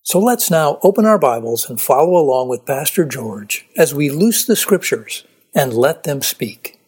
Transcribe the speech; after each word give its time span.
So 0.03 0.19
let's 0.19 0.51
now 0.51 0.79
open 0.83 1.07
our 1.07 1.17
Bibles 1.17 1.67
and 1.67 1.81
follow 1.81 2.15
along 2.15 2.49
with 2.49 2.67
Pastor 2.67 3.05
George 3.05 3.65
as 3.75 3.91
we 3.91 4.11
loose 4.11 4.45
the 4.45 4.55
scriptures 4.55 5.23
and 5.55 5.73
let 5.73 6.03
them 6.03 6.21
speak. 6.21 6.78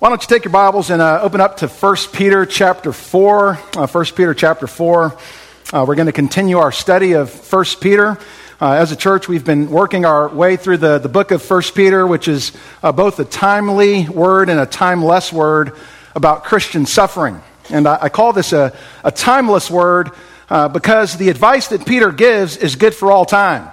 Why 0.00 0.08
don't 0.08 0.22
you 0.22 0.28
take 0.28 0.44
your 0.46 0.52
Bibles 0.52 0.88
and 0.88 1.02
uh, 1.02 1.20
open 1.20 1.42
up 1.42 1.58
to 1.58 1.68
1 1.68 1.96
Peter 2.14 2.46
chapter 2.46 2.90
4. 2.90 3.58
Uh, 3.76 3.86
1 3.86 4.04
Peter 4.16 4.32
chapter 4.32 4.66
4. 4.66 5.14
Uh, 5.74 5.84
we're 5.86 5.94
going 5.94 6.06
to 6.06 6.12
continue 6.12 6.56
our 6.56 6.72
study 6.72 7.12
of 7.12 7.30
1 7.52 7.64
Peter. 7.82 8.16
Uh, 8.62 8.72
as 8.72 8.92
a 8.92 8.96
church, 8.96 9.28
we've 9.28 9.44
been 9.44 9.68
working 9.68 10.06
our 10.06 10.30
way 10.30 10.56
through 10.56 10.78
the, 10.78 10.96
the 10.96 11.10
book 11.10 11.32
of 11.32 11.50
1 11.50 11.62
Peter, 11.74 12.06
which 12.06 12.28
is 12.28 12.52
uh, 12.82 12.92
both 12.92 13.20
a 13.20 13.26
timely 13.26 14.08
word 14.08 14.48
and 14.48 14.58
a 14.58 14.64
timeless 14.64 15.34
word 15.34 15.76
about 16.14 16.44
Christian 16.44 16.86
suffering. 16.86 17.38
And 17.68 17.86
I, 17.86 18.04
I 18.04 18.08
call 18.08 18.32
this 18.32 18.54
a, 18.54 18.74
a 19.04 19.12
timeless 19.12 19.70
word 19.70 20.12
uh, 20.48 20.68
because 20.68 21.18
the 21.18 21.28
advice 21.28 21.68
that 21.68 21.84
Peter 21.84 22.10
gives 22.10 22.56
is 22.56 22.74
good 22.74 22.94
for 22.94 23.12
all 23.12 23.26
time. 23.26 23.70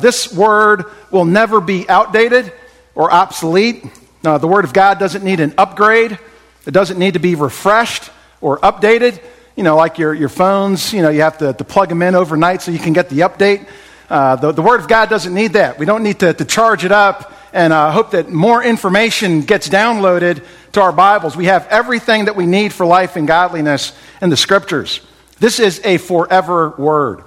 this 0.00 0.32
word 0.32 0.86
will 1.10 1.26
never 1.26 1.60
be 1.60 1.86
outdated 1.90 2.54
or 2.94 3.12
obsolete. 3.12 3.84
Now, 4.22 4.38
the 4.38 4.48
Word 4.48 4.64
of 4.64 4.72
God 4.72 4.98
doesn't 4.98 5.24
need 5.24 5.40
an 5.40 5.54
upgrade, 5.56 6.18
it 6.66 6.70
doesn't 6.72 6.98
need 6.98 7.14
to 7.14 7.20
be 7.20 7.34
refreshed 7.34 8.10
or 8.40 8.58
updated. 8.58 9.22
You 9.56 9.64
know, 9.64 9.76
like 9.76 9.98
your, 9.98 10.14
your 10.14 10.28
phones, 10.28 10.92
you 10.92 11.02
know, 11.02 11.08
you 11.08 11.22
have 11.22 11.38
to, 11.38 11.52
to 11.52 11.64
plug 11.64 11.88
them 11.88 12.02
in 12.02 12.14
overnight 12.14 12.62
so 12.62 12.70
you 12.70 12.78
can 12.78 12.92
get 12.92 13.08
the 13.08 13.20
update. 13.20 13.66
Uh, 14.08 14.36
the, 14.36 14.52
the 14.52 14.62
Word 14.62 14.80
of 14.80 14.88
God 14.88 15.08
doesn't 15.08 15.34
need 15.34 15.54
that. 15.54 15.78
We 15.78 15.86
don't 15.86 16.02
need 16.02 16.20
to, 16.20 16.32
to 16.32 16.44
charge 16.44 16.84
it 16.84 16.92
up 16.92 17.32
and 17.52 17.72
uh, 17.72 17.90
hope 17.90 18.12
that 18.12 18.30
more 18.30 18.62
information 18.62 19.40
gets 19.40 19.68
downloaded 19.68 20.44
to 20.72 20.80
our 20.80 20.92
Bibles. 20.92 21.36
We 21.36 21.46
have 21.46 21.66
everything 21.68 22.26
that 22.26 22.36
we 22.36 22.46
need 22.46 22.72
for 22.72 22.86
life 22.86 23.16
and 23.16 23.26
godliness 23.26 23.92
in 24.22 24.30
the 24.30 24.36
Scriptures. 24.36 25.00
This 25.40 25.58
is 25.58 25.80
a 25.84 25.98
forever 25.98 26.70
Word. 26.70 27.24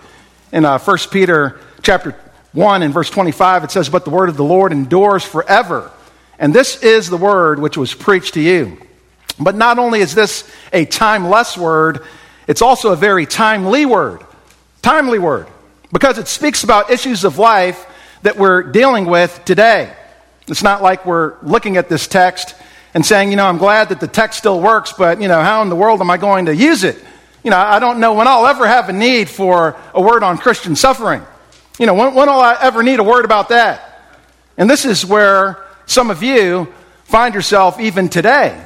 In 0.52 0.66
uh, 0.66 0.80
1 0.80 0.98
Peter 1.12 1.60
chapter 1.82 2.16
1 2.54 2.84
and 2.84 2.94
verse 2.94 3.10
25, 3.10 3.66
it 3.66 3.72
says, 3.72 3.90
But 3.90 4.04
the 4.04 4.12
Word 4.12 4.30
of 4.30 4.38
the 4.38 4.44
Lord 4.44 4.72
endures 4.72 5.24
forever. 5.24 5.92
And 6.42 6.56
this 6.56 6.82
is 6.82 7.08
the 7.08 7.18
word 7.18 7.60
which 7.60 7.78
was 7.78 7.94
preached 7.94 8.34
to 8.34 8.42
you. 8.42 8.78
But 9.40 9.56
not 9.56 9.78
only 9.78 10.02
is 10.02 10.16
this 10.16 10.52
a 10.74 10.86
timeless 10.86 11.56
word, 11.56 12.04
it's 12.48 12.64
also 12.64 12.92
a 12.92 12.96
very 12.96 13.28
timely 13.28 13.86
word. 13.86 14.26
Timely 14.82 15.20
word. 15.20 15.48
Because 15.94 16.18
it 16.18 16.28
speaks 16.28 16.64
about 16.64 16.90
issues 16.90 17.24
of 17.24 17.38
life 17.38 17.86
that 18.24 18.38
we're 18.38 18.64
dealing 18.64 19.06
with 19.06 19.40
today. 19.46 19.94
It's 20.48 20.64
not 20.64 20.82
like 20.82 21.06
we're 21.06 21.36
looking 21.44 21.78
at 21.78 21.90
this 21.90 22.08
text 22.08 22.56
and 22.96 23.06
saying, 23.06 23.30
you 23.30 23.36
know, 23.36 23.46
I'm 23.46 23.60
glad 23.60 23.90
that 23.90 24.00
the 24.00 24.08
text 24.08 24.40
still 24.40 24.60
works, 24.60 24.94
but, 24.94 25.22
you 25.22 25.28
know, 25.28 25.42
how 25.42 25.62
in 25.62 25.70
the 25.70 25.76
world 25.76 26.02
am 26.02 26.10
I 26.10 26.18
going 26.18 26.48
to 26.48 26.56
use 26.56 26.84
it? 26.84 26.98
You 27.44 27.52
know, 27.52 27.58
I 27.58 27.78
don't 27.78 28.00
know 28.00 28.14
when 28.16 28.28
I'll 28.28 28.48
ever 28.48 28.68
have 28.68 28.90
a 28.90 28.94
need 28.94 29.30
for 29.30 29.76
a 29.94 30.02
word 30.02 30.24
on 30.24 30.40
Christian 30.40 30.76
suffering. 30.76 31.22
You 31.78 31.86
know, 31.86 31.94
when, 31.94 32.16
when 32.16 32.28
will 32.28 32.40
I 32.40 32.58
ever 32.62 32.82
need 32.82 33.00
a 33.00 33.04
word 33.04 33.26
about 33.26 33.50
that? 33.50 34.02
And 34.58 34.68
this 34.68 34.86
is 34.86 35.06
where 35.06 35.64
some 35.92 36.10
of 36.10 36.24
you 36.24 36.72
find 37.04 37.36
yourself 37.36 37.78
even 37.78 38.08
today. 38.08 38.66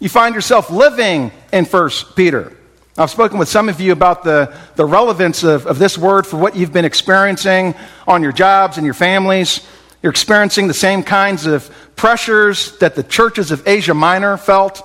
You 0.00 0.08
find 0.08 0.34
yourself 0.34 0.70
living 0.70 1.30
in 1.52 1.66
1 1.66 1.90
Peter. 2.16 2.56
I've 2.96 3.10
spoken 3.10 3.38
with 3.38 3.50
some 3.50 3.68
of 3.68 3.78
you 3.78 3.92
about 3.92 4.24
the, 4.24 4.56
the 4.76 4.86
relevance 4.86 5.44
of, 5.44 5.66
of 5.66 5.78
this 5.78 5.98
word 5.98 6.26
for 6.26 6.38
what 6.38 6.56
you've 6.56 6.72
been 6.72 6.86
experiencing 6.86 7.74
on 8.08 8.22
your 8.22 8.32
jobs 8.32 8.78
and 8.78 8.86
your 8.86 8.94
families. 8.94 9.60
You're 10.02 10.12
experiencing 10.12 10.66
the 10.66 10.74
same 10.74 11.02
kinds 11.02 11.44
of 11.44 11.70
pressures 11.94 12.78
that 12.78 12.94
the 12.94 13.02
churches 13.02 13.50
of 13.50 13.68
Asia 13.68 13.92
Minor 13.92 14.38
felt. 14.38 14.82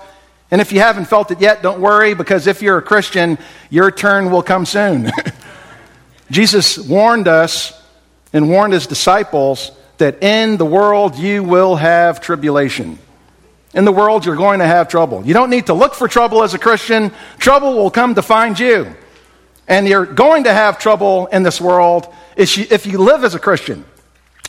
And 0.52 0.60
if 0.60 0.74
you 0.74 0.82
haven't 0.82 1.06
felt 1.06 1.32
it 1.32 1.40
yet, 1.40 1.62
don't 1.62 1.80
worry, 1.80 2.16
because 2.16 2.48
if 2.48 2.62
you're 2.62 2.78
a 2.78 2.82
Christian, 2.82 3.38
your 3.70 3.92
turn 3.92 4.30
will 4.30 4.44
come 4.44 4.66
soon. 4.66 5.10
Jesus 6.32 6.78
warned 6.78 7.30
us 7.30 7.82
and 8.34 8.50
warned 8.50 8.74
his 8.74 8.88
disciples 8.88 9.72
that 9.98 10.24
in 10.24 10.58
the 10.58 10.66
world 10.66 11.16
you 11.16 11.44
will 11.44 11.76
have 11.76 12.22
tribulation. 12.22 13.00
In 13.74 13.86
the 13.86 13.92
world, 13.92 14.26
you're 14.26 14.36
going 14.36 14.60
to 14.60 14.66
have 14.66 14.88
trouble. 14.88 15.26
You 15.26 15.34
don't 15.34 15.50
need 15.50 15.68
to 15.68 15.74
look 15.74 15.94
for 15.94 16.08
trouble 16.08 16.44
as 16.44 16.54
a 16.54 16.60
Christian, 16.60 17.12
trouble 17.38 17.76
will 17.76 17.92
come 17.92 18.16
to 18.16 18.22
find 18.22 18.58
you. 18.58 18.96
And 19.68 19.88
you're 19.88 20.06
going 20.06 20.46
to 20.46 20.54
have 20.54 20.80
trouble 20.80 21.28
in 21.28 21.44
this 21.44 21.60
world 21.60 22.12
if 22.38 22.86
you 22.86 22.98
live 23.00 23.24
as 23.24 23.36
a 23.36 23.40
Christian. 23.40 23.84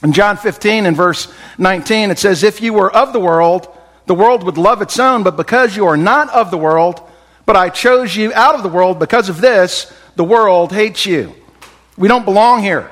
In 0.02 0.12
John 0.12 0.36
15 0.36 0.86
and 0.86 0.96
verse 0.96 1.32
19, 1.58 2.10
it 2.10 2.18
says, 2.18 2.44
If 2.44 2.62
you 2.62 2.72
were 2.72 2.94
of 2.94 3.12
the 3.12 3.18
world, 3.18 3.66
the 4.06 4.14
world 4.14 4.44
would 4.44 4.56
love 4.56 4.80
its 4.80 4.98
own, 4.98 5.24
but 5.24 5.36
because 5.36 5.76
you 5.76 5.86
are 5.86 5.96
not 5.96 6.30
of 6.30 6.50
the 6.52 6.58
world, 6.58 7.00
but 7.44 7.56
I 7.56 7.68
chose 7.68 8.14
you 8.14 8.32
out 8.32 8.54
of 8.54 8.62
the 8.62 8.68
world, 8.68 8.98
because 9.00 9.28
of 9.28 9.40
this, 9.40 9.92
the 10.14 10.24
world 10.24 10.72
hates 10.72 11.04
you. 11.04 11.34
We 11.96 12.06
don't 12.06 12.24
belong 12.24 12.62
here. 12.62 12.90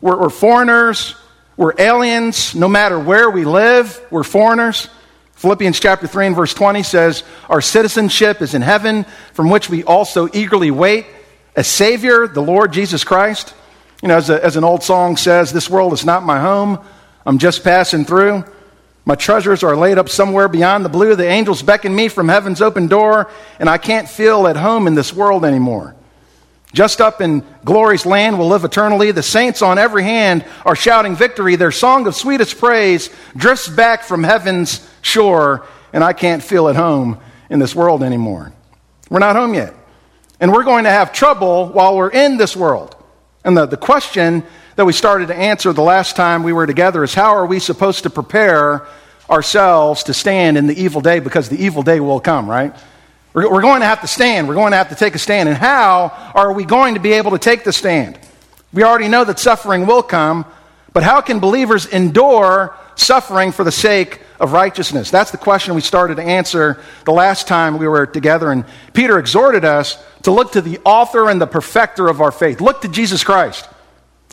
We're, 0.00 0.18
we're 0.18 0.30
foreigners, 0.30 1.14
we're 1.56 1.74
aliens 1.78 2.54
no 2.54 2.68
matter 2.68 2.98
where 2.98 3.30
we 3.30 3.44
live, 3.44 4.00
we're 4.10 4.24
foreigners. 4.24 4.88
Philippians 5.36 5.80
chapter 5.80 6.06
3 6.06 6.28
and 6.28 6.36
verse 6.36 6.54
20 6.54 6.82
says, 6.82 7.22
Our 7.48 7.60
citizenship 7.60 8.42
is 8.42 8.54
in 8.54 8.62
heaven, 8.62 9.04
from 9.32 9.50
which 9.50 9.68
we 9.68 9.84
also 9.84 10.28
eagerly 10.32 10.70
wait 10.70 11.06
a 11.56 11.64
Savior, 11.64 12.26
the 12.26 12.42
Lord 12.42 12.72
Jesus 12.72 13.04
Christ. 13.04 13.54
You 14.02 14.08
know, 14.08 14.16
as, 14.16 14.28
a, 14.28 14.44
as 14.44 14.56
an 14.56 14.64
old 14.64 14.82
song 14.82 15.16
says, 15.16 15.52
This 15.52 15.70
world 15.70 15.92
is 15.94 16.04
not 16.04 16.22
my 16.22 16.40
home, 16.40 16.78
I'm 17.24 17.38
just 17.38 17.64
passing 17.64 18.04
through. 18.04 18.44
My 19.06 19.14
treasures 19.14 19.62
are 19.62 19.76
laid 19.76 19.98
up 19.98 20.08
somewhere 20.08 20.48
beyond 20.48 20.84
the 20.84 20.88
blue. 20.88 21.14
The 21.14 21.26
angels 21.26 21.62
beckon 21.62 21.94
me 21.94 22.08
from 22.08 22.28
heaven's 22.28 22.60
open 22.60 22.88
door, 22.88 23.30
and 23.60 23.68
I 23.70 23.78
can't 23.78 24.08
feel 24.08 24.48
at 24.48 24.56
home 24.56 24.86
in 24.86 24.94
this 24.94 25.12
world 25.12 25.44
anymore. 25.44 25.94
Just 26.72 27.00
up 27.00 27.20
in 27.20 27.44
glory's 27.64 28.04
land 28.04 28.38
will 28.38 28.48
live 28.48 28.64
eternally. 28.64 29.10
The 29.12 29.22
saints 29.22 29.62
on 29.62 29.78
every 29.78 30.02
hand 30.02 30.44
are 30.64 30.76
shouting 30.76 31.16
victory. 31.16 31.56
Their 31.56 31.72
song 31.72 32.06
of 32.06 32.14
sweetest 32.14 32.58
praise 32.58 33.08
drifts 33.36 33.68
back 33.68 34.02
from 34.02 34.22
heaven's 34.22 34.86
shore, 35.00 35.66
and 35.92 36.02
I 36.04 36.12
can't 36.12 36.42
feel 36.42 36.68
at 36.68 36.76
home 36.76 37.18
in 37.48 37.58
this 37.58 37.74
world 37.74 38.02
anymore. 38.02 38.52
We're 39.08 39.20
not 39.20 39.36
home 39.36 39.54
yet. 39.54 39.74
And 40.40 40.52
we're 40.52 40.64
going 40.64 40.84
to 40.84 40.90
have 40.90 41.12
trouble 41.12 41.68
while 41.68 41.96
we're 41.96 42.10
in 42.10 42.36
this 42.36 42.56
world. 42.56 42.94
And 43.44 43.56
the, 43.56 43.66
the 43.66 43.76
question 43.76 44.42
that 44.74 44.84
we 44.84 44.92
started 44.92 45.28
to 45.28 45.34
answer 45.34 45.72
the 45.72 45.82
last 45.82 46.16
time 46.16 46.42
we 46.42 46.52
were 46.52 46.66
together 46.66 47.02
is 47.04 47.14
how 47.14 47.34
are 47.36 47.46
we 47.46 47.58
supposed 47.58 48.02
to 48.02 48.10
prepare 48.10 48.86
ourselves 49.30 50.04
to 50.04 50.14
stand 50.14 50.58
in 50.58 50.66
the 50.66 50.80
evil 50.80 51.00
day 51.00 51.20
because 51.20 51.48
the 51.48 51.64
evil 51.64 51.82
day 51.82 52.00
will 52.00 52.20
come, 52.20 52.48
right? 52.48 52.74
We're, 53.36 53.60
going 53.60 53.80
to 53.80 53.86
have 53.86 54.00
to 54.00 54.06
stand. 54.06 54.48
We're 54.48 54.54
going 54.54 54.70
to 54.70 54.78
have 54.78 54.88
to 54.88 54.94
take 54.94 55.14
a 55.14 55.18
stand. 55.18 55.50
And 55.50 55.58
how 55.58 56.32
are 56.34 56.54
we 56.54 56.64
going 56.64 56.94
to 56.94 57.00
be 57.00 57.12
able 57.12 57.32
to 57.32 57.38
take 57.38 57.64
the 57.64 57.72
stand? 57.72 58.18
We 58.72 58.82
already 58.82 59.08
know 59.08 59.24
that 59.24 59.38
suffering 59.38 59.84
will 59.84 60.02
come, 60.02 60.46
but 60.94 61.02
how 61.02 61.20
can 61.20 61.38
believers 61.38 61.84
endure 61.84 62.74
suffering 62.94 63.52
for 63.52 63.62
the 63.62 63.70
sake 63.70 64.22
of 64.40 64.52
righteousness? 64.52 65.10
That's 65.10 65.32
the 65.32 65.36
question 65.36 65.74
we 65.74 65.82
started 65.82 66.14
to 66.14 66.22
answer 66.22 66.82
the 67.04 67.12
last 67.12 67.46
time 67.46 67.76
we 67.76 67.86
were 67.86 68.06
together. 68.06 68.50
And 68.50 68.64
Peter 68.94 69.18
exhorted 69.18 69.66
us 69.66 70.02
to 70.22 70.30
look 70.30 70.52
to 70.52 70.62
the 70.62 70.78
author 70.86 71.28
and 71.28 71.38
the 71.38 71.46
perfecter 71.46 72.08
of 72.08 72.22
our 72.22 72.32
faith. 72.32 72.62
Look 72.62 72.80
to 72.80 72.88
Jesus 72.88 73.22
Christ. 73.22 73.68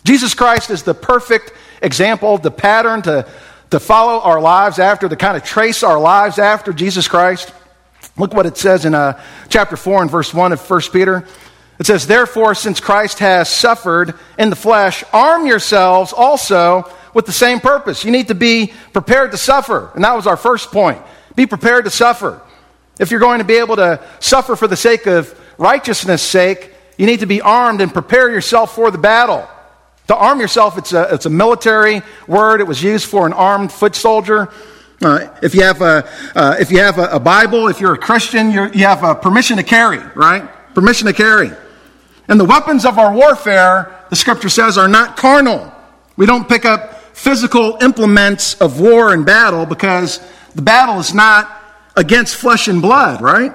Jesus 0.05 0.33
Christ 0.33 0.69
is 0.69 0.83
the 0.83 0.93
perfect 0.93 1.51
example, 1.81 2.37
the 2.37 2.51
pattern 2.51 3.01
to, 3.01 3.27
to 3.71 3.81
follow 3.81 4.21
our 4.21 4.39
lives 4.39 4.79
after, 4.79 5.09
to 5.09 5.15
kind 5.17 5.35
of 5.35 5.43
trace 5.43 5.83
our 5.83 5.99
lives 5.99 6.39
after 6.39 6.71
Jesus 6.71 7.09
Christ. 7.09 7.53
Look 8.17 8.33
what 8.33 8.45
it 8.45 8.57
says 8.57 8.85
in 8.85 8.93
uh, 8.93 9.21
chapter 9.49 9.75
4 9.75 10.03
and 10.03 10.11
verse 10.11 10.33
1 10.33 10.53
of 10.53 10.69
1 10.69 10.81
Peter. 10.91 11.25
It 11.79 11.87
says, 11.87 12.05
Therefore, 12.05 12.53
since 12.53 12.79
Christ 12.79 13.19
has 13.19 13.49
suffered 13.49 14.13
in 14.37 14.49
the 14.49 14.55
flesh, 14.55 15.03
arm 15.11 15.47
yourselves 15.47 16.13
also 16.13 16.91
with 17.13 17.25
the 17.25 17.31
same 17.31 17.59
purpose. 17.59 18.05
You 18.05 18.11
need 18.11 18.27
to 18.27 18.35
be 18.35 18.73
prepared 18.93 19.31
to 19.31 19.37
suffer. 19.37 19.91
And 19.95 20.03
that 20.03 20.15
was 20.15 20.27
our 20.27 20.37
first 20.37 20.71
point. 20.71 21.01
Be 21.35 21.47
prepared 21.47 21.85
to 21.85 21.91
suffer. 21.91 22.41
If 22.99 23.09
you're 23.09 23.19
going 23.19 23.39
to 23.39 23.45
be 23.45 23.55
able 23.55 23.77
to 23.77 23.99
suffer 24.19 24.55
for 24.55 24.67
the 24.67 24.75
sake 24.75 25.07
of 25.07 25.39
righteousness' 25.57 26.21
sake, 26.21 26.71
you 26.97 27.07
need 27.07 27.21
to 27.21 27.25
be 27.25 27.41
armed 27.41 27.81
and 27.81 27.91
prepare 27.91 28.29
yourself 28.29 28.75
for 28.75 28.91
the 28.91 28.99
battle. 28.99 29.47
To 30.07 30.15
arm 30.15 30.39
yourself, 30.39 30.77
it's 30.77 30.93
a, 30.93 31.13
it's 31.13 31.25
a 31.25 31.31
military 31.31 32.03
word. 32.27 32.61
It 32.61 32.67
was 32.67 32.83
used 32.83 33.07
for 33.07 33.25
an 33.25 33.33
armed 33.33 33.71
foot 33.71 33.95
soldier. 33.95 34.51
Uh, 35.03 35.35
if 35.41 35.53
you 35.53 35.63
have, 35.63 35.81
a, 35.81 36.09
uh, 36.35 36.55
if 36.59 36.71
you 36.71 36.79
have 36.79 36.97
a, 36.97 37.07
a, 37.07 37.19
Bible, 37.19 37.67
if 37.67 37.81
you're 37.81 37.93
a 37.93 37.97
Christian, 37.97 38.51
you're, 38.51 38.71
you 38.73 38.85
have 38.85 39.03
a 39.03 39.15
permission 39.15 39.57
to 39.57 39.63
carry, 39.63 39.99
right? 40.15 40.47
Permission 40.73 41.07
to 41.07 41.13
carry. 41.13 41.51
And 42.27 42.39
the 42.39 42.45
weapons 42.45 42.85
of 42.85 42.97
our 42.97 43.13
warfare, 43.13 44.05
the 44.09 44.15
scripture 44.15 44.49
says, 44.49 44.77
are 44.77 44.87
not 44.87 45.17
carnal. 45.17 45.71
We 46.15 46.25
don't 46.25 46.47
pick 46.47 46.65
up 46.65 47.03
physical 47.15 47.77
implements 47.81 48.55
of 48.61 48.79
war 48.79 49.13
and 49.13 49.25
battle 49.25 49.65
because 49.65 50.19
the 50.55 50.61
battle 50.61 50.99
is 50.99 51.13
not 51.13 51.61
against 51.95 52.35
flesh 52.35 52.67
and 52.67 52.81
blood, 52.81 53.21
right? 53.21 53.51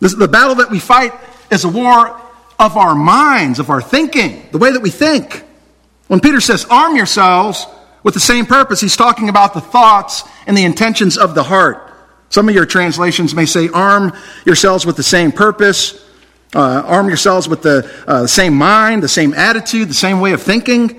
This, 0.00 0.14
the 0.14 0.28
battle 0.28 0.56
that 0.56 0.70
we 0.70 0.78
fight 0.78 1.12
is 1.50 1.64
a 1.64 1.68
war 1.68 2.20
of 2.58 2.76
our 2.76 2.94
minds, 2.94 3.58
of 3.58 3.70
our 3.70 3.80
thinking, 3.80 4.46
the 4.52 4.58
way 4.58 4.72
that 4.72 4.82
we 4.82 4.90
think. 4.90 5.44
When 6.08 6.20
Peter 6.20 6.40
says, 6.40 6.66
arm 6.70 6.96
yourselves 6.96 7.66
with 8.08 8.14
the 8.14 8.20
same 8.20 8.46
purpose, 8.46 8.80
he's 8.80 8.96
talking 8.96 9.28
about 9.28 9.52
the 9.52 9.60
thoughts 9.60 10.24
and 10.46 10.56
the 10.56 10.64
intentions 10.64 11.18
of 11.18 11.34
the 11.34 11.42
heart. 11.42 11.92
Some 12.30 12.48
of 12.48 12.54
your 12.54 12.64
translations 12.64 13.34
may 13.34 13.44
say, 13.44 13.68
arm 13.68 14.16
yourselves 14.46 14.86
with 14.86 14.96
the 14.96 15.02
same 15.02 15.30
purpose, 15.30 16.02
uh, 16.54 16.84
arm 16.86 17.08
yourselves 17.08 17.50
with 17.50 17.60
the, 17.60 17.86
uh, 18.06 18.26
same 18.26 18.54
mind, 18.54 19.02
the 19.02 19.08
same 19.08 19.34
attitude, 19.34 19.90
the 19.90 19.92
same 19.92 20.20
way 20.20 20.32
of 20.32 20.40
thinking. 20.40 20.98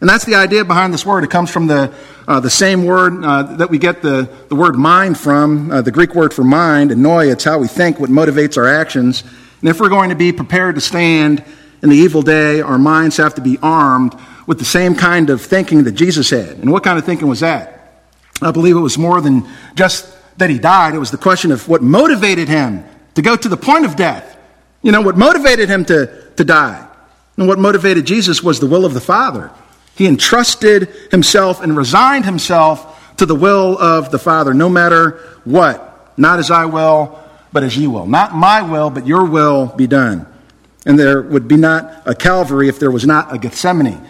And 0.00 0.08
that's 0.08 0.24
the 0.24 0.36
idea 0.36 0.64
behind 0.64 0.94
this 0.94 1.04
word. 1.04 1.22
It 1.22 1.28
comes 1.28 1.50
from 1.50 1.66
the, 1.66 1.92
uh, 2.26 2.40
the 2.40 2.48
same 2.48 2.86
word 2.86 3.22
uh, 3.22 3.42
that 3.56 3.68
we 3.68 3.76
get 3.76 4.00
the, 4.00 4.30
the 4.48 4.56
word 4.56 4.74
mind 4.74 5.18
from, 5.18 5.70
uh, 5.70 5.82
the 5.82 5.92
Greek 5.92 6.14
word 6.14 6.32
for 6.32 6.44
mind, 6.44 6.90
ennoia. 6.92 7.30
It's 7.30 7.44
how 7.44 7.58
we 7.58 7.68
think, 7.68 8.00
what 8.00 8.08
motivates 8.08 8.56
our 8.56 8.66
actions. 8.66 9.22
And 9.60 9.68
if 9.68 9.80
we're 9.80 9.90
going 9.90 10.08
to 10.08 10.16
be 10.16 10.32
prepared 10.32 10.76
to 10.76 10.80
stand 10.80 11.44
in 11.82 11.90
the 11.90 11.96
evil 11.96 12.22
day, 12.22 12.62
our 12.62 12.78
minds 12.78 13.18
have 13.18 13.34
to 13.34 13.42
be 13.42 13.58
armed 13.60 14.18
with 14.48 14.58
the 14.58 14.64
same 14.64 14.94
kind 14.94 15.28
of 15.28 15.42
thinking 15.42 15.84
that 15.84 15.92
Jesus 15.92 16.30
had. 16.30 16.56
And 16.56 16.72
what 16.72 16.82
kind 16.82 16.98
of 16.98 17.04
thinking 17.04 17.28
was 17.28 17.40
that? 17.40 18.00
I 18.40 18.50
believe 18.50 18.76
it 18.76 18.80
was 18.80 18.96
more 18.96 19.20
than 19.20 19.46
just 19.74 20.10
that 20.38 20.48
he 20.48 20.58
died. 20.58 20.94
It 20.94 20.98
was 20.98 21.10
the 21.10 21.18
question 21.18 21.52
of 21.52 21.68
what 21.68 21.82
motivated 21.82 22.48
him 22.48 22.82
to 23.14 23.20
go 23.20 23.36
to 23.36 23.46
the 23.46 23.58
point 23.58 23.84
of 23.84 23.94
death. 23.94 24.38
You 24.80 24.90
know, 24.90 25.02
what 25.02 25.18
motivated 25.18 25.68
him 25.68 25.84
to, 25.84 26.30
to 26.36 26.44
die. 26.44 26.88
And 27.36 27.46
what 27.46 27.58
motivated 27.58 28.06
Jesus 28.06 28.42
was 28.42 28.58
the 28.58 28.66
will 28.66 28.86
of 28.86 28.94
the 28.94 29.02
Father. 29.02 29.50
He 29.96 30.06
entrusted 30.06 30.88
himself 31.10 31.60
and 31.60 31.76
resigned 31.76 32.24
himself 32.24 33.16
to 33.18 33.26
the 33.26 33.34
will 33.34 33.76
of 33.78 34.10
the 34.10 34.18
Father, 34.18 34.54
no 34.54 34.70
matter 34.70 35.18
what. 35.44 36.16
Not 36.16 36.38
as 36.38 36.50
I 36.50 36.64
will, 36.64 37.22
but 37.52 37.64
as 37.64 37.76
you 37.76 37.90
will. 37.90 38.06
Not 38.06 38.34
my 38.34 38.62
will, 38.62 38.88
but 38.88 39.06
your 39.06 39.26
will 39.26 39.66
be 39.66 39.86
done. 39.86 40.26
And 40.86 40.98
there 40.98 41.20
would 41.20 41.48
be 41.48 41.58
not 41.58 42.02
a 42.06 42.14
Calvary 42.14 42.70
if 42.70 42.78
there 42.78 42.90
was 42.90 43.04
not 43.04 43.34
a 43.34 43.36
Gethsemane. 43.36 44.00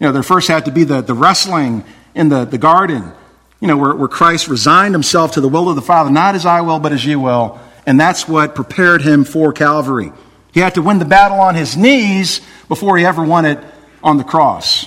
You 0.00 0.06
know, 0.06 0.12
there 0.12 0.22
first 0.22 0.48
had 0.48 0.64
to 0.64 0.72
be 0.72 0.84
the, 0.84 1.02
the 1.02 1.14
wrestling 1.14 1.84
in 2.14 2.30
the, 2.30 2.44
the 2.46 2.58
garden, 2.58 3.12
you 3.60 3.68
know, 3.68 3.76
where, 3.76 3.94
where 3.94 4.08
Christ 4.08 4.48
resigned 4.48 4.94
himself 4.94 5.32
to 5.32 5.40
the 5.40 5.48
will 5.48 5.68
of 5.68 5.76
the 5.76 5.82
Father, 5.82 6.10
not 6.10 6.34
as 6.34 6.46
I 6.46 6.62
will, 6.62 6.78
but 6.78 6.92
as 6.92 7.04
you 7.04 7.20
will. 7.20 7.60
And 7.86 8.00
that's 8.00 8.26
what 8.26 8.54
prepared 8.54 9.02
him 9.02 9.24
for 9.24 9.52
Calvary. 9.52 10.12
He 10.52 10.60
had 10.60 10.74
to 10.74 10.82
win 10.82 10.98
the 10.98 11.04
battle 11.04 11.38
on 11.38 11.54
his 11.54 11.76
knees 11.76 12.40
before 12.66 12.96
he 12.96 13.04
ever 13.04 13.22
won 13.22 13.44
it 13.44 13.62
on 14.02 14.16
the 14.16 14.24
cross. 14.24 14.86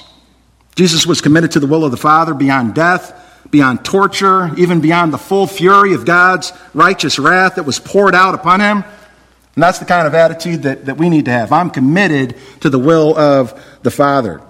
Jesus 0.76 1.06
was 1.06 1.22
committed 1.22 1.52
to 1.52 1.60
the 1.60 1.68
will 1.68 1.86
of 1.86 1.92
the 1.92 1.98
Father 1.98 2.34
beyond 2.34 2.74
death, 2.74 3.20
beyond 3.52 3.86
torture, 3.86 4.52
even 4.58 4.82
beyond 4.82 5.14
the 5.14 5.20
full 5.20 5.46
fury 5.46 5.94
of 5.94 6.06
God's 6.06 6.52
righteous 6.74 7.20
wrath 7.20 7.56
that 7.56 7.64
was 7.64 7.80
poured 7.80 8.16
out 8.16 8.34
upon 8.34 8.60
him. 8.60 8.84
And 9.56 9.62
that's 9.62 9.78
the 9.78 9.86
kind 9.86 10.08
of 10.08 10.16
attitude 10.16 10.64
that, 10.64 10.86
that 10.86 10.98
we 10.98 11.10
need 11.10 11.26
to 11.26 11.32
have. 11.32 11.52
I'm 11.52 11.70
committed 11.70 12.36
to 12.62 12.72
the 12.72 12.80
will 12.80 13.16
of 13.16 13.64
the 13.84 13.92
Father. 13.92 14.42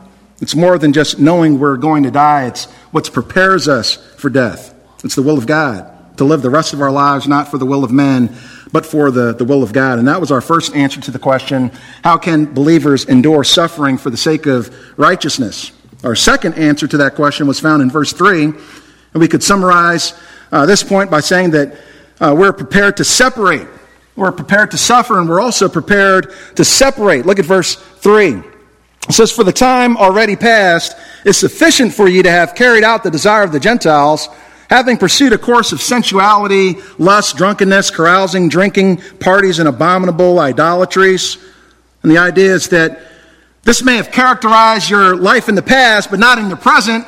It's 0.44 0.56
more 0.56 0.78
than 0.78 0.92
just 0.92 1.20
knowing 1.20 1.58
we're 1.58 1.78
going 1.78 2.04
to 2.04 2.12
die, 2.12 2.48
it's 2.48 2.66
what 2.92 3.10
prepares 3.14 3.70
us 3.70 3.96
for 4.18 4.30
death. 4.30 4.76
It's 5.02 5.16
the 5.16 5.22
will 5.22 5.38
of 5.38 5.48
God 5.48 6.18
to 6.18 6.26
live 6.26 6.42
the 6.42 6.50
rest 6.50 6.74
of 6.74 6.82
our 6.82 6.92
lives 6.92 7.30
not 7.30 7.50
for 7.50 7.58
the 7.58 7.66
will 7.66 7.86
of 7.86 7.94
men, 7.94 8.36
but 8.74 8.86
for 8.86 9.10
the, 9.10 9.34
the 9.34 9.46
will 9.46 9.64
of 9.64 9.72
God. 9.72 10.00
And 10.00 10.08
that 10.10 10.20
was 10.20 10.32
our 10.34 10.42
first 10.42 10.76
answer 10.76 11.00
to 11.00 11.12
the 11.12 11.18
question 11.18 11.72
how 12.04 12.18
can 12.18 12.54
believers 12.54 13.06
endure 13.06 13.46
suffering 13.46 13.98
for 13.98 14.10
the 14.10 14.18
sake 14.18 14.46
of 14.46 14.76
righteousness? 15.00 15.72
Our 16.04 16.14
second 16.14 16.56
answer 16.56 16.90
to 16.90 16.98
that 16.98 17.16
question 17.16 17.48
was 17.48 17.62
found 17.62 17.82
in 17.82 17.90
verse 17.90 18.12
3. 18.12 18.44
And 18.44 18.56
we 19.14 19.30
could 19.30 19.44
summarize 19.44 20.14
uh, 20.52 20.66
this 20.66 20.84
point 20.84 21.10
by 21.10 21.22
saying 21.22 21.52
that 21.52 21.78
uh, 22.20 22.36
we're 22.38 22.52
prepared 22.52 22.98
to 22.98 23.06
separate. 23.06 23.70
We're 24.18 24.34
prepared 24.34 24.72
to 24.72 24.78
suffer, 24.78 25.22
and 25.22 25.30
we're 25.30 25.40
also 25.40 25.70
prepared 25.70 26.34
to 26.58 26.66
separate. 26.66 27.26
Look 27.26 27.40
at 27.40 27.46
verse 27.46 27.76
3. 27.76 28.44
It 29.08 29.14
says, 29.14 29.32
For 29.32 29.44
the 29.44 29.52
time 29.52 29.98
already 29.98 30.36
past 30.36 30.96
is 31.26 31.38
sufficient 31.38 31.94
for 31.94 32.08
you 32.08 32.24
to 32.24 32.32
have 32.32 32.56
carried 32.56 32.84
out 32.84 33.04
the 33.04 33.12
desire 33.12 33.44
of 33.44 33.52
the 33.52 33.60
Gentiles, 33.60 34.30
having 34.70 34.98
pursued 34.98 35.34
a 35.34 35.38
course 35.38 35.72
of 35.72 35.82
sensuality, 35.82 36.78
lust, 36.98 37.38
drunkenness, 37.38 37.92
carousing, 37.92 38.50
drinking, 38.50 38.98
parties, 39.20 39.60
and 39.60 39.68
abominable 39.68 40.40
idolatries. 40.40 41.38
And 42.02 42.12
the 42.12 42.18
idea 42.18 42.54
is 42.54 42.70
that 42.70 43.00
this 43.64 43.84
may 43.84 43.96
have 43.98 44.12
characterized 44.12 44.90
your 44.90 45.16
life 45.16 45.48
in 45.48 45.56
the 45.56 45.62
past, 45.62 46.10
but 46.10 46.20
not 46.20 46.38
in 46.38 46.50
the 46.50 46.56
present. 46.56 47.08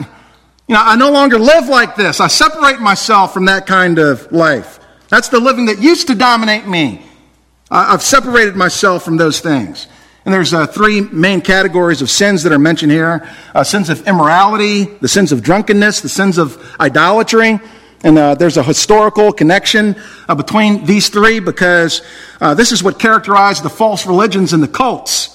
You 0.67 0.75
know, 0.75 0.81
I 0.81 0.95
no 0.95 1.11
longer 1.11 1.37
live 1.37 1.67
like 1.67 1.95
this. 1.95 2.19
I 2.19 2.27
separate 2.27 2.79
myself 2.79 3.33
from 3.33 3.45
that 3.45 3.67
kind 3.67 3.99
of 3.99 4.31
life. 4.31 4.79
That's 5.09 5.29
the 5.29 5.39
living 5.39 5.65
that 5.65 5.79
used 5.79 6.07
to 6.07 6.15
dominate 6.15 6.67
me. 6.67 7.05
I've 7.69 8.03
separated 8.03 8.55
myself 8.55 9.03
from 9.03 9.17
those 9.17 9.39
things. 9.39 9.87
And 10.25 10.33
there's 10.33 10.55
uh, 10.55 10.65
three 10.65 11.01
main 11.01 11.39
categories 11.39 12.01
of 12.01 12.09
sins 12.09 12.41
that 12.43 12.51
are 12.51 12.59
mentioned 12.59 12.91
here 12.91 13.29
uh, 13.53 13.63
sins 13.63 13.89
of 13.89 14.07
immorality, 14.07 14.85
the 14.85 15.07
sins 15.07 15.31
of 15.31 15.43
drunkenness, 15.43 16.01
the 16.01 16.09
sins 16.09 16.39
of 16.39 16.75
idolatry. 16.79 17.59
And 18.03 18.17
uh, 18.17 18.35
there's 18.35 18.57
a 18.57 18.63
historical 18.63 19.31
connection 19.31 19.95
uh, 20.27 20.35
between 20.35 20.85
these 20.85 21.09
three 21.09 21.39
because 21.39 22.01
uh, 22.41 22.55
this 22.55 22.71
is 22.71 22.83
what 22.83 22.99
characterized 22.99 23.63
the 23.63 23.69
false 23.69 24.05
religions 24.05 24.51
and 24.51 24.61
the 24.61 24.67
cults. 24.67 25.31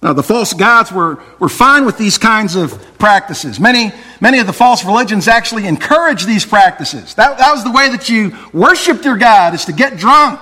Now, 0.00 0.12
the 0.12 0.22
false 0.22 0.52
gods 0.54 0.92
were, 0.92 1.20
were 1.40 1.48
fine 1.48 1.84
with 1.84 1.98
these 1.98 2.18
kinds 2.18 2.54
of 2.54 2.80
practices. 2.98 3.58
Many, 3.58 3.92
many 4.20 4.38
of 4.38 4.46
the 4.46 4.52
false 4.52 4.84
religions 4.84 5.26
actually 5.26 5.66
encourage 5.66 6.24
these 6.24 6.46
practices. 6.46 7.14
That, 7.14 7.38
that 7.38 7.52
was 7.52 7.64
the 7.64 7.72
way 7.72 7.88
that 7.88 8.08
you 8.08 8.36
worshiped 8.52 9.04
your 9.04 9.16
God, 9.16 9.54
is 9.54 9.64
to 9.64 9.72
get 9.72 9.96
drunk, 9.96 10.38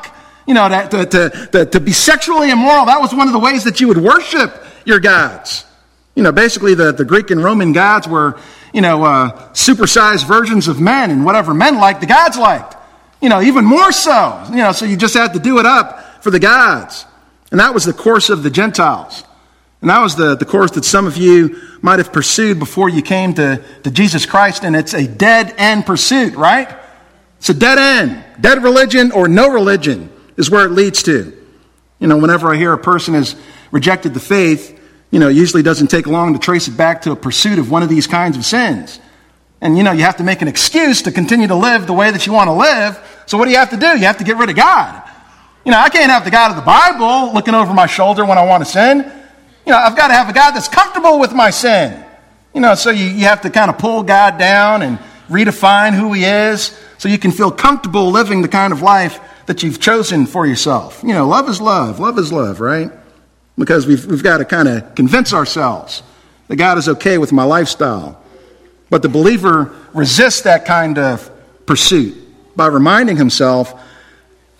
you 0.46 0.54
know, 0.54 0.68
to, 0.68 1.06
to, 1.06 1.48
to, 1.52 1.66
to 1.66 1.80
be 1.80 1.92
sexually 1.92 2.50
immoral. 2.50 2.86
That 2.86 3.00
was 3.00 3.12
one 3.12 3.26
of 3.26 3.32
the 3.32 3.38
ways 3.38 3.64
that 3.64 3.80
you 3.80 3.88
would 3.88 3.98
worship 3.98 4.64
your 4.84 5.00
gods. 5.00 5.64
You 6.14 6.22
know, 6.22 6.32
basically, 6.32 6.74
the, 6.74 6.92
the 6.92 7.04
Greek 7.04 7.30
and 7.30 7.42
Roman 7.42 7.72
gods 7.72 8.08
were, 8.08 8.38
you 8.72 8.80
know, 8.80 9.04
uh, 9.04 9.52
supersized 9.52 10.26
versions 10.26 10.68
of 10.68 10.80
men, 10.80 11.10
and 11.10 11.24
whatever 11.24 11.52
men 11.52 11.76
liked, 11.76 12.00
the 12.00 12.06
gods 12.06 12.38
liked. 12.38 12.74
You 13.20 13.28
know, 13.28 13.42
even 13.42 13.64
more 13.64 13.92
so. 13.92 14.44
You 14.50 14.56
know, 14.56 14.72
so 14.72 14.84
you 14.86 14.96
just 14.96 15.14
had 15.14 15.34
to 15.34 15.40
do 15.40 15.58
it 15.58 15.66
up 15.66 16.22
for 16.22 16.30
the 16.30 16.38
gods. 16.38 17.04
And 17.50 17.60
that 17.60 17.74
was 17.74 17.84
the 17.84 17.92
course 17.92 18.30
of 18.30 18.42
the 18.42 18.50
Gentiles. 18.50 19.24
And 19.80 19.90
that 19.90 20.00
was 20.00 20.16
the, 20.16 20.36
the 20.36 20.44
course 20.44 20.70
that 20.72 20.84
some 20.84 21.06
of 21.06 21.16
you 21.16 21.60
might 21.82 21.98
have 21.98 22.12
pursued 22.12 22.58
before 22.58 22.88
you 22.88 23.02
came 23.02 23.34
to, 23.34 23.62
to 23.82 23.90
Jesus 23.90 24.26
Christ, 24.26 24.64
and 24.64 24.74
it's 24.74 24.94
a 24.94 25.06
dead 25.06 25.54
end 25.58 25.86
pursuit, 25.86 26.34
right? 26.34 26.74
It's 27.38 27.50
a 27.50 27.54
dead 27.54 27.78
end. 27.78 28.24
Dead 28.40 28.62
religion 28.62 29.12
or 29.12 29.28
no 29.28 29.50
religion 29.50 30.10
is 30.36 30.50
where 30.50 30.64
it 30.64 30.70
leads 30.70 31.02
to. 31.04 31.36
You 31.98 32.06
know, 32.06 32.18
whenever 32.18 32.52
I 32.52 32.56
hear 32.56 32.72
a 32.72 32.78
person 32.78 33.14
has 33.14 33.36
rejected 33.70 34.14
the 34.14 34.20
faith, 34.20 34.78
you 35.10 35.18
know, 35.18 35.28
it 35.28 35.36
usually 35.36 35.62
doesn't 35.62 35.88
take 35.88 36.06
long 36.06 36.34
to 36.34 36.38
trace 36.38 36.68
it 36.68 36.76
back 36.76 37.02
to 37.02 37.12
a 37.12 37.16
pursuit 37.16 37.58
of 37.58 37.70
one 37.70 37.82
of 37.82 37.88
these 37.88 38.06
kinds 38.06 38.36
of 38.36 38.44
sins. 38.44 39.00
And, 39.60 39.78
you 39.78 39.82
know, 39.82 39.92
you 39.92 40.02
have 40.02 40.16
to 40.16 40.24
make 40.24 40.42
an 40.42 40.48
excuse 40.48 41.02
to 41.02 41.12
continue 41.12 41.46
to 41.46 41.54
live 41.54 41.86
the 41.86 41.94
way 41.94 42.10
that 42.10 42.26
you 42.26 42.32
want 42.32 42.48
to 42.48 42.52
live. 42.52 42.98
So 43.26 43.38
what 43.38 43.46
do 43.46 43.50
you 43.50 43.56
have 43.56 43.70
to 43.70 43.76
do? 43.76 43.86
You 43.86 44.04
have 44.04 44.18
to 44.18 44.24
get 44.24 44.36
rid 44.36 44.50
of 44.50 44.56
God. 44.56 45.02
You 45.64 45.72
know, 45.72 45.78
I 45.78 45.88
can't 45.88 46.10
have 46.10 46.24
the 46.24 46.30
God 46.30 46.50
of 46.50 46.56
the 46.56 46.62
Bible 46.62 47.32
looking 47.32 47.54
over 47.54 47.72
my 47.72 47.86
shoulder 47.86 48.24
when 48.24 48.38
I 48.38 48.44
want 48.44 48.64
to 48.64 48.70
sin. 48.70 48.98
You 49.64 49.72
know, 49.72 49.78
I've 49.78 49.96
got 49.96 50.08
to 50.08 50.14
have 50.14 50.28
a 50.28 50.32
God 50.32 50.52
that's 50.52 50.68
comfortable 50.68 51.18
with 51.18 51.32
my 51.32 51.50
sin. 51.50 52.04
You 52.54 52.60
know, 52.60 52.74
so 52.74 52.90
you, 52.90 53.06
you 53.06 53.24
have 53.24 53.40
to 53.40 53.50
kind 53.50 53.70
of 53.70 53.78
pull 53.78 54.02
God 54.02 54.38
down 54.38 54.82
and 54.82 54.98
redefine 55.28 55.94
who 55.94 56.12
He 56.12 56.24
is 56.24 56.78
so 56.98 57.08
you 57.08 57.18
can 57.18 57.32
feel 57.32 57.50
comfortable 57.50 58.10
living 58.10 58.42
the 58.42 58.48
kind 58.48 58.72
of 58.72 58.82
life 58.82 59.18
that 59.46 59.62
you've 59.62 59.80
chosen 59.80 60.26
for 60.26 60.46
yourself. 60.46 61.02
You 61.02 61.14
know, 61.14 61.26
love 61.26 61.48
is 61.48 61.60
love. 61.60 61.98
Love 62.00 62.18
is 62.18 62.32
love, 62.32 62.60
right? 62.60 62.90
Because 63.56 63.86
we've, 63.86 64.04
we've 64.06 64.22
got 64.22 64.38
to 64.38 64.44
kind 64.44 64.68
of 64.68 64.94
convince 64.94 65.32
ourselves 65.32 66.02
that 66.48 66.56
God 66.56 66.78
is 66.78 66.88
okay 66.88 67.18
with 67.18 67.32
my 67.32 67.44
lifestyle. 67.44 68.20
But 68.90 69.02
the 69.02 69.08
believer 69.08 69.74
resists 69.94 70.42
that 70.42 70.64
kind 70.64 70.98
of 70.98 71.30
pursuit 71.64 72.14
by 72.54 72.66
reminding 72.66 73.16
himself 73.16 73.74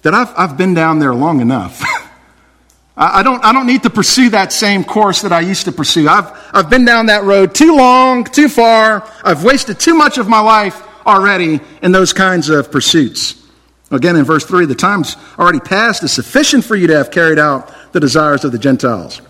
that 0.03 0.15
I've, 0.15 0.33
I've 0.37 0.57
been 0.57 0.75
down 0.75 0.99
there 0.99 1.15
long 1.15 1.41
enough. 1.41 1.83
I 2.99 3.23
don't, 3.23 3.45
I 3.45 3.53
don't 3.53 3.67
need 3.67 3.83
to 3.83 3.91
pursue 3.91 4.31
that 4.31 4.53
same 4.53 4.83
course 4.83 5.21
that 5.21 5.33
I 5.33 5.41
used 5.41 5.67
to 5.67 5.73
pursue. 5.73 6.09
I've, 6.09 6.33
I've 6.55 6.71
been 6.71 6.87
down 6.87 7.07
that 7.07 7.25
road 7.25 7.55
too 7.55 7.77
long, 7.77 8.25
too 8.25 8.49
far. 8.49 9.07
I've 9.23 9.45
wasted 9.45 9.79
too 9.79 9.95
much 9.95 10.17
of 10.17 10.29
my 10.29 10.41
life 10.41 10.83
already 11.07 11.61
in 11.83 11.93
those 11.93 12.15
kinds 12.15 12.49
of 12.49 12.71
pursuits. 12.71 13.46
Again, 13.91 14.17
in 14.17 14.25
verse 14.25 14.45
3, 14.45 14.67
the 14.67 14.75
time's 14.75 15.17
already 15.39 15.61
past 15.61 16.03
is 16.03 16.13
sufficient 16.13 16.65
for 16.65 16.75
you 16.75 16.89
to 16.89 16.97
have 16.97 17.11
carried 17.11 17.39
out 17.39 17.73
the 17.93 18.01
desires 18.01 18.45
of 18.45 18.53
the 18.53 18.59
Gentiles. 18.59 19.21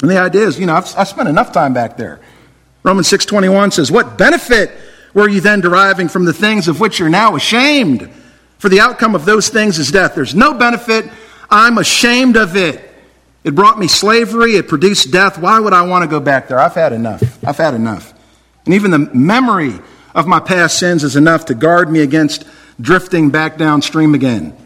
And 0.00 0.10
the 0.10 0.18
idea 0.18 0.46
is, 0.46 0.58
you 0.58 0.66
know, 0.66 0.74
I've, 0.74 0.96
I've 0.96 1.08
spent 1.08 1.28
enough 1.28 1.52
time 1.52 1.74
back 1.74 1.96
there. 1.96 2.20
Romans 2.84 3.08
6.21 3.08 3.72
says, 3.72 3.90
What 3.90 4.16
benefit 4.16 4.70
were 5.14 5.28
you 5.28 5.40
then 5.40 5.60
deriving 5.60 6.08
from 6.08 6.24
the 6.24 6.32
things 6.32 6.68
of 6.68 6.78
which 6.78 7.00
you're 7.00 7.08
now 7.08 7.34
ashamed? 7.34 8.08
For 8.58 8.68
the 8.68 8.80
outcome 8.80 9.14
of 9.14 9.24
those 9.24 9.48
things 9.48 9.78
is 9.78 9.90
death. 9.90 10.14
There's 10.14 10.34
no 10.34 10.54
benefit. 10.54 11.10
I'm 11.50 11.78
ashamed 11.78 12.36
of 12.36 12.56
it. 12.56 12.84
It 13.42 13.54
brought 13.54 13.78
me 13.78 13.88
slavery. 13.88 14.52
It 14.56 14.68
produced 14.68 15.12
death. 15.12 15.38
Why 15.38 15.58
would 15.58 15.72
I 15.72 15.82
want 15.82 16.02
to 16.02 16.08
go 16.08 16.20
back 16.20 16.48
there? 16.48 16.60
I've 16.60 16.74
had 16.74 16.92
enough. 16.92 17.22
I've 17.44 17.56
had 17.56 17.74
enough. 17.74 18.14
And 18.64 18.74
even 18.74 18.90
the 18.90 19.10
memory 19.14 19.78
of 20.14 20.26
my 20.26 20.40
past 20.40 20.78
sins 20.78 21.04
is 21.04 21.16
enough 21.16 21.46
to 21.46 21.54
guard 21.54 21.90
me 21.90 22.00
against 22.00 22.44
drifting 22.80 23.30
back 23.30 23.58
downstream 23.58 24.14
again. 24.14 24.56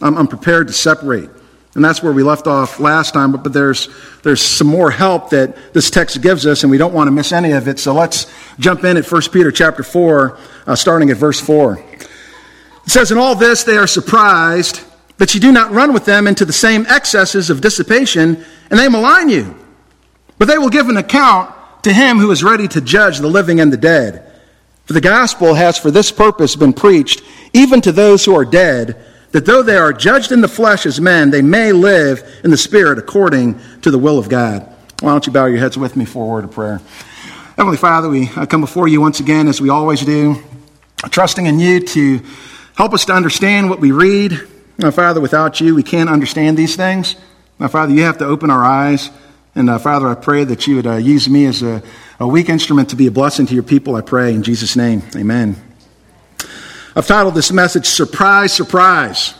I'm, 0.00 0.16
I'm 0.16 0.26
prepared 0.26 0.68
to 0.68 0.72
separate. 0.72 1.30
And 1.74 1.84
that's 1.84 2.02
where 2.02 2.12
we 2.12 2.22
left 2.22 2.46
off 2.46 2.80
last 2.80 3.12
time, 3.12 3.32
but, 3.32 3.42
but 3.42 3.52
there's, 3.52 3.90
there's 4.22 4.40
some 4.40 4.66
more 4.66 4.90
help 4.90 5.30
that 5.30 5.74
this 5.74 5.90
text 5.90 6.22
gives 6.22 6.46
us, 6.46 6.62
and 6.62 6.70
we 6.70 6.78
don't 6.78 6.94
want 6.94 7.08
to 7.08 7.12
miss 7.12 7.32
any 7.32 7.52
of 7.52 7.68
it. 7.68 7.78
So 7.78 7.92
let's 7.92 8.32
jump 8.58 8.82
in 8.84 8.96
at 8.96 9.10
1 9.10 9.22
Peter 9.30 9.52
chapter 9.52 9.82
4, 9.82 10.38
uh, 10.66 10.74
starting 10.74 11.10
at 11.10 11.18
verse 11.18 11.38
4. 11.38 11.78
It 11.78 12.08
says, 12.86 13.12
In 13.12 13.18
all 13.18 13.34
this 13.34 13.64
they 13.64 13.76
are 13.76 13.86
surprised 13.86 14.80
that 15.18 15.34
you 15.34 15.40
do 15.40 15.52
not 15.52 15.70
run 15.70 15.92
with 15.92 16.06
them 16.06 16.26
into 16.26 16.46
the 16.46 16.52
same 16.52 16.86
excesses 16.86 17.50
of 17.50 17.60
dissipation, 17.60 18.42
and 18.70 18.80
they 18.80 18.88
malign 18.88 19.28
you. 19.28 19.54
But 20.38 20.48
they 20.48 20.56
will 20.56 20.70
give 20.70 20.88
an 20.88 20.96
account 20.96 21.54
to 21.82 21.92
him 21.92 22.18
who 22.18 22.30
is 22.30 22.42
ready 22.42 22.68
to 22.68 22.80
judge 22.80 23.18
the 23.18 23.28
living 23.28 23.60
and 23.60 23.70
the 23.70 23.76
dead. 23.76 24.32
For 24.86 24.92
the 24.92 25.00
gospel 25.00 25.54
has 25.54 25.78
for 25.78 25.90
this 25.90 26.10
purpose 26.10 26.56
been 26.56 26.72
preached, 26.72 27.22
even 27.52 27.80
to 27.82 27.92
those 27.92 28.24
who 28.24 28.34
are 28.34 28.44
dead 28.44 29.04
that 29.32 29.44
though 29.44 29.62
they 29.62 29.76
are 29.76 29.92
judged 29.92 30.32
in 30.32 30.40
the 30.40 30.48
flesh 30.48 30.86
as 30.86 31.00
men, 31.00 31.30
they 31.30 31.42
may 31.42 31.72
live 31.72 32.40
in 32.42 32.50
the 32.50 32.56
spirit 32.56 32.98
according 32.98 33.60
to 33.82 33.90
the 33.90 33.98
will 33.98 34.18
of 34.18 34.28
God. 34.28 34.62
Why 35.00 35.10
don't 35.10 35.26
you 35.26 35.32
bow 35.32 35.44
your 35.44 35.58
heads 35.58 35.76
with 35.76 35.94
me 35.96 36.04
for 36.04 36.24
a 36.24 36.26
word 36.26 36.44
of 36.44 36.52
prayer? 36.52 36.80
Heavenly 37.56 37.76
Father, 37.76 38.08
we 38.08 38.28
come 38.28 38.60
before 38.60 38.88
you 38.88 39.00
once 39.00 39.20
again, 39.20 39.48
as 39.48 39.60
we 39.60 39.68
always 39.68 40.04
do, 40.04 40.42
trusting 41.10 41.44
in 41.44 41.58
you 41.58 41.80
to 41.80 42.22
help 42.76 42.94
us 42.94 43.04
to 43.06 43.12
understand 43.12 43.68
what 43.68 43.80
we 43.80 43.90
read. 43.90 44.40
Now, 44.78 44.90
Father, 44.90 45.20
without 45.20 45.60
you, 45.60 45.74
we 45.74 45.82
can't 45.82 46.08
understand 46.08 46.56
these 46.56 46.76
things. 46.76 47.16
Now, 47.58 47.68
Father, 47.68 47.92
you 47.92 48.04
have 48.04 48.18
to 48.18 48.24
open 48.24 48.50
our 48.50 48.64
eyes. 48.64 49.10
And 49.54 49.68
uh, 49.68 49.78
Father, 49.78 50.08
I 50.08 50.14
pray 50.14 50.44
that 50.44 50.66
you 50.66 50.76
would 50.76 50.86
uh, 50.86 50.96
use 50.96 51.28
me 51.28 51.46
as 51.46 51.62
a, 51.62 51.82
a 52.18 52.26
weak 52.26 52.48
instrument 52.48 52.90
to 52.90 52.96
be 52.96 53.06
a 53.06 53.10
blessing 53.10 53.46
to 53.46 53.54
your 53.54 53.62
people. 53.62 53.94
I 53.94 54.00
pray 54.00 54.34
in 54.34 54.42
Jesus' 54.42 54.76
name. 54.76 55.02
Amen. 55.14 55.56
I've 56.94 57.06
titled 57.06 57.34
this 57.34 57.52
message 57.52 57.86
Surprise, 57.86 58.52
Surprise, 58.52 59.34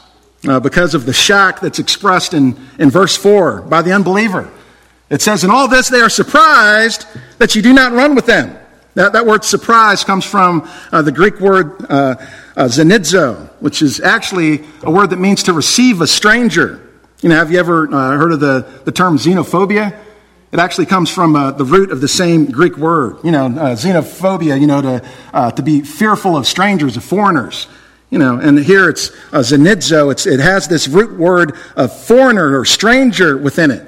uh, 0.47 0.61
because 0.61 0.95
of 0.95 1.07
the 1.07 1.13
shock 1.13 1.61
that's 1.61 1.79
expressed 1.79 2.35
in, 2.35 2.57
in 2.79 2.91
verse 2.91 3.17
4 3.17 3.63
by 3.63 3.81
the 3.81 3.93
unbeliever. 3.93 4.53
It 5.09 5.23
says, 5.23 5.43
In 5.43 5.51
all 5.51 5.69
this 5.69 5.89
they 5.89 6.01
are 6.01 6.11
surprised 6.11 7.07
that 7.39 7.55
you 7.55 7.63
do 7.63 7.73
not 7.73 7.93
run 7.93 8.15
with 8.15 8.27
them. 8.27 8.59
That, 8.95 9.13
that 9.13 9.27
word 9.27 9.45
surprise 9.45 10.05
comes 10.05 10.25
from 10.25 10.69
uh, 10.93 11.03
the 11.03 11.13
Greek 11.13 11.41
word 11.41 11.83
uh, 11.89 12.17
uh, 12.57 12.65
xenizo, 12.65 13.49
which 13.61 13.83
is 13.83 14.01
actually 14.01 14.65
a 14.83 14.91
word 14.91 15.11
that 15.11 15.19
means 15.19 15.43
to 15.45 15.53
receive 15.53 16.01
a 16.01 16.07
stranger. 16.07 16.83
You 17.23 17.31
know, 17.31 17.37
have 17.37 17.51
you 17.51 17.59
ever 17.59 17.93
uh, 17.93 18.17
heard 18.17 18.33
of 18.33 18.41
the, 18.41 18.67
the 18.85 18.93
term 18.93 19.17
xenophobia? 19.17 19.99
It 20.57 20.61
actually 20.61 20.87
comes 20.87 21.11
from 21.11 21.37
uh, 21.37 21.51
the 21.51 21.67
root 21.67 21.91
of 21.91 22.01
the 22.01 22.09
same 22.09 22.47
Greek 22.47 22.79
word. 22.79 23.19
You 23.23 23.31
know, 23.31 23.45
uh, 23.45 23.77
xenophobia, 23.77 24.59
you 24.59 24.67
know, 24.67 24.81
to, 24.81 25.09
uh, 25.35 25.51
to 25.51 25.63
be 25.63 25.83
fearful 25.83 26.35
of 26.35 26.47
strangers, 26.47 26.97
of 26.97 27.05
foreigners. 27.05 27.69
You 28.09 28.19
know, 28.19 28.39
and 28.39 28.59
here 28.59 28.89
it's 28.89 29.11
uh, 29.35 29.41
xenizo. 29.41 30.11
It's, 30.11 30.25
it 30.25 30.41
has 30.41 30.67
this 30.67 30.89
root 30.89 31.19
word 31.19 31.59
of 31.77 31.95
foreigner 31.95 32.59
or 32.59 32.65
stranger 32.65 33.37
within 33.37 33.71
it. 33.71 33.87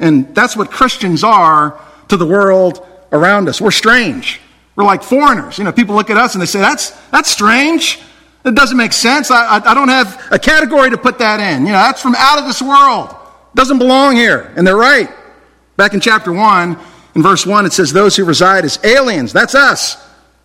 And 0.00 0.34
that's 0.34 0.56
what 0.56 0.72
Christians 0.72 1.22
are 1.22 1.80
to 2.08 2.16
the 2.16 2.26
world 2.26 2.84
around 3.12 3.48
us. 3.48 3.60
We're 3.60 3.70
strange. 3.70 4.40
We're 4.74 4.82
like 4.82 5.04
foreigners. 5.04 5.58
You 5.58 5.64
know, 5.64 5.70
people 5.70 5.94
look 5.94 6.10
at 6.10 6.16
us 6.16 6.34
and 6.34 6.42
they 6.42 6.46
say, 6.46 6.58
that's, 6.58 6.90
that's 7.10 7.30
strange. 7.30 8.00
It 8.44 8.56
doesn't 8.56 8.76
make 8.76 8.94
sense. 8.94 9.30
I, 9.30 9.58
I, 9.58 9.70
I 9.70 9.74
don't 9.74 9.90
have 9.90 10.20
a 10.32 10.40
category 10.40 10.90
to 10.90 10.98
put 10.98 11.20
that 11.20 11.38
in. 11.38 11.66
You 11.66 11.70
know, 11.70 11.78
that's 11.78 12.02
from 12.02 12.16
out 12.16 12.40
of 12.40 12.46
this 12.46 12.60
world. 12.60 13.14
Doesn't 13.54 13.78
belong 13.78 14.16
here. 14.16 14.52
And 14.56 14.66
they're 14.66 14.76
right. 14.76 15.08
Back 15.80 15.94
in 15.94 16.00
chapter 16.00 16.30
1, 16.30 16.78
in 17.14 17.22
verse 17.22 17.46
1, 17.46 17.64
it 17.64 17.72
says, 17.72 17.90
Those 17.90 18.14
who 18.14 18.26
reside 18.26 18.66
as 18.66 18.78
aliens, 18.84 19.32
that's 19.32 19.54
us. 19.54 19.96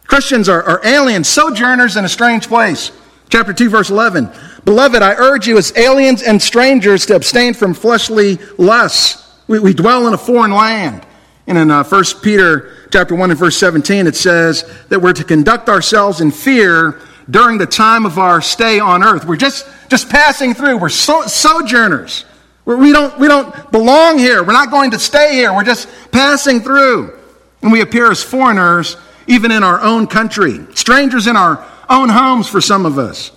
Christians 0.06 0.48
are, 0.48 0.64
are 0.64 0.80
aliens, 0.86 1.28
sojourners 1.28 1.98
in 1.98 2.06
a 2.06 2.08
strange 2.08 2.48
place. 2.48 2.94
Chapter 3.28 3.52
2, 3.52 3.70
verse 3.70 3.90
11. 3.90 4.32
Beloved, 4.64 5.02
I 5.02 5.14
urge 5.16 5.46
you 5.46 5.58
as 5.58 5.76
aliens 5.76 6.24
and 6.24 6.42
strangers 6.42 7.06
to 7.08 7.18
abstain 7.18 7.54
from 7.54 7.74
fleshly 7.74 8.38
lusts. 8.58 9.30
We, 9.48 9.60
we 9.60 9.74
dwell 9.74 10.08
in 10.08 10.14
a 10.14 10.18
foreign 10.18 10.52
land. 10.52 11.06
And 11.48 11.58
in 11.58 11.70
uh, 11.70 11.84
1 11.84 12.04
Peter 12.24 12.88
chapter 12.94 13.14
1 13.14 13.30
and 13.30 13.38
verse 13.38 13.58
17, 13.58 14.08
it 14.08 14.16
says 14.16 14.64
that 14.88 15.02
we're 15.02 15.12
to 15.12 15.26
conduct 15.26 15.68
ourselves 15.68 16.22
in 16.22 16.32
fear 16.32 17.02
during 17.30 17.58
the 17.58 17.68
time 17.68 18.06
of 18.06 18.18
our 18.18 18.42
stay 18.42 18.80
on 18.80 19.04
earth. 19.04 19.26
We're 19.26 19.36
just, 19.36 19.68
just 19.90 20.08
passing 20.10 20.54
through. 20.54 20.78
We're 20.78 20.88
so, 20.88 21.24
sojourners. 21.24 22.24
We 22.66 22.92
don't, 22.92 23.18
we 23.20 23.28
don't 23.28 23.72
belong 23.72 24.18
here. 24.18 24.44
We're 24.44 24.54
not 24.54 24.72
going 24.72 24.92
to 24.92 25.00
stay 25.00 25.34
here. 25.34 25.54
We're 25.54 25.64
just 25.64 25.88
passing 26.12 26.62
through. 26.62 27.18
And 27.62 27.72
we 27.72 27.82
appear 27.82 28.10
as 28.12 28.24
foreigners 28.24 28.98
even 29.28 29.52
in 29.52 29.64
our 29.64 29.82
own 29.82 30.08
country, 30.08 30.66
strangers 30.76 31.28
in 31.28 31.36
our 31.36 31.66
own 31.90 32.10
homes 32.10 32.48
for 32.48 32.62
some 32.62 32.86
of 32.86 32.98
us. 32.98 33.32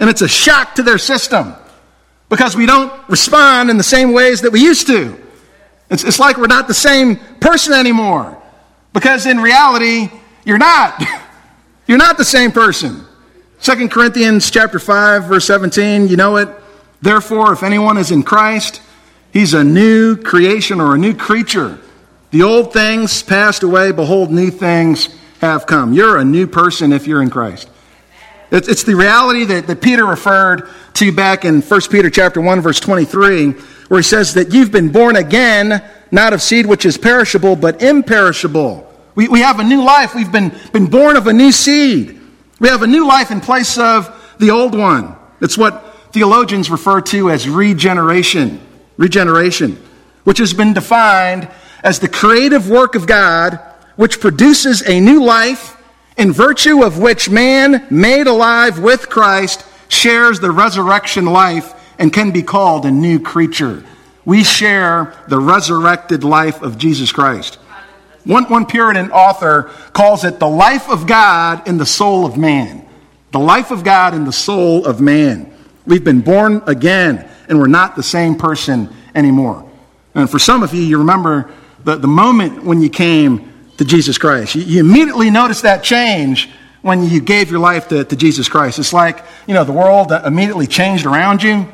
And 0.00 0.10
it's 0.10 0.22
a 0.22 0.28
shock 0.28 0.74
to 0.76 0.82
their 0.82 0.98
system 0.98 1.54
because 2.28 2.56
we 2.56 2.66
don't 2.66 2.92
respond 3.08 3.70
in 3.70 3.76
the 3.76 3.82
same 3.82 4.12
ways 4.12 4.42
that 4.42 4.52
we 4.52 4.60
used 4.60 4.86
to. 4.88 5.18
It's, 5.90 6.04
it's 6.04 6.18
like 6.18 6.36
we're 6.36 6.46
not 6.46 6.66
the 6.66 6.74
same 6.74 7.16
person 7.40 7.74
anymore 7.74 8.40
because 8.92 9.26
in 9.26 9.38
reality, 9.38 10.10
you're 10.44 10.58
not. 10.58 11.02
you're 11.86 11.98
not 11.98 12.16
the 12.16 12.24
same 12.24 12.52
person. 12.52 13.04
2 13.60 13.88
Corinthians 13.88 14.50
chapter 14.50 14.78
5 14.78 15.24
verse 15.24 15.46
17, 15.46 16.08
you 16.08 16.16
know 16.16 16.36
it. 16.36 16.48
Therefore, 17.04 17.52
if 17.52 17.62
anyone 17.62 17.98
is 17.98 18.10
in 18.10 18.22
Christ, 18.22 18.80
he's 19.30 19.52
a 19.52 19.62
new 19.62 20.16
creation 20.16 20.80
or 20.80 20.94
a 20.94 20.98
new 20.98 21.14
creature. 21.14 21.78
The 22.30 22.42
old 22.42 22.72
things 22.72 23.22
passed 23.22 23.62
away, 23.62 23.92
behold, 23.92 24.30
new 24.30 24.50
things 24.50 25.14
have 25.42 25.66
come. 25.66 25.92
You're 25.92 26.16
a 26.16 26.24
new 26.24 26.46
person 26.46 26.94
if 26.94 27.06
you're 27.06 27.20
in 27.20 27.28
Christ. 27.28 27.68
It's 28.50 28.84
the 28.84 28.96
reality 28.96 29.44
that, 29.44 29.66
that 29.66 29.82
Peter 29.82 30.06
referred 30.06 30.66
to 30.94 31.12
back 31.12 31.44
in 31.44 31.60
1 31.60 31.80
Peter 31.90 32.08
chapter 32.08 32.40
1, 32.40 32.62
verse 32.62 32.80
23, 32.80 33.50
where 33.50 34.00
he 34.00 34.02
says 34.02 34.32
that 34.32 34.54
you've 34.54 34.72
been 34.72 34.90
born 34.90 35.16
again, 35.16 35.84
not 36.10 36.32
of 36.32 36.40
seed 36.40 36.64
which 36.64 36.86
is 36.86 36.96
perishable, 36.96 37.54
but 37.54 37.82
imperishable. 37.82 38.90
We, 39.14 39.28
we 39.28 39.40
have 39.40 39.60
a 39.60 39.64
new 39.64 39.84
life. 39.84 40.14
We've 40.14 40.32
been, 40.32 40.58
been 40.72 40.86
born 40.86 41.16
of 41.16 41.26
a 41.26 41.34
new 41.34 41.52
seed. 41.52 42.18
We 42.60 42.68
have 42.68 42.80
a 42.80 42.86
new 42.86 43.06
life 43.06 43.30
in 43.30 43.42
place 43.42 43.76
of 43.76 44.34
the 44.38 44.52
old 44.52 44.74
one. 44.74 45.16
It's 45.42 45.58
what 45.58 45.90
theologians 46.14 46.70
refer 46.70 47.00
to 47.00 47.28
as 47.28 47.48
regeneration. 47.48 48.60
Regeneration, 48.96 49.76
which 50.22 50.38
has 50.38 50.54
been 50.54 50.72
defined 50.72 51.48
as 51.82 51.98
the 51.98 52.08
creative 52.08 52.70
work 52.70 52.94
of 52.94 53.06
God 53.06 53.58
which 53.96 54.20
produces 54.20 54.88
a 54.88 55.00
new 55.00 55.24
life 55.24 55.76
in 56.16 56.32
virtue 56.32 56.84
of 56.84 56.98
which 56.98 57.28
man, 57.28 57.84
made 57.90 58.28
alive 58.28 58.78
with 58.78 59.10
Christ, 59.10 59.64
shares 59.88 60.38
the 60.38 60.52
resurrection 60.52 61.26
life 61.26 61.72
and 61.98 62.12
can 62.12 62.30
be 62.30 62.42
called 62.42 62.86
a 62.86 62.90
new 62.92 63.18
creature. 63.18 63.82
We 64.24 64.44
share 64.44 65.14
the 65.28 65.40
resurrected 65.40 66.22
life 66.22 66.62
of 66.62 66.78
Jesus 66.78 67.10
Christ. 67.10 67.56
One, 68.24 68.44
one 68.44 68.66
Puritan 68.66 69.10
author 69.10 69.70
calls 69.92 70.24
it 70.24 70.38
the 70.38 70.48
life 70.48 70.88
of 70.88 71.08
God 71.08 71.66
in 71.66 71.76
the 71.76 71.86
soul 71.86 72.24
of 72.24 72.36
man. 72.36 72.88
The 73.32 73.40
life 73.40 73.72
of 73.72 73.82
God 73.82 74.14
in 74.14 74.24
the 74.24 74.32
soul 74.32 74.86
of 74.86 75.00
man. 75.00 75.53
We've 75.86 76.04
been 76.04 76.20
born 76.20 76.62
again, 76.66 77.28
and 77.48 77.58
we're 77.58 77.66
not 77.66 77.96
the 77.96 78.02
same 78.02 78.36
person 78.36 78.88
anymore. 79.14 79.68
And 80.14 80.30
for 80.30 80.38
some 80.38 80.62
of 80.62 80.72
you, 80.72 80.82
you 80.82 80.98
remember 80.98 81.50
the, 81.84 81.96
the 81.96 82.08
moment 82.08 82.64
when 82.64 82.80
you 82.80 82.88
came 82.88 83.52
to 83.76 83.84
Jesus 83.84 84.18
Christ. 84.18 84.54
You, 84.54 84.62
you 84.62 84.80
immediately 84.80 85.30
noticed 85.30 85.62
that 85.62 85.82
change 85.82 86.50
when 86.82 87.08
you 87.08 87.20
gave 87.20 87.50
your 87.50 87.60
life 87.60 87.88
to, 87.88 88.04
to 88.04 88.16
Jesus 88.16 88.48
Christ. 88.48 88.78
It's 88.78 88.92
like, 88.92 89.24
you 89.46 89.54
know, 89.54 89.64
the 89.64 89.72
world 89.72 90.12
immediately 90.12 90.66
changed 90.66 91.06
around 91.06 91.42
you. 91.42 91.66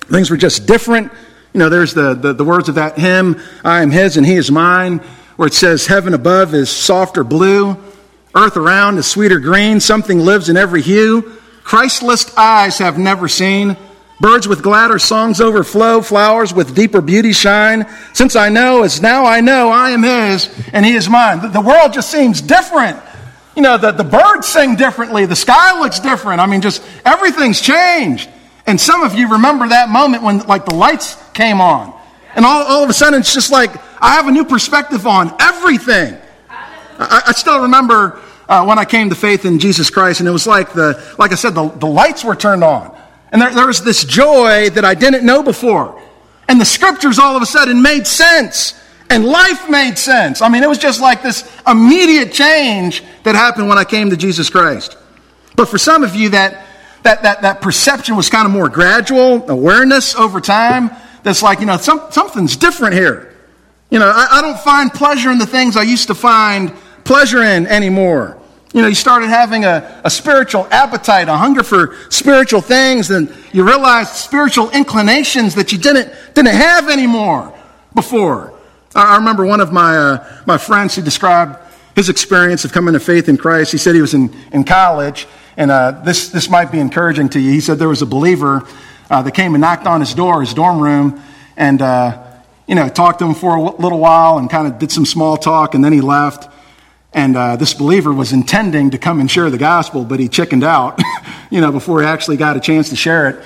Things 0.00 0.30
were 0.30 0.36
just 0.36 0.66
different. 0.66 1.12
You 1.52 1.58
know, 1.58 1.68
there's 1.68 1.94
the, 1.94 2.14
the, 2.14 2.32
the 2.32 2.44
words 2.44 2.68
of 2.68 2.76
that 2.76 2.98
hymn, 2.98 3.40
I 3.64 3.82
am 3.82 3.90
his 3.90 4.16
and 4.16 4.24
he 4.24 4.34
is 4.34 4.50
mine, 4.50 4.98
where 5.36 5.48
it 5.48 5.54
says, 5.54 5.86
Heaven 5.86 6.14
above 6.14 6.54
is 6.54 6.70
softer 6.70 7.24
blue, 7.24 7.76
earth 8.34 8.56
around 8.56 8.98
is 8.98 9.06
sweeter 9.06 9.40
green, 9.40 9.80
something 9.80 10.20
lives 10.20 10.48
in 10.48 10.56
every 10.56 10.82
hue. 10.82 11.36
Christless 11.64 12.36
eyes 12.36 12.78
have 12.78 12.98
never 12.98 13.28
seen. 13.28 13.76
Birds 14.20 14.46
with 14.46 14.62
gladder 14.62 14.98
songs 14.98 15.40
overflow, 15.40 16.02
flowers 16.02 16.52
with 16.52 16.74
deeper 16.74 17.00
beauty 17.00 17.32
shine. 17.32 17.86
Since 18.12 18.36
I 18.36 18.50
know, 18.50 18.82
as 18.82 19.00
now 19.00 19.24
I 19.24 19.40
know, 19.40 19.70
I 19.70 19.90
am 19.90 20.02
His 20.02 20.50
and 20.74 20.84
He 20.84 20.92
is 20.92 21.08
mine. 21.08 21.52
The, 21.52 21.60
world 21.60 21.94
just 21.94 22.10
seems 22.10 22.42
different. 22.42 22.98
You 23.56 23.62
know, 23.62 23.78
the, 23.78 23.92
the 23.92 24.04
birds 24.04 24.46
sing 24.46 24.76
differently, 24.76 25.24
the 25.24 25.36
sky 25.36 25.78
looks 25.80 26.00
different. 26.00 26.40
I 26.40 26.46
mean, 26.46 26.60
just 26.60 26.82
everything's 27.04 27.60
changed. 27.60 28.28
And 28.66 28.78
some 28.78 29.02
of 29.02 29.14
you 29.14 29.32
remember 29.32 29.68
that 29.68 29.88
moment 29.88 30.22
when, 30.22 30.40
like, 30.40 30.66
the 30.66 30.74
lights 30.74 31.16
came 31.32 31.60
on. 31.60 31.98
And 32.34 32.44
all, 32.44 32.62
all 32.62 32.84
of 32.84 32.90
a 32.90 32.92
sudden, 32.92 33.20
it's 33.20 33.34
just 33.34 33.50
like, 33.50 33.70
I 34.02 34.14
have 34.14 34.28
a 34.28 34.30
new 34.30 34.44
perspective 34.44 35.06
on 35.06 35.34
everything. 35.40 36.16
I, 36.48 37.22
I 37.28 37.32
still 37.32 37.62
remember 37.62 38.20
uh, 38.50 38.64
when 38.64 38.80
I 38.80 38.84
came 38.84 39.08
to 39.10 39.14
faith 39.14 39.44
in 39.44 39.60
Jesus 39.60 39.90
Christ, 39.90 40.18
and 40.18 40.28
it 40.28 40.32
was 40.32 40.44
like 40.44 40.72
the, 40.72 41.14
like 41.20 41.30
I 41.30 41.36
said, 41.36 41.54
the, 41.54 41.68
the 41.68 41.86
lights 41.86 42.24
were 42.24 42.34
turned 42.34 42.64
on. 42.64 42.94
And 43.30 43.40
there, 43.40 43.54
there 43.54 43.66
was 43.68 43.80
this 43.84 44.02
joy 44.02 44.70
that 44.70 44.84
I 44.84 44.94
didn't 44.94 45.24
know 45.24 45.40
before. 45.40 46.02
And 46.48 46.60
the 46.60 46.64
scriptures 46.64 47.20
all 47.20 47.36
of 47.36 47.42
a 47.42 47.46
sudden 47.46 47.80
made 47.80 48.08
sense. 48.08 48.74
And 49.08 49.24
life 49.24 49.70
made 49.70 49.96
sense. 49.96 50.42
I 50.42 50.48
mean, 50.48 50.64
it 50.64 50.68
was 50.68 50.78
just 50.78 51.00
like 51.00 51.22
this 51.22 51.48
immediate 51.64 52.32
change 52.32 53.04
that 53.22 53.36
happened 53.36 53.68
when 53.68 53.78
I 53.78 53.84
came 53.84 54.10
to 54.10 54.16
Jesus 54.16 54.50
Christ. 54.50 54.98
But 55.54 55.68
for 55.68 55.78
some 55.78 56.02
of 56.02 56.16
you, 56.16 56.30
that, 56.30 56.66
that, 57.04 57.22
that, 57.22 57.42
that 57.42 57.60
perception 57.60 58.16
was 58.16 58.28
kind 58.28 58.46
of 58.46 58.52
more 58.52 58.68
gradual, 58.68 59.48
awareness 59.48 60.16
over 60.16 60.40
time. 60.40 60.90
that's 61.22 61.40
like, 61.40 61.60
you 61.60 61.66
know, 61.66 61.76
some, 61.76 62.10
something's 62.10 62.56
different 62.56 62.94
here. 62.94 63.32
You 63.90 64.00
know, 64.00 64.10
I, 64.12 64.38
I 64.38 64.42
don't 64.42 64.58
find 64.58 64.92
pleasure 64.92 65.30
in 65.30 65.38
the 65.38 65.46
things 65.46 65.76
I 65.76 65.82
used 65.82 66.08
to 66.08 66.16
find 66.16 66.72
pleasure 67.04 67.44
in 67.44 67.68
anymore. 67.68 68.39
You 68.72 68.82
know, 68.82 68.88
you 68.88 68.94
started 68.94 69.28
having 69.28 69.64
a, 69.64 70.00
a 70.04 70.10
spiritual 70.10 70.68
appetite, 70.70 71.28
a 71.28 71.36
hunger 71.36 71.64
for 71.64 71.96
spiritual 72.08 72.60
things, 72.60 73.10
and 73.10 73.34
you 73.52 73.66
realized 73.66 74.10
spiritual 74.10 74.70
inclinations 74.70 75.56
that 75.56 75.72
you 75.72 75.78
didn't, 75.78 76.12
didn't 76.34 76.54
have 76.54 76.88
anymore 76.88 77.52
before. 77.94 78.54
I, 78.94 79.14
I 79.14 79.16
remember 79.16 79.44
one 79.44 79.60
of 79.60 79.72
my, 79.72 79.96
uh, 79.96 80.42
my 80.46 80.56
friends 80.56 80.94
who 80.94 81.02
described 81.02 81.58
his 81.96 82.08
experience 82.08 82.64
of 82.64 82.70
coming 82.70 82.94
to 82.94 83.00
faith 83.00 83.28
in 83.28 83.36
Christ. 83.36 83.72
He 83.72 83.78
said 83.78 83.96
he 83.96 84.00
was 84.00 84.14
in, 84.14 84.32
in 84.52 84.62
college, 84.62 85.26
and 85.56 85.72
uh, 85.72 86.02
this, 86.04 86.28
this 86.28 86.48
might 86.48 86.70
be 86.70 86.78
encouraging 86.78 87.28
to 87.30 87.40
you. 87.40 87.50
He 87.50 87.60
said 87.60 87.80
there 87.80 87.88
was 87.88 88.02
a 88.02 88.06
believer 88.06 88.62
uh, 89.10 89.20
that 89.22 89.32
came 89.32 89.56
and 89.56 89.60
knocked 89.60 89.88
on 89.88 89.98
his 89.98 90.14
door, 90.14 90.40
his 90.42 90.54
dorm 90.54 90.80
room, 90.80 91.20
and, 91.56 91.82
uh, 91.82 92.24
you 92.68 92.76
know, 92.76 92.88
talked 92.88 93.18
to 93.18 93.24
him 93.24 93.34
for 93.34 93.56
a 93.56 93.62
little 93.62 93.98
while 93.98 94.38
and 94.38 94.48
kind 94.48 94.68
of 94.68 94.78
did 94.78 94.92
some 94.92 95.04
small 95.04 95.36
talk, 95.36 95.74
and 95.74 95.84
then 95.84 95.92
he 95.92 96.00
left. 96.00 96.48
And 97.12 97.36
uh, 97.36 97.56
this 97.56 97.74
believer 97.74 98.12
was 98.12 98.32
intending 98.32 98.90
to 98.90 98.98
come 98.98 99.18
and 99.20 99.30
share 99.30 99.50
the 99.50 99.58
gospel, 99.58 100.04
but 100.04 100.20
he 100.20 100.28
chickened 100.28 100.62
out, 100.62 101.00
you 101.50 101.60
know, 101.60 101.72
before 101.72 102.00
he 102.00 102.06
actually 102.06 102.36
got 102.36 102.56
a 102.56 102.60
chance 102.60 102.90
to 102.90 102.96
share 102.96 103.28
it. 103.28 103.44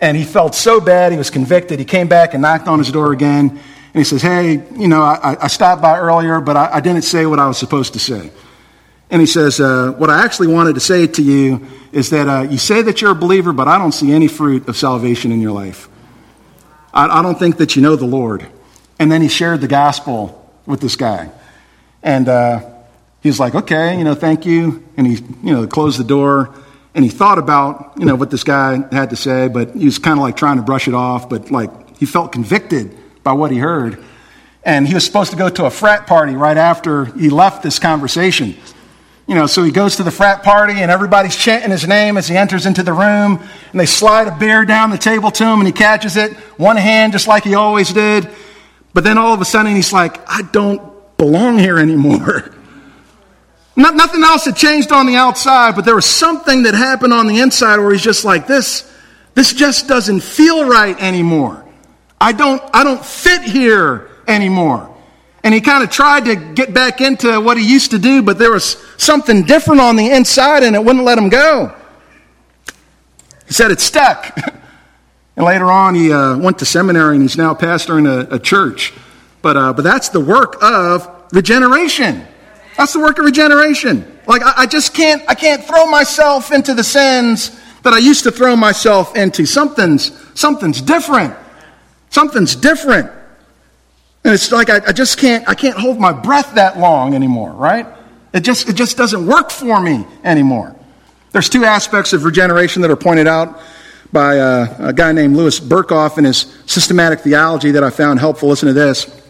And 0.00 0.16
he 0.16 0.24
felt 0.24 0.54
so 0.54 0.80
bad, 0.80 1.12
he 1.12 1.18
was 1.18 1.30
convicted. 1.30 1.78
He 1.78 1.84
came 1.84 2.08
back 2.08 2.34
and 2.34 2.42
knocked 2.42 2.66
on 2.66 2.78
his 2.78 2.90
door 2.90 3.12
again. 3.12 3.50
And 3.50 4.00
he 4.00 4.04
says, 4.04 4.22
Hey, 4.22 4.64
you 4.76 4.88
know, 4.88 5.02
I, 5.02 5.36
I 5.44 5.46
stopped 5.46 5.80
by 5.80 5.98
earlier, 5.98 6.40
but 6.40 6.56
I, 6.56 6.74
I, 6.74 6.80
didn't 6.80 7.02
say 7.02 7.26
what 7.26 7.38
I 7.38 7.46
was 7.46 7.56
supposed 7.56 7.92
to 7.92 8.00
say. 8.00 8.32
And 9.08 9.20
he 9.20 9.26
says, 9.26 9.60
uh, 9.60 9.92
What 9.92 10.10
I 10.10 10.24
actually 10.24 10.48
wanted 10.48 10.74
to 10.74 10.80
say 10.80 11.06
to 11.06 11.22
you 11.22 11.64
is 11.92 12.10
that 12.10 12.28
uh, 12.28 12.42
you 12.42 12.58
say 12.58 12.82
that 12.82 13.00
you're 13.00 13.12
a 13.12 13.14
believer, 13.14 13.52
but 13.52 13.68
I 13.68 13.78
don't 13.78 13.92
see 13.92 14.12
any 14.12 14.26
fruit 14.26 14.68
of 14.68 14.76
salvation 14.76 15.30
in 15.30 15.40
your 15.40 15.52
life. 15.52 15.88
I, 16.92 17.20
I 17.20 17.22
don't 17.22 17.38
think 17.38 17.58
that 17.58 17.76
you 17.76 17.82
know 17.82 17.94
the 17.94 18.06
Lord. 18.06 18.44
And 18.98 19.12
then 19.12 19.22
he 19.22 19.28
shared 19.28 19.60
the 19.60 19.68
gospel 19.68 20.50
with 20.66 20.80
this 20.80 20.96
guy. 20.96 21.30
And, 22.02 22.28
uh, 22.28 22.73
he's 23.24 23.40
like, 23.40 23.56
okay, 23.56 23.98
you 23.98 24.04
know, 24.04 24.14
thank 24.14 24.46
you. 24.46 24.84
And 24.96 25.06
he, 25.06 25.14
you 25.42 25.52
know, 25.52 25.66
closed 25.66 25.98
the 25.98 26.04
door 26.04 26.54
and 26.94 27.04
he 27.04 27.10
thought 27.10 27.38
about, 27.38 27.94
you 27.98 28.04
know, 28.04 28.14
what 28.14 28.30
this 28.30 28.44
guy 28.44 28.86
had 28.94 29.10
to 29.10 29.16
say, 29.16 29.48
but 29.48 29.74
he 29.74 29.86
was 29.86 29.98
kind 29.98 30.18
of 30.18 30.22
like 30.22 30.36
trying 30.36 30.58
to 30.58 30.62
brush 30.62 30.86
it 30.86 30.94
off, 30.94 31.28
but 31.28 31.50
like 31.50 31.98
he 31.98 32.06
felt 32.06 32.30
convicted 32.30 32.96
by 33.24 33.32
what 33.32 33.50
he 33.50 33.58
heard. 33.58 34.04
And 34.62 34.86
he 34.86 34.94
was 34.94 35.04
supposed 35.04 35.32
to 35.32 35.36
go 35.36 35.48
to 35.48 35.64
a 35.64 35.70
frat 35.70 36.06
party 36.06 36.34
right 36.34 36.56
after 36.56 37.06
he 37.06 37.30
left 37.30 37.62
this 37.62 37.78
conversation. 37.78 38.54
You 39.26 39.34
know, 39.34 39.46
so 39.46 39.62
he 39.62 39.72
goes 39.72 39.96
to 39.96 40.02
the 40.02 40.10
frat 40.10 40.42
party 40.42 40.74
and 40.74 40.90
everybody's 40.90 41.34
chanting 41.34 41.70
his 41.70 41.88
name 41.88 42.18
as 42.18 42.28
he 42.28 42.36
enters 42.36 42.66
into 42.66 42.82
the 42.82 42.92
room 42.92 43.42
and 43.72 43.80
they 43.80 43.86
slide 43.86 44.28
a 44.28 44.36
beer 44.36 44.66
down 44.66 44.90
the 44.90 44.98
table 44.98 45.30
to 45.30 45.44
him 45.44 45.60
and 45.60 45.66
he 45.66 45.72
catches 45.72 46.18
it, 46.18 46.34
one 46.58 46.76
hand 46.76 47.14
just 47.14 47.26
like 47.26 47.42
he 47.42 47.54
always 47.54 47.90
did. 47.90 48.28
But 48.92 49.02
then 49.02 49.16
all 49.16 49.32
of 49.32 49.40
a 49.40 49.46
sudden 49.46 49.74
he's 49.74 49.94
like, 49.94 50.20
I 50.28 50.42
don't 50.42 51.16
belong 51.16 51.58
here 51.58 51.78
anymore. 51.78 52.50
Not, 53.76 53.96
nothing 53.96 54.22
else 54.22 54.44
had 54.44 54.56
changed 54.56 54.92
on 54.92 55.06
the 55.06 55.16
outside, 55.16 55.74
but 55.74 55.84
there 55.84 55.96
was 55.96 56.06
something 56.06 56.62
that 56.62 56.74
happened 56.74 57.12
on 57.12 57.26
the 57.26 57.40
inside 57.40 57.78
where 57.78 57.92
he's 57.92 58.02
just 58.02 58.24
like, 58.24 58.46
this, 58.46 58.90
this 59.34 59.52
just 59.52 59.88
doesn't 59.88 60.20
feel 60.20 60.66
right 60.66 60.96
anymore. 61.00 61.64
I 62.20 62.32
don't, 62.32 62.62
I 62.72 62.84
don't 62.84 63.04
fit 63.04 63.42
here 63.42 64.08
anymore. 64.28 64.90
And 65.42 65.52
he 65.52 65.60
kind 65.60 65.82
of 65.82 65.90
tried 65.90 66.24
to 66.26 66.36
get 66.36 66.72
back 66.72 67.00
into 67.00 67.40
what 67.40 67.58
he 67.58 67.70
used 67.70 67.90
to 67.90 67.98
do, 67.98 68.22
but 68.22 68.38
there 68.38 68.52
was 68.52 68.82
something 68.96 69.42
different 69.42 69.80
on 69.80 69.96
the 69.96 70.08
inside 70.10 70.62
and 70.62 70.74
it 70.76 70.82
wouldn't 70.82 71.04
let 71.04 71.18
him 71.18 71.28
go. 71.28 71.74
He 73.46 73.52
said 73.52 73.70
it 73.70 73.80
stuck. 73.80 74.38
and 75.36 75.44
later 75.44 75.70
on, 75.70 75.94
he 75.94 76.12
uh, 76.12 76.38
went 76.38 76.60
to 76.60 76.64
seminary 76.64 77.16
and 77.16 77.22
he's 77.22 77.36
now 77.36 77.54
pastoring 77.54 78.06
a, 78.08 78.36
a 78.36 78.38
church. 78.38 78.94
But, 79.42 79.56
uh, 79.56 79.72
but 79.74 79.82
that's 79.82 80.08
the 80.10 80.20
work 80.20 80.62
of 80.62 81.10
regeneration. 81.32 82.26
That's 82.76 82.92
the 82.92 83.00
work 83.00 83.18
of 83.18 83.24
regeneration. 83.24 84.18
Like, 84.26 84.42
I, 84.42 84.52
I 84.58 84.66
just 84.66 84.94
can't, 84.94 85.22
I 85.28 85.34
can't 85.34 85.64
throw 85.64 85.86
myself 85.86 86.52
into 86.52 86.74
the 86.74 86.84
sins 86.84 87.60
that 87.82 87.92
I 87.92 87.98
used 87.98 88.24
to 88.24 88.30
throw 88.30 88.56
myself 88.56 89.16
into. 89.16 89.46
Something's, 89.46 90.12
something's 90.38 90.80
different. 90.80 91.34
Something's 92.10 92.56
different. 92.56 93.10
And 94.24 94.32
it's 94.32 94.50
like 94.50 94.70
I, 94.70 94.80
I, 94.86 94.92
just 94.92 95.18
can't, 95.18 95.46
I 95.48 95.54
can't 95.54 95.76
hold 95.76 95.98
my 95.98 96.12
breath 96.12 96.54
that 96.54 96.78
long 96.78 97.14
anymore, 97.14 97.50
right? 97.52 97.86
It 98.32 98.40
just, 98.40 98.68
it 98.68 98.72
just 98.74 98.96
doesn't 98.96 99.26
work 99.26 99.50
for 99.50 99.80
me 99.80 100.06
anymore. 100.24 100.74
There's 101.32 101.48
two 101.48 101.64
aspects 101.64 102.12
of 102.12 102.24
regeneration 102.24 102.80
that 102.82 102.90
are 102.90 102.96
pointed 102.96 103.26
out 103.26 103.60
by 104.12 104.38
uh, 104.38 104.76
a 104.78 104.92
guy 104.92 105.12
named 105.12 105.36
Louis 105.36 105.60
Berkhof 105.60 106.16
in 106.16 106.24
his 106.24 106.56
systematic 106.66 107.20
theology 107.20 107.72
that 107.72 107.84
I 107.84 107.90
found 107.90 108.18
helpful. 108.20 108.48
Listen 108.48 108.68
to 108.68 108.72
this. 108.72 109.23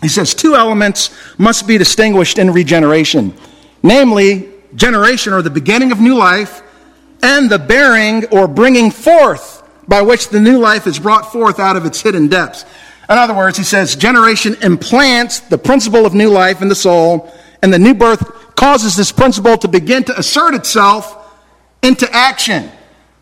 He 0.00 0.08
says 0.08 0.34
two 0.34 0.54
elements 0.54 1.10
must 1.38 1.66
be 1.66 1.78
distinguished 1.78 2.38
in 2.38 2.50
regeneration 2.52 3.34
namely, 3.82 4.48
generation 4.74 5.32
or 5.32 5.42
the 5.42 5.50
beginning 5.50 5.92
of 5.92 6.00
new 6.00 6.14
life, 6.14 6.62
and 7.22 7.50
the 7.50 7.58
bearing 7.58 8.24
or 8.26 8.48
bringing 8.48 8.90
forth 8.90 9.62
by 9.86 10.02
which 10.02 10.28
the 10.28 10.40
new 10.40 10.58
life 10.58 10.86
is 10.86 10.98
brought 10.98 11.32
forth 11.32 11.58
out 11.58 11.76
of 11.76 11.84
its 11.84 12.00
hidden 12.00 12.28
depths. 12.28 12.64
In 13.08 13.18
other 13.18 13.34
words, 13.34 13.58
he 13.58 13.64
says 13.64 13.96
generation 13.96 14.56
implants 14.62 15.40
the 15.40 15.58
principle 15.58 16.06
of 16.06 16.14
new 16.14 16.30
life 16.30 16.62
in 16.62 16.68
the 16.68 16.74
soul, 16.74 17.32
and 17.62 17.72
the 17.72 17.78
new 17.78 17.94
birth 17.94 18.54
causes 18.54 18.96
this 18.96 19.10
principle 19.10 19.56
to 19.58 19.68
begin 19.68 20.04
to 20.04 20.18
assert 20.18 20.54
itself 20.54 21.16
into 21.82 22.08
action. 22.12 22.70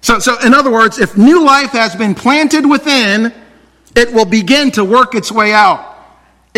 So, 0.00 0.18
so 0.18 0.38
in 0.40 0.52
other 0.52 0.70
words, 0.70 0.98
if 0.98 1.16
new 1.16 1.44
life 1.44 1.70
has 1.70 1.96
been 1.96 2.14
planted 2.14 2.68
within, 2.68 3.32
it 3.96 4.12
will 4.12 4.26
begin 4.26 4.70
to 4.72 4.84
work 4.84 5.14
its 5.14 5.32
way 5.32 5.52
out. 5.52 5.87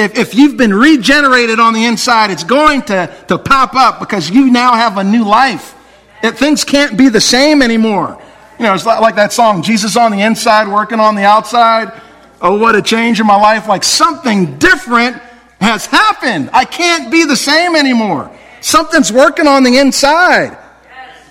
If, 0.00 0.16
if 0.16 0.34
you've 0.34 0.56
been 0.56 0.72
regenerated 0.72 1.60
on 1.60 1.74
the 1.74 1.84
inside, 1.84 2.30
it's 2.30 2.44
going 2.44 2.82
to, 2.82 3.14
to 3.28 3.36
pop 3.36 3.74
up 3.74 4.00
because 4.00 4.30
you 4.30 4.50
now 4.50 4.74
have 4.74 4.96
a 4.96 5.04
new 5.04 5.24
life. 5.24 5.74
It, 6.22 6.38
things 6.38 6.64
can't 6.64 6.96
be 6.96 7.10
the 7.10 7.20
same 7.20 7.60
anymore. 7.60 8.20
You 8.58 8.64
know, 8.64 8.74
it's 8.74 8.86
like 8.86 9.16
that 9.16 9.32
song, 9.32 9.62
Jesus 9.62 9.96
on 9.96 10.10
the 10.10 10.22
inside, 10.22 10.68
working 10.68 11.00
on 11.00 11.16
the 11.16 11.24
outside. 11.24 12.00
Oh, 12.40 12.58
what 12.58 12.74
a 12.74 12.82
change 12.82 13.20
in 13.20 13.26
my 13.26 13.36
life. 13.36 13.68
Like 13.68 13.84
something 13.84 14.58
different 14.58 15.20
has 15.60 15.84
happened. 15.84 16.48
I 16.54 16.64
can't 16.64 17.10
be 17.10 17.24
the 17.26 17.36
same 17.36 17.76
anymore. 17.76 18.34
Something's 18.62 19.12
working 19.12 19.46
on 19.46 19.64
the 19.64 19.76
inside. 19.76 20.56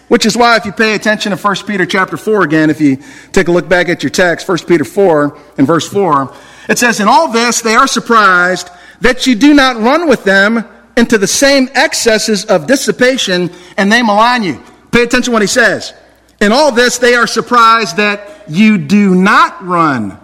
Which 0.10 0.26
is 0.26 0.36
why 0.36 0.58
if 0.58 0.66
you 0.66 0.72
pay 0.72 0.96
attention 0.96 1.32
to 1.32 1.38
1 1.38 1.56
Peter 1.68 1.86
chapter 1.86 2.18
4 2.18 2.44
again, 2.44 2.70
if 2.70 2.82
you 2.82 2.98
take 3.32 3.48
a 3.48 3.52
look 3.52 3.70
back 3.70 3.90
at 3.90 4.02
your 4.02 4.10
text, 4.10 4.48
1 4.48 4.60
Peter 4.68 4.84
4 4.84 5.38
and 5.58 5.68
verse 5.68 5.88
4, 5.88 6.36
it 6.70 6.78
says, 6.78 7.00
In 7.00 7.08
all 7.08 7.30
this, 7.32 7.62
they 7.62 7.76
are 7.76 7.88
surprised 7.88 8.70
that 9.02 9.28
you 9.28 9.36
do 9.36 9.54
not 9.54 9.78
run 9.78 10.08
with 10.08 10.24
them 10.24 10.64
into 10.96 11.18
the 11.18 11.28
same 11.28 11.68
excesses 11.74 12.46
of 12.46 12.68
dissipation, 12.68 13.50
and 13.76 13.92
they 13.92 14.02
malign 14.02 14.44
you. 14.44 14.64
Pay 14.92 15.04
attention 15.04 15.34
what 15.34 15.42
he 15.42 15.48
says. 15.48 15.94
In 16.40 16.52
all 16.52 16.72
this, 16.72 17.00
they 17.00 17.16
are 17.16 17.28
surprised 17.28 17.98
that 17.98 18.46
you 18.48 18.78
do 18.78 19.16
not 19.16 19.66
run 19.66 20.18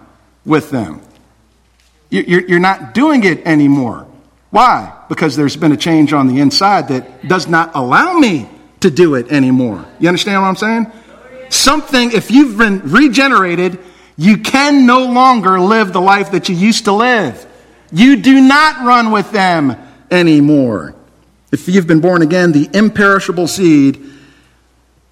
with 0.46 0.70
them. 0.70 1.02
You're 2.10 2.60
not 2.60 2.94
doing 2.94 3.24
it 3.24 3.46
anymore. 3.46 4.08
Why? 4.52 4.94
Because 5.10 5.36
there's 5.36 5.58
been 5.58 5.72
a 5.72 5.78
change 5.78 6.14
on 6.14 6.28
the 6.28 6.40
inside 6.40 6.88
that 6.90 7.28
does 7.28 7.48
not 7.48 7.72
allow 7.76 8.14
me 8.14 8.48
to 8.82 8.92
do 8.92 9.16
it 9.16 9.32
anymore. 9.32 9.86
You 10.00 10.08
understand 10.08 10.42
what 10.42 10.48
I'm 10.48 10.56
saying? 10.56 10.92
Something, 11.50 12.12
if 12.12 12.32
you've 12.32 12.58
been 12.58 12.80
regenerated, 12.90 13.80
you 14.18 14.38
can 14.38 14.86
no 14.86 15.06
longer 15.06 15.60
live 15.60 15.92
the 15.92 16.02
life 16.02 16.32
that 16.32 16.48
you 16.50 16.56
used 16.56 16.86
to 16.86 16.94
live. 16.94 17.46
You 17.92 18.16
do 18.18 18.42
not 18.42 18.86
run 18.86 19.12
with 19.12 19.32
them 19.32 19.76
anymore. 20.10 20.96
If 21.52 21.68
you've 21.68 21.88
been 21.88 22.02
born 22.02 22.22
again, 22.22 22.52
the 22.52 22.70
imperishable 22.74 23.48
seed 23.48 24.04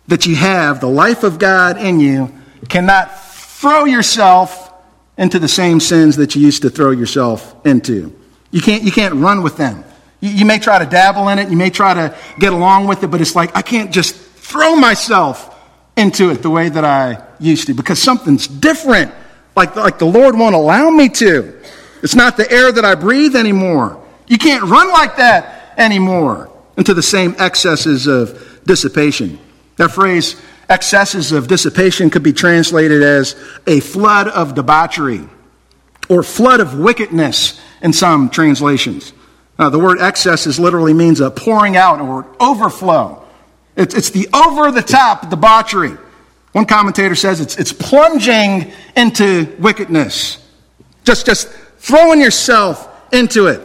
that 0.07 0.25
you 0.25 0.35
have, 0.35 0.79
the 0.79 0.89
life 0.89 1.23
of 1.23 1.39
God 1.39 1.77
in 1.77 1.99
you, 1.99 2.33
cannot 2.69 3.17
throw 3.19 3.85
yourself 3.85 4.73
into 5.17 5.39
the 5.39 5.47
same 5.47 5.79
sins 5.79 6.15
that 6.17 6.35
you 6.35 6.41
used 6.41 6.63
to 6.63 6.69
throw 6.69 6.91
yourself 6.91 7.55
into. 7.65 8.13
You 8.51 8.61
can't, 8.61 8.83
you 8.83 8.91
can't 8.91 9.15
run 9.15 9.43
with 9.43 9.57
them. 9.57 9.83
You, 10.21 10.31
you 10.31 10.45
may 10.45 10.59
try 10.59 10.79
to 10.79 10.85
dabble 10.85 11.29
in 11.29 11.39
it, 11.39 11.49
you 11.49 11.57
may 11.57 11.69
try 11.69 11.93
to 11.93 12.17
get 12.39 12.53
along 12.53 12.87
with 12.87 13.03
it, 13.03 13.07
but 13.07 13.21
it's 13.21 13.35
like, 13.35 13.55
I 13.55 13.61
can't 13.61 13.91
just 13.91 14.15
throw 14.15 14.75
myself 14.75 15.52
into 15.95 16.29
it 16.31 16.41
the 16.41 16.49
way 16.49 16.69
that 16.69 16.83
I 16.83 17.23
used 17.39 17.67
to 17.67 17.73
because 17.73 18.01
something's 18.01 18.47
different. 18.47 19.13
Like, 19.55 19.75
like 19.75 19.99
the 19.99 20.05
Lord 20.05 20.37
won't 20.37 20.55
allow 20.55 20.89
me 20.89 21.09
to. 21.09 21.59
It's 22.01 22.15
not 22.15 22.37
the 22.37 22.51
air 22.51 22.71
that 22.71 22.83
I 22.83 22.95
breathe 22.95 23.35
anymore. 23.35 24.03
You 24.27 24.37
can't 24.37 24.63
run 24.63 24.89
like 24.89 25.17
that 25.17 25.73
anymore 25.77 26.49
into 26.77 26.93
the 26.93 27.03
same 27.03 27.35
excesses 27.37 28.07
of 28.07 28.61
dissipation. 28.65 29.39
That 29.77 29.91
phrase, 29.91 30.41
excesses 30.69 31.31
of 31.31 31.47
dissipation, 31.47 32.09
could 32.09 32.23
be 32.23 32.33
translated 32.33 33.03
as 33.03 33.35
a 33.67 33.79
flood 33.79 34.27
of 34.27 34.55
debauchery 34.55 35.27
or 36.09 36.23
flood 36.23 36.59
of 36.59 36.77
wickedness 36.77 37.59
in 37.81 37.93
some 37.93 38.29
translations. 38.29 39.13
Uh, 39.57 39.69
the 39.69 39.79
word 39.79 39.99
excesses 39.99 40.59
literally 40.59 40.93
means 40.93 41.19
a 41.19 41.29
pouring 41.29 41.77
out 41.77 42.01
or 42.01 42.25
overflow. 42.39 43.22
It's, 43.75 43.95
it's 43.95 44.09
the 44.11 44.27
over 44.33 44.71
the 44.71 44.81
top 44.81 45.29
debauchery. 45.29 45.97
One 46.51 46.65
commentator 46.65 47.15
says 47.15 47.41
it's, 47.41 47.57
it's 47.57 47.73
plunging 47.73 48.71
into 48.95 49.55
wickedness. 49.59 50.37
Just, 51.03 51.25
just 51.25 51.49
throwing 51.77 52.21
yourself 52.21 52.89
into 53.11 53.47
it. 53.47 53.61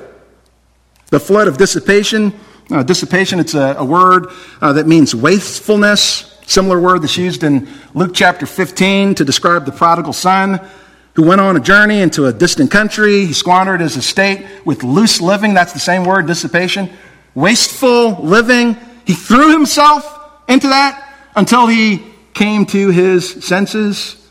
The 1.11 1.21
flood 1.21 1.49
of 1.49 1.59
dissipation. 1.59 2.33
Uh, 2.71 2.83
dissipation, 2.83 3.41
it's 3.41 3.55
a, 3.55 3.77
a 3.79 3.85
word 3.85 4.27
uh, 4.61 4.75
that 4.75 4.87
means 4.87 5.15
wastefulness. 5.15 6.37
Similar 6.47 6.81
word 6.81 7.03
that's 7.03 7.17
used 7.17 7.43
in 7.45 7.69
Luke 7.95 8.13
chapter 8.15 8.47
15 8.47 9.17
to 9.17 9.25
describe 9.25 9.67
the 9.67 9.73
prodigal 9.73 10.15
son 10.15 10.67
who 11.15 11.27
went 11.27 11.41
on 11.41 11.57
a 11.57 11.61
journey 11.61 12.01
into 12.01 12.27
a 12.27 12.33
distant 12.33 12.71
country. 12.71 13.27
He 13.27 13.33
squandered 13.33 13.81
his 13.81 13.97
estate 13.97 14.47
with 14.65 14.83
loose 14.83 15.21
living. 15.21 15.53
That's 15.53 15.73
the 15.73 15.79
same 15.79 16.05
word, 16.05 16.27
dissipation. 16.27 16.91
Wasteful 17.35 18.23
living. 18.23 18.77
He 19.09 19.15
threw 19.15 19.53
himself 19.53 20.05
into 20.49 20.69
that 20.69 21.31
until 21.35 21.67
he 21.67 22.05
came 22.35 22.67
to 22.67 22.91
his 22.91 23.43
senses. 23.43 24.23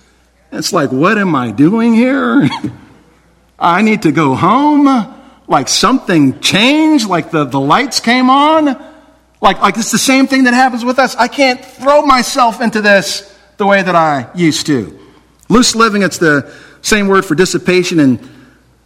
It's 0.52 0.72
like, 0.72 0.92
what 0.92 1.18
am 1.18 1.36
I 1.36 1.50
doing 1.50 1.96
here? 1.96 2.48
I 3.60 3.82
need 3.82 4.04
to 4.04 4.12
go 4.12 4.36
home. 4.36 5.16
Like 5.48 5.68
something 5.68 6.40
changed, 6.42 7.08
like 7.08 7.32
the, 7.32 7.46
the 7.46 7.60
lights 7.60 8.00
came 8.00 8.30
on. 8.30 8.66
Like, 9.42 9.60
like 9.62 9.78
it's 9.78 9.90
the 9.90 9.98
same 9.98 10.28
thing 10.28 10.44
that 10.44 10.54
happens 10.54 10.86
with 10.86 11.00
us. 11.00 11.16
I 11.16 11.28
can't 11.28 11.66
throw 11.66 12.04
myself 12.04 12.62
into 12.62 12.80
this 12.80 13.36
the 13.58 13.66
way 13.66 13.82
that 13.82 13.96
I 13.96 14.30
used 14.36 14.68
to. 14.68 14.96
Loose 15.50 15.76
living, 15.76 16.04
it's 16.04 16.20
the 16.20 16.54
same 16.84 17.08
word 17.08 17.26
for 17.26 17.34
dissipation 17.34 18.00
in 18.00 18.30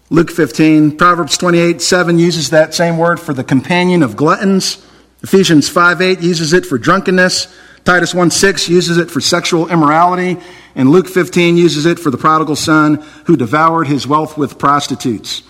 Luke 0.10 0.32
15. 0.32 0.96
Proverbs 0.96 1.38
28 1.38 1.82
7 1.82 2.18
uses 2.18 2.52
that 2.52 2.74
same 2.74 2.98
word 2.98 3.20
for 3.20 3.34
the 3.34 3.44
companion 3.44 4.04
of 4.04 4.16
gluttons. 4.16 4.88
Ephesians 5.24 5.70
5 5.70 6.02
8 6.02 6.22
uses 6.22 6.54
it 6.54 6.66
for 6.66 6.78
drunkenness. 6.78 7.54
Titus 7.84 8.14
1 8.14 8.32
6 8.32 8.70
uses 8.70 8.98
it 8.98 9.10
for 9.10 9.22
sexual 9.22 9.68
immorality. 9.70 10.38
And 10.76 10.90
Luke 10.90 11.08
15 11.08 11.58
uses 11.58 11.86
it 11.86 12.00
for 12.00 12.12
the 12.12 12.18
prodigal 12.18 12.56
son 12.56 13.04
who 13.26 13.36
devoured 13.36 13.88
his 13.88 14.08
wealth 14.08 14.38
with 14.38 14.58
prostitutes. 14.58 15.44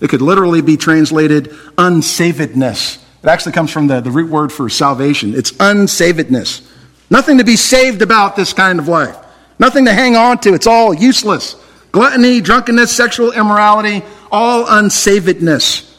It 0.00 0.08
could 0.08 0.22
literally 0.22 0.60
be 0.60 0.76
translated 0.76 1.50
unsavedness. 1.76 2.96
It 3.22 3.28
actually 3.28 3.52
comes 3.52 3.70
from 3.70 3.86
the, 3.86 4.00
the 4.00 4.10
root 4.10 4.30
word 4.30 4.52
for 4.52 4.68
salvation. 4.68 5.34
It's 5.34 5.52
unsavedness. 5.52 6.66
Nothing 7.08 7.38
to 7.38 7.44
be 7.44 7.56
saved 7.56 8.02
about 8.02 8.36
this 8.36 8.52
kind 8.52 8.78
of 8.78 8.88
life. 8.88 9.16
Nothing 9.58 9.84
to 9.84 9.92
hang 9.92 10.16
on 10.16 10.38
to. 10.38 10.52
It's 10.52 10.66
all 10.66 10.92
useless. 10.92 11.56
Gluttony, 11.92 12.40
drunkenness, 12.40 12.94
sexual 12.94 13.30
immorality, 13.30 14.02
all 14.32 14.64
unsavedness. 14.64 15.90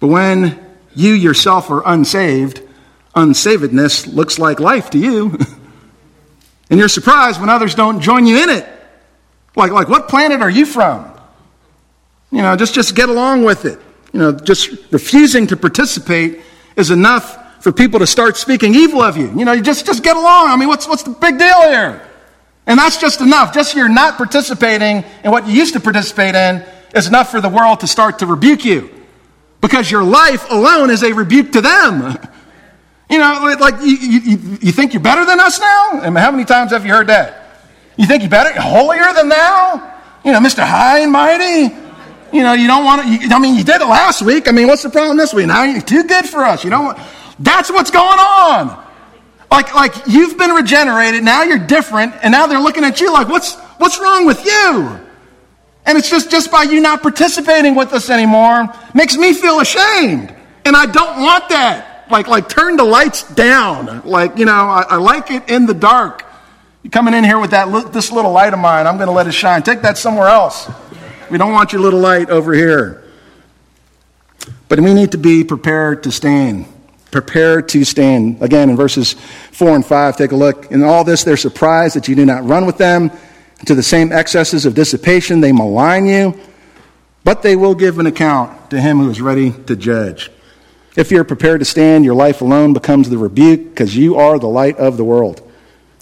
But 0.00 0.08
when 0.08 0.67
you 0.98 1.12
yourself 1.12 1.70
are 1.70 1.82
unsaved, 1.86 2.60
unsavedness 3.14 4.12
looks 4.12 4.38
like 4.38 4.58
life 4.58 4.90
to 4.90 4.98
you. 4.98 5.38
and 6.70 6.78
you're 6.78 6.88
surprised 6.88 7.40
when 7.40 7.48
others 7.48 7.74
don't 7.74 8.00
join 8.00 8.26
you 8.26 8.42
in 8.42 8.50
it. 8.50 8.66
Like, 9.54 9.70
like 9.70 9.88
what 9.88 10.08
planet 10.08 10.40
are 10.40 10.50
you 10.50 10.66
from? 10.66 11.10
You 12.30 12.42
know, 12.42 12.56
just, 12.56 12.74
just 12.74 12.94
get 12.94 13.08
along 13.08 13.44
with 13.44 13.64
it. 13.64 13.78
You 14.12 14.20
know, 14.20 14.32
just 14.32 14.70
refusing 14.90 15.46
to 15.48 15.56
participate 15.56 16.40
is 16.76 16.90
enough 16.90 17.62
for 17.62 17.72
people 17.72 18.00
to 18.00 18.06
start 18.06 18.36
speaking 18.36 18.74
evil 18.74 19.00
of 19.00 19.16
you. 19.16 19.28
You 19.38 19.44
know, 19.44 19.52
you 19.52 19.62
just, 19.62 19.86
just 19.86 20.02
get 20.02 20.16
along. 20.16 20.50
I 20.50 20.56
mean, 20.56 20.68
what's, 20.68 20.88
what's 20.88 21.04
the 21.04 21.10
big 21.10 21.38
deal 21.38 21.62
here? 21.62 22.06
And 22.66 22.78
that's 22.78 22.98
just 22.98 23.20
enough. 23.20 23.54
Just 23.54 23.74
you're 23.74 23.88
not 23.88 24.16
participating 24.16 25.04
in 25.24 25.30
what 25.30 25.46
you 25.46 25.54
used 25.54 25.74
to 25.74 25.80
participate 25.80 26.34
in 26.34 26.64
is 26.94 27.06
enough 27.06 27.30
for 27.30 27.40
the 27.40 27.48
world 27.48 27.80
to 27.80 27.86
start 27.86 28.18
to 28.18 28.26
rebuke 28.26 28.64
you. 28.64 28.97
Because 29.60 29.90
your 29.90 30.04
life 30.04 30.48
alone 30.50 30.90
is 30.90 31.02
a 31.02 31.12
rebuke 31.12 31.52
to 31.52 31.60
them. 31.60 32.18
You 33.10 33.16
know, 33.16 33.56
like 33.58 33.76
you, 33.80 33.96
you, 33.96 34.58
you 34.60 34.70
think 34.70 34.92
you're 34.92 35.02
better 35.02 35.24
than 35.24 35.40
us 35.40 35.58
now? 35.58 35.92
I 35.92 36.10
mean, 36.10 36.16
how 36.16 36.30
many 36.30 36.44
times 36.44 36.72
have 36.72 36.84
you 36.84 36.92
heard 36.92 37.06
that? 37.06 37.62
You 37.96 38.04
think 38.04 38.22
you're 38.22 38.28
better, 38.28 38.52
holier 38.60 39.14
than 39.14 39.30
thou? 39.30 39.94
You 40.26 40.32
know, 40.32 40.40
Mr. 40.40 40.62
High 40.62 40.98
and 40.98 41.10
Mighty? 41.10 41.74
You 42.36 42.42
know, 42.42 42.52
you 42.52 42.66
don't 42.66 42.84
want 42.84 43.00
to, 43.00 43.08
you, 43.08 43.34
I 43.34 43.38
mean, 43.38 43.54
you 43.54 43.64
did 43.64 43.80
it 43.80 43.86
last 43.86 44.20
week. 44.20 44.46
I 44.46 44.52
mean, 44.52 44.66
what's 44.66 44.82
the 44.82 44.90
problem 44.90 45.16
this 45.16 45.32
week? 45.32 45.46
Now 45.46 45.62
you're 45.62 45.80
too 45.80 46.04
good 46.04 46.26
for 46.26 46.44
us. 46.44 46.64
You 46.64 46.68
don't 46.68 46.98
that's 47.38 47.70
what's 47.70 47.90
going 47.90 48.18
on. 48.18 48.84
Like, 49.50 49.74
like 49.74 49.94
you've 50.06 50.36
been 50.36 50.50
regenerated, 50.50 51.22
now 51.22 51.42
you're 51.42 51.58
different, 51.66 52.14
and 52.22 52.32
now 52.32 52.46
they're 52.46 52.60
looking 52.60 52.84
at 52.84 53.00
you 53.00 53.12
like, 53.12 53.28
what's, 53.28 53.56
what's 53.78 53.98
wrong 53.98 54.26
with 54.26 54.44
you? 54.44 55.00
And 55.86 55.96
it's 55.96 56.10
just, 56.10 56.30
just 56.30 56.50
by 56.50 56.64
you 56.64 56.80
not 56.80 57.02
participating 57.02 57.74
with 57.74 57.92
us 57.92 58.10
anymore 58.10 58.68
makes 58.94 59.16
me 59.16 59.32
feel 59.32 59.60
ashamed. 59.60 60.34
And 60.64 60.76
I 60.76 60.86
don't 60.86 61.22
want 61.22 61.48
that. 61.48 62.06
Like, 62.10 62.28
like 62.28 62.48
turn 62.48 62.76
the 62.76 62.84
lights 62.84 63.22
down. 63.34 64.02
Like, 64.04 64.38
you 64.38 64.44
know, 64.44 64.52
I, 64.52 64.84
I 64.90 64.96
like 64.96 65.30
it 65.30 65.48
in 65.48 65.66
the 65.66 65.74
dark. 65.74 66.24
You're 66.82 66.90
coming 66.90 67.14
in 67.14 67.24
here 67.24 67.38
with 67.38 67.50
that, 67.50 67.92
this 67.92 68.12
little 68.12 68.32
light 68.32 68.52
of 68.52 68.58
mine. 68.58 68.86
I'm 68.86 68.96
going 68.96 69.08
to 69.08 69.12
let 69.12 69.26
it 69.26 69.32
shine. 69.32 69.62
Take 69.62 69.82
that 69.82 69.98
somewhere 69.98 70.28
else. 70.28 70.70
We 71.30 71.36
don't 71.36 71.52
want 71.52 71.72
your 71.72 71.82
little 71.82 72.00
light 72.00 72.30
over 72.30 72.54
here. 72.54 73.04
But 74.68 74.80
we 74.80 74.94
need 74.94 75.12
to 75.12 75.18
be 75.18 75.44
prepared 75.44 76.02
to 76.04 76.12
stand. 76.12 76.66
Prepared 77.10 77.68
to 77.70 77.84
stand. 77.84 78.42
Again, 78.42 78.70
in 78.70 78.76
verses 78.76 79.14
4 79.52 79.76
and 79.76 79.84
5, 79.84 80.16
take 80.16 80.32
a 80.32 80.36
look. 80.36 80.70
In 80.70 80.82
all 80.82 81.04
this, 81.04 81.24
they're 81.24 81.36
surprised 81.36 81.96
that 81.96 82.08
you 82.08 82.14
do 82.14 82.26
not 82.26 82.44
run 82.44 82.66
with 82.66 82.78
them. 82.78 83.10
To 83.66 83.74
the 83.74 83.82
same 83.82 84.12
excesses 84.12 84.66
of 84.66 84.74
dissipation, 84.74 85.40
they 85.40 85.52
malign 85.52 86.06
you. 86.06 86.38
But 87.24 87.42
they 87.42 87.56
will 87.56 87.74
give 87.74 87.98
an 87.98 88.06
account 88.06 88.70
to 88.70 88.80
him 88.80 88.98
who 88.98 89.10
is 89.10 89.20
ready 89.20 89.52
to 89.66 89.76
judge. 89.76 90.30
If 90.96 91.10
you're 91.10 91.24
prepared 91.24 91.60
to 91.60 91.64
stand, 91.64 92.04
your 92.04 92.14
life 92.14 92.40
alone 92.40 92.72
becomes 92.72 93.10
the 93.10 93.18
rebuke 93.18 93.70
because 93.70 93.96
you 93.96 94.16
are 94.16 94.38
the 94.38 94.48
light 94.48 94.76
of 94.78 94.96
the 94.96 95.04
world. 95.04 95.42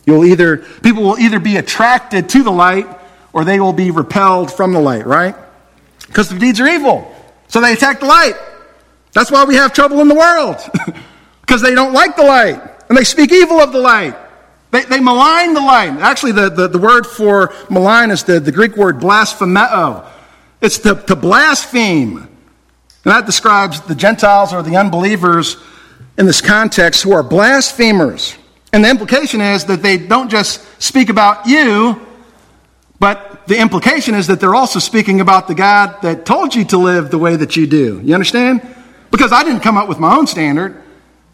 You'll 0.04 0.24
either, 0.24 0.58
people 0.58 1.02
will 1.02 1.18
either 1.18 1.40
be 1.40 1.56
attracted 1.56 2.28
to 2.30 2.42
the 2.42 2.52
light 2.52 2.86
or 3.32 3.44
they 3.44 3.60
will 3.60 3.72
be 3.72 3.90
repelled 3.90 4.52
from 4.52 4.72
the 4.72 4.80
light, 4.80 5.06
right? 5.06 5.34
Because 6.06 6.28
their 6.28 6.38
deeds 6.38 6.60
are 6.60 6.68
evil. 6.68 7.12
So 7.48 7.60
they 7.60 7.72
attack 7.72 8.00
the 8.00 8.06
light. 8.06 8.34
That's 9.12 9.30
why 9.30 9.44
we 9.44 9.56
have 9.56 9.72
trouble 9.72 10.00
in 10.00 10.08
the 10.08 10.14
world. 10.14 10.56
Because 11.46 11.62
they 11.62 11.76
don't 11.76 11.92
like 11.92 12.16
the 12.16 12.24
light. 12.24 12.60
And 12.88 12.98
they 12.98 13.04
speak 13.04 13.30
evil 13.30 13.60
of 13.60 13.70
the 13.70 13.78
light. 13.78 14.16
They, 14.76 14.84
they 14.84 15.00
malign 15.00 15.54
the 15.54 15.62
light. 15.62 15.88
Actually, 16.00 16.32
the, 16.32 16.50
the, 16.50 16.68
the 16.68 16.78
word 16.78 17.06
for 17.06 17.54
malign 17.70 18.10
is 18.10 18.24
the, 18.24 18.40
the 18.40 18.52
Greek 18.52 18.76
word 18.76 19.00
blasphemeo. 19.00 20.06
It's 20.60 20.78
to, 20.80 20.96
to 20.96 21.16
blaspheme. 21.16 22.18
And 22.18 22.28
that 23.04 23.24
describes 23.24 23.80
the 23.80 23.94
Gentiles 23.94 24.52
or 24.52 24.62
the 24.62 24.76
unbelievers 24.76 25.56
in 26.18 26.26
this 26.26 26.42
context 26.42 27.02
who 27.02 27.12
are 27.12 27.22
blasphemers. 27.22 28.36
And 28.70 28.84
the 28.84 28.90
implication 28.90 29.40
is 29.40 29.64
that 29.64 29.80
they 29.80 29.96
don't 29.96 30.30
just 30.30 30.60
speak 30.78 31.08
about 31.08 31.46
you, 31.46 31.98
but 33.00 33.46
the 33.46 33.58
implication 33.58 34.14
is 34.14 34.26
that 34.26 34.40
they're 34.40 34.54
also 34.54 34.78
speaking 34.78 35.22
about 35.22 35.48
the 35.48 35.54
God 35.54 36.02
that 36.02 36.26
told 36.26 36.54
you 36.54 36.66
to 36.66 36.76
live 36.76 37.10
the 37.10 37.18
way 37.18 37.36
that 37.36 37.56
you 37.56 37.66
do. 37.66 38.02
You 38.04 38.12
understand? 38.12 38.60
Because 39.10 39.32
I 39.32 39.42
didn't 39.42 39.60
come 39.60 39.78
up 39.78 39.88
with 39.88 39.98
my 39.98 40.14
own 40.14 40.26
standard. 40.26 40.82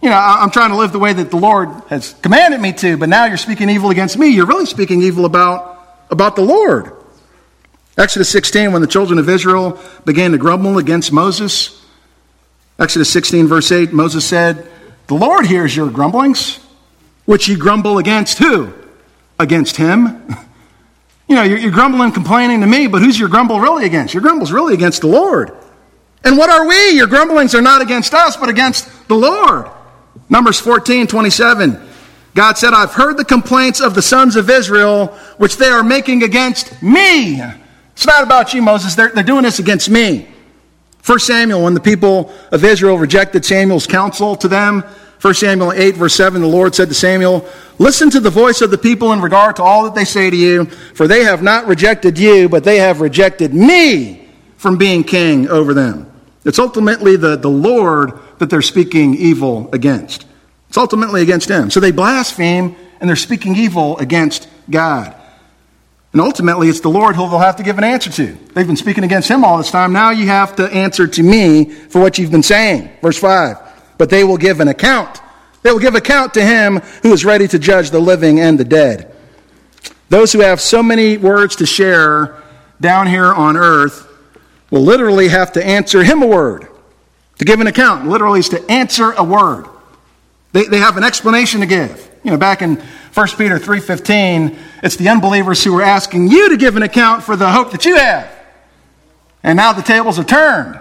You 0.02 0.08
know, 0.08 0.16
I'm 0.16 0.50
trying 0.50 0.70
to 0.70 0.76
live 0.76 0.90
the 0.90 0.98
way 0.98 1.12
that 1.12 1.30
the 1.30 1.36
Lord 1.36 1.68
has 1.88 2.14
commanded 2.22 2.60
me 2.60 2.72
to, 2.72 2.96
but 2.96 3.08
now 3.08 3.26
you're 3.26 3.36
speaking 3.36 3.70
evil 3.70 3.90
against 3.90 4.18
me. 4.18 4.30
You're 4.30 4.46
really 4.46 4.66
speaking 4.66 5.00
evil 5.00 5.24
about, 5.24 6.04
about 6.10 6.34
the 6.34 6.42
Lord. 6.42 6.92
Exodus 7.96 8.28
16, 8.30 8.72
when 8.72 8.82
the 8.82 8.88
children 8.88 9.20
of 9.20 9.28
Israel 9.28 9.80
began 10.04 10.32
to 10.32 10.38
grumble 10.38 10.78
against 10.78 11.12
Moses, 11.12 11.80
Exodus 12.80 13.10
16, 13.10 13.46
verse 13.46 13.70
8, 13.70 13.92
Moses 13.92 14.26
said, 14.26 14.66
The 15.06 15.14
Lord 15.14 15.46
hears 15.46 15.76
your 15.76 15.88
grumblings, 15.88 16.58
which 17.24 17.46
you 17.46 17.56
grumble 17.56 17.98
against 17.98 18.38
who? 18.38 18.72
Against 19.38 19.76
him. 19.76 20.36
You 21.28 21.36
know, 21.36 21.44
you're, 21.44 21.56
you're 21.56 21.70
grumbling, 21.70 22.12
complaining 22.12 22.60
to 22.60 22.66
me, 22.66 22.88
but 22.88 23.00
who's 23.00 23.18
your 23.18 23.30
grumble 23.30 23.58
really 23.58 23.86
against? 23.86 24.12
Your 24.12 24.22
grumble's 24.22 24.52
really 24.52 24.74
against 24.74 25.00
the 25.00 25.06
Lord. 25.06 25.56
And 26.24 26.36
what 26.36 26.50
are 26.50 26.68
we? 26.68 26.90
Your 26.90 27.06
grumblings 27.06 27.54
are 27.54 27.62
not 27.62 27.80
against 27.80 28.12
us, 28.12 28.36
but 28.36 28.50
against 28.50 29.08
the 29.08 29.14
Lord. 29.14 29.70
Numbers 30.28 30.58
14, 30.60 31.06
27. 31.06 31.80
God 32.34 32.56
said, 32.56 32.72
I've 32.72 32.92
heard 32.92 33.16
the 33.16 33.24
complaints 33.24 33.80
of 33.80 33.94
the 33.94 34.02
sons 34.02 34.36
of 34.36 34.48
Israel, 34.48 35.08
which 35.36 35.56
they 35.56 35.68
are 35.68 35.82
making 35.82 36.22
against 36.22 36.82
me. 36.82 37.40
It's 37.92 38.06
not 38.06 38.22
about 38.22 38.54
you, 38.54 38.62
Moses. 38.62 38.94
They're, 38.94 39.10
they're 39.10 39.22
doing 39.22 39.42
this 39.42 39.58
against 39.58 39.90
me. 39.90 40.26
1 41.04 41.18
Samuel, 41.18 41.64
when 41.64 41.74
the 41.74 41.80
people 41.80 42.32
of 42.52 42.64
Israel 42.64 42.96
rejected 42.96 43.44
Samuel's 43.44 43.86
counsel 43.86 44.36
to 44.36 44.48
them, 44.48 44.82
1 45.20 45.34
Samuel 45.34 45.72
8, 45.72 45.96
verse 45.96 46.14
7, 46.14 46.40
the 46.40 46.48
Lord 46.48 46.74
said 46.74 46.88
to 46.88 46.94
Samuel, 46.94 47.46
Listen 47.78 48.10
to 48.10 48.20
the 48.20 48.30
voice 48.30 48.60
of 48.60 48.70
the 48.70 48.78
people 48.78 49.12
in 49.12 49.20
regard 49.20 49.56
to 49.56 49.62
all 49.62 49.84
that 49.84 49.94
they 49.94 50.04
say 50.04 50.30
to 50.30 50.36
you, 50.36 50.64
for 50.64 51.06
they 51.06 51.24
have 51.24 51.42
not 51.42 51.66
rejected 51.66 52.18
you, 52.18 52.48
but 52.48 52.64
they 52.64 52.78
have 52.78 53.00
rejected 53.00 53.52
me 53.54 54.28
from 54.56 54.78
being 54.78 55.04
king 55.04 55.48
over 55.48 55.74
them. 55.74 56.11
It's 56.44 56.58
ultimately 56.58 57.16
the, 57.16 57.36
the 57.36 57.50
Lord 57.50 58.18
that 58.38 58.50
they're 58.50 58.62
speaking 58.62 59.14
evil 59.14 59.70
against. 59.72 60.26
It's 60.68 60.78
ultimately 60.78 61.22
against 61.22 61.48
him. 61.48 61.70
So 61.70 61.80
they 61.80 61.92
blaspheme 61.92 62.74
and 63.00 63.08
they're 63.08 63.16
speaking 63.16 63.56
evil 63.56 63.98
against 63.98 64.48
God. 64.70 65.14
And 66.12 66.20
ultimately, 66.20 66.68
it's 66.68 66.80
the 66.80 66.90
Lord 66.90 67.16
who 67.16 67.28
they'll 67.28 67.38
have 67.38 67.56
to 67.56 67.62
give 67.62 67.78
an 67.78 67.84
answer 67.84 68.10
to. 68.12 68.36
They've 68.52 68.66
been 68.66 68.76
speaking 68.76 69.04
against 69.04 69.30
him 69.30 69.44
all 69.44 69.56
this 69.56 69.70
time. 69.70 69.92
Now 69.92 70.10
you 70.10 70.26
have 70.26 70.56
to 70.56 70.64
answer 70.64 71.06
to 71.06 71.22
me 71.22 71.64
for 71.64 72.02
what 72.02 72.18
you've 72.18 72.30
been 72.30 72.42
saying. 72.42 72.90
Verse 73.00 73.18
5. 73.18 73.56
But 73.96 74.10
they 74.10 74.22
will 74.22 74.36
give 74.36 74.60
an 74.60 74.68
account. 74.68 75.20
They 75.62 75.70
will 75.72 75.78
give 75.78 75.94
account 75.94 76.34
to 76.34 76.44
him 76.44 76.80
who 77.02 77.12
is 77.12 77.24
ready 77.24 77.48
to 77.48 77.58
judge 77.58 77.90
the 77.90 78.00
living 78.00 78.40
and 78.40 78.58
the 78.58 78.64
dead. 78.64 79.14
Those 80.10 80.32
who 80.32 80.40
have 80.40 80.60
so 80.60 80.82
many 80.82 81.16
words 81.16 81.56
to 81.56 81.66
share 81.66 82.42
down 82.80 83.06
here 83.06 83.32
on 83.32 83.56
earth 83.56 84.06
will 84.72 84.80
literally 84.80 85.28
have 85.28 85.52
to 85.52 85.64
answer 85.64 86.02
him 86.02 86.22
a 86.22 86.26
word. 86.26 86.66
To 87.38 87.44
give 87.44 87.60
an 87.60 87.66
account, 87.66 88.08
literally, 88.08 88.40
is 88.40 88.48
to 88.48 88.70
answer 88.70 89.12
a 89.12 89.22
word. 89.22 89.66
They, 90.52 90.64
they 90.64 90.78
have 90.78 90.96
an 90.96 91.04
explanation 91.04 91.60
to 91.60 91.66
give. 91.66 92.10
You 92.24 92.30
know, 92.30 92.38
back 92.38 92.62
in 92.62 92.76
1 92.76 93.28
Peter 93.36 93.58
3.15, 93.58 94.56
it's 94.82 94.96
the 94.96 95.10
unbelievers 95.10 95.62
who 95.62 95.78
are 95.78 95.82
asking 95.82 96.28
you 96.28 96.48
to 96.48 96.56
give 96.56 96.76
an 96.76 96.82
account 96.82 97.22
for 97.22 97.36
the 97.36 97.50
hope 97.50 97.72
that 97.72 97.84
you 97.84 97.96
have. 97.96 98.32
And 99.42 99.58
now 99.58 99.74
the 99.74 99.82
tables 99.82 100.18
are 100.18 100.24
turned. 100.24 100.80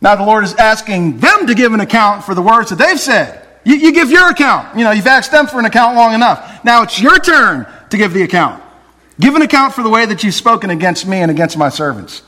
Now 0.00 0.16
the 0.16 0.24
Lord 0.24 0.44
is 0.44 0.54
asking 0.54 1.18
them 1.18 1.46
to 1.46 1.54
give 1.54 1.74
an 1.74 1.80
account 1.80 2.24
for 2.24 2.34
the 2.34 2.42
words 2.42 2.70
that 2.70 2.76
they've 2.76 2.98
said. 2.98 3.46
You, 3.64 3.74
you 3.74 3.92
give 3.92 4.10
your 4.10 4.30
account. 4.30 4.78
You 4.78 4.84
know, 4.84 4.92
you've 4.92 5.06
asked 5.06 5.30
them 5.30 5.46
for 5.46 5.58
an 5.58 5.66
account 5.66 5.94
long 5.96 6.14
enough. 6.14 6.64
Now 6.64 6.82
it's 6.84 6.98
your 6.98 7.18
turn 7.18 7.66
to 7.90 7.96
give 7.98 8.14
the 8.14 8.22
account. 8.22 8.62
Give 9.18 9.34
an 9.34 9.42
account 9.42 9.74
for 9.74 9.82
the 9.82 9.90
way 9.90 10.06
that 10.06 10.24
you've 10.24 10.34
spoken 10.34 10.70
against 10.70 11.06
me 11.06 11.18
and 11.18 11.30
against 11.30 11.58
my 11.58 11.68
servants. 11.68 12.22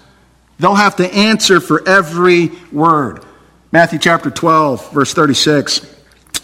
They'll 0.62 0.77
have 0.77 0.94
to 0.96 1.12
answer 1.12 1.59
for 1.59 1.87
every 1.88 2.53
word. 2.70 3.25
Matthew 3.72 3.98
chapter 3.98 4.31
12, 4.31 4.92
verse 4.92 5.12
36. 5.12 5.85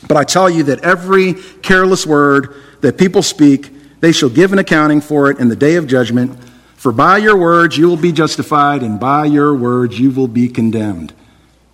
But 0.08 0.16
I 0.16 0.24
tell 0.24 0.50
you 0.50 0.64
that 0.64 0.80
every 0.80 1.34
careless 1.62 2.04
word 2.04 2.52
that 2.80 2.98
people 2.98 3.22
speak, 3.22 4.00
they 4.00 4.10
shall 4.10 4.28
give 4.28 4.52
an 4.52 4.58
accounting 4.58 5.02
for 5.02 5.30
it 5.30 5.38
in 5.38 5.46
the 5.46 5.54
day 5.54 5.76
of 5.76 5.86
judgment. 5.86 6.36
For 6.74 6.90
by 6.90 7.18
your 7.18 7.36
words 7.36 7.78
you 7.78 7.86
will 7.86 7.96
be 7.96 8.10
justified, 8.10 8.82
and 8.82 8.98
by 8.98 9.26
your 9.26 9.54
words 9.54 10.00
you 10.00 10.10
will 10.10 10.26
be 10.26 10.48
condemned. 10.48 11.12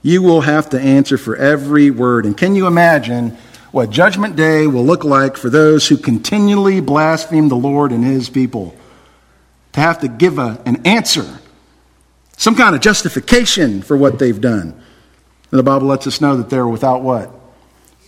You 0.02 0.20
will 0.20 0.42
have 0.42 0.68
to 0.70 0.78
answer 0.78 1.16
for 1.16 1.34
every 1.36 1.90
word. 1.90 2.26
And 2.26 2.36
can 2.36 2.54
you 2.54 2.66
imagine 2.66 3.38
what 3.72 3.88
Judgment 3.88 4.36
Day 4.36 4.66
will 4.66 4.84
look 4.84 5.02
like 5.02 5.38
for 5.38 5.48
those 5.48 5.88
who 5.88 5.96
continually 5.96 6.82
blaspheme 6.82 7.48
the 7.48 7.56
Lord 7.56 7.90
and 7.90 8.04
his 8.04 8.28
people? 8.28 8.76
To 9.72 9.80
have 9.80 10.00
to 10.00 10.08
give 10.08 10.38
a, 10.38 10.60
an 10.66 10.86
answer, 10.86 11.40
some 12.36 12.54
kind 12.54 12.74
of 12.74 12.80
justification 12.80 13.82
for 13.82 13.96
what 13.96 14.18
they've 14.18 14.40
done. 14.40 14.80
And 15.50 15.58
the 15.58 15.62
Bible 15.62 15.86
lets 15.86 16.06
us 16.06 16.20
know 16.20 16.36
that 16.36 16.50
they're 16.50 16.66
without 16.66 17.02
what? 17.02 17.30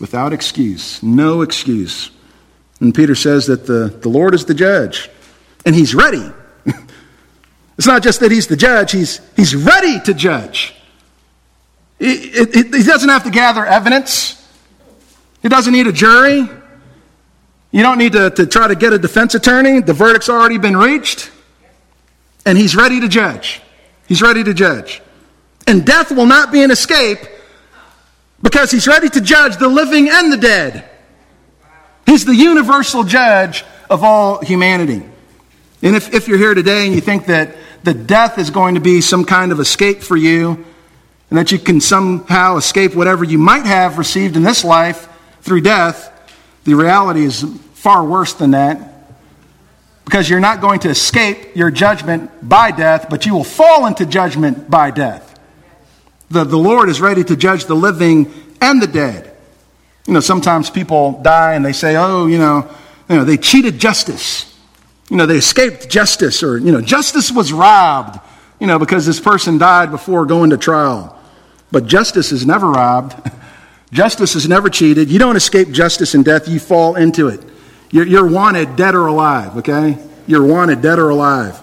Without 0.00 0.32
excuse. 0.32 1.02
No 1.02 1.42
excuse. 1.42 2.10
And 2.80 2.94
Peter 2.94 3.14
says 3.14 3.46
that 3.46 3.66
the, 3.66 3.88
the 4.00 4.08
Lord 4.08 4.34
is 4.34 4.44
the 4.44 4.54
judge, 4.54 5.08
and 5.64 5.74
he's 5.74 5.94
ready. 5.94 6.30
it's 7.78 7.86
not 7.86 8.02
just 8.02 8.20
that 8.20 8.30
he's 8.30 8.48
the 8.48 8.56
judge, 8.56 8.92
he's, 8.92 9.20
he's 9.36 9.54
ready 9.54 10.00
to 10.00 10.12
judge. 10.12 10.74
He, 11.98 12.28
he 12.28 12.82
doesn't 12.82 13.08
have 13.08 13.24
to 13.24 13.30
gather 13.30 13.64
evidence, 13.64 14.42
he 15.42 15.48
doesn't 15.48 15.72
need 15.72 15.86
a 15.86 15.92
jury. 15.92 16.48
You 17.72 17.82
don't 17.82 17.98
need 17.98 18.12
to, 18.12 18.30
to 18.30 18.46
try 18.46 18.68
to 18.68 18.74
get 18.74 18.94
a 18.94 18.98
defense 18.98 19.34
attorney. 19.34 19.80
The 19.80 19.92
verdict's 19.92 20.30
already 20.30 20.56
been 20.56 20.76
reached, 20.76 21.30
and 22.46 22.56
he's 22.56 22.74
ready 22.74 23.00
to 23.00 23.08
judge. 23.08 23.60
He's 24.06 24.22
ready 24.22 24.44
to 24.44 24.54
judge. 24.54 25.02
And 25.66 25.84
death 25.84 26.12
will 26.12 26.26
not 26.26 26.52
be 26.52 26.62
an 26.62 26.70
escape 26.70 27.18
because 28.42 28.70
he's 28.70 28.86
ready 28.86 29.08
to 29.08 29.20
judge 29.20 29.56
the 29.56 29.68
living 29.68 30.08
and 30.08 30.32
the 30.32 30.36
dead. 30.36 30.88
He's 32.06 32.24
the 32.24 32.34
universal 32.34 33.02
judge 33.02 33.64
of 33.90 34.04
all 34.04 34.40
humanity. 34.44 35.02
And 35.82 35.96
if, 35.96 36.14
if 36.14 36.28
you're 36.28 36.38
here 36.38 36.54
today 36.54 36.86
and 36.86 36.94
you 36.94 37.00
think 37.00 37.26
that 37.26 37.56
the 37.82 37.94
death 37.94 38.38
is 38.38 38.50
going 38.50 38.76
to 38.76 38.80
be 38.80 39.00
some 39.00 39.24
kind 39.24 39.52
of 39.52 39.60
escape 39.60 40.00
for 40.00 40.16
you, 40.16 40.64
and 41.30 41.38
that 41.38 41.50
you 41.50 41.58
can 41.58 41.80
somehow 41.80 42.56
escape 42.56 42.94
whatever 42.94 43.24
you 43.24 43.38
might 43.38 43.66
have 43.66 43.98
received 43.98 44.36
in 44.36 44.42
this 44.42 44.64
life 44.64 45.08
through 45.40 45.60
death, 45.60 46.12
the 46.64 46.74
reality 46.74 47.24
is 47.24 47.44
far 47.74 48.04
worse 48.04 48.32
than 48.34 48.52
that. 48.52 48.95
Because 50.06 50.30
you're 50.30 50.40
not 50.40 50.62
going 50.62 50.80
to 50.80 50.88
escape 50.88 51.54
your 51.54 51.70
judgment 51.70 52.48
by 52.48 52.70
death, 52.70 53.08
but 53.10 53.26
you 53.26 53.34
will 53.34 53.44
fall 53.44 53.86
into 53.86 54.06
judgment 54.06 54.70
by 54.70 54.90
death. 54.90 55.38
The, 56.30 56.44
the 56.44 56.56
Lord 56.56 56.88
is 56.88 57.00
ready 57.00 57.22
to 57.24 57.36
judge 57.36 57.66
the 57.66 57.74
living 57.74 58.32
and 58.62 58.80
the 58.80 58.86
dead. 58.86 59.36
You 60.06 60.14
know, 60.14 60.20
sometimes 60.20 60.70
people 60.70 61.20
die 61.22 61.54
and 61.54 61.64
they 61.64 61.72
say, 61.72 61.96
oh, 61.96 62.26
you 62.26 62.38
know, 62.38 62.72
you 63.10 63.16
know, 63.16 63.24
they 63.24 63.36
cheated 63.36 63.78
justice. 63.78 64.56
You 65.10 65.16
know, 65.16 65.26
they 65.26 65.36
escaped 65.36 65.88
justice, 65.88 66.42
or, 66.42 66.58
you 66.58 66.72
know, 66.72 66.80
justice 66.80 67.30
was 67.30 67.52
robbed, 67.52 68.18
you 68.60 68.66
know, 68.66 68.78
because 68.78 69.06
this 69.06 69.20
person 69.20 69.58
died 69.58 69.90
before 69.90 70.24
going 70.24 70.50
to 70.50 70.56
trial. 70.56 71.20
But 71.70 71.86
justice 71.86 72.32
is 72.32 72.46
never 72.46 72.70
robbed. 72.70 73.14
Justice 73.92 74.34
is 74.34 74.48
never 74.48 74.68
cheated. 74.68 75.10
You 75.10 75.20
don't 75.20 75.36
escape 75.36 75.70
justice 75.70 76.14
and 76.14 76.24
death, 76.24 76.48
you 76.48 76.58
fall 76.58 76.96
into 76.96 77.28
it. 77.28 77.40
You're, 77.96 78.06
you're 78.06 78.26
wanted 78.26 78.76
dead 78.76 78.94
or 78.94 79.06
alive, 79.06 79.56
okay? 79.56 79.96
You're 80.26 80.44
wanted 80.44 80.82
dead 80.82 80.98
or 80.98 81.08
alive. 81.08 81.58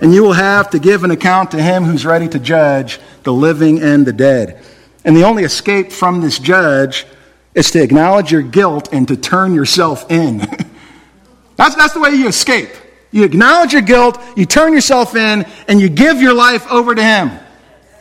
And 0.00 0.14
you 0.14 0.22
will 0.22 0.34
have 0.34 0.70
to 0.70 0.78
give 0.78 1.02
an 1.02 1.10
account 1.10 1.50
to 1.50 1.60
him 1.60 1.82
who's 1.82 2.06
ready 2.06 2.28
to 2.28 2.38
judge 2.38 3.00
the 3.24 3.32
living 3.32 3.82
and 3.82 4.06
the 4.06 4.12
dead. 4.12 4.62
And 5.04 5.16
the 5.16 5.24
only 5.24 5.42
escape 5.42 5.90
from 5.90 6.20
this 6.20 6.38
judge 6.38 7.04
is 7.52 7.72
to 7.72 7.82
acknowledge 7.82 8.30
your 8.30 8.42
guilt 8.42 8.90
and 8.92 9.08
to 9.08 9.16
turn 9.16 9.54
yourself 9.54 10.08
in. 10.08 10.38
that's, 11.56 11.74
that's 11.74 11.94
the 11.94 12.00
way 12.00 12.10
you 12.10 12.28
escape. 12.28 12.70
You 13.10 13.24
acknowledge 13.24 13.72
your 13.72 13.82
guilt, 13.82 14.22
you 14.36 14.46
turn 14.46 14.72
yourself 14.72 15.16
in, 15.16 15.44
and 15.66 15.80
you 15.80 15.88
give 15.88 16.22
your 16.22 16.34
life 16.34 16.70
over 16.70 16.94
to 16.94 17.02
him. 17.02 17.32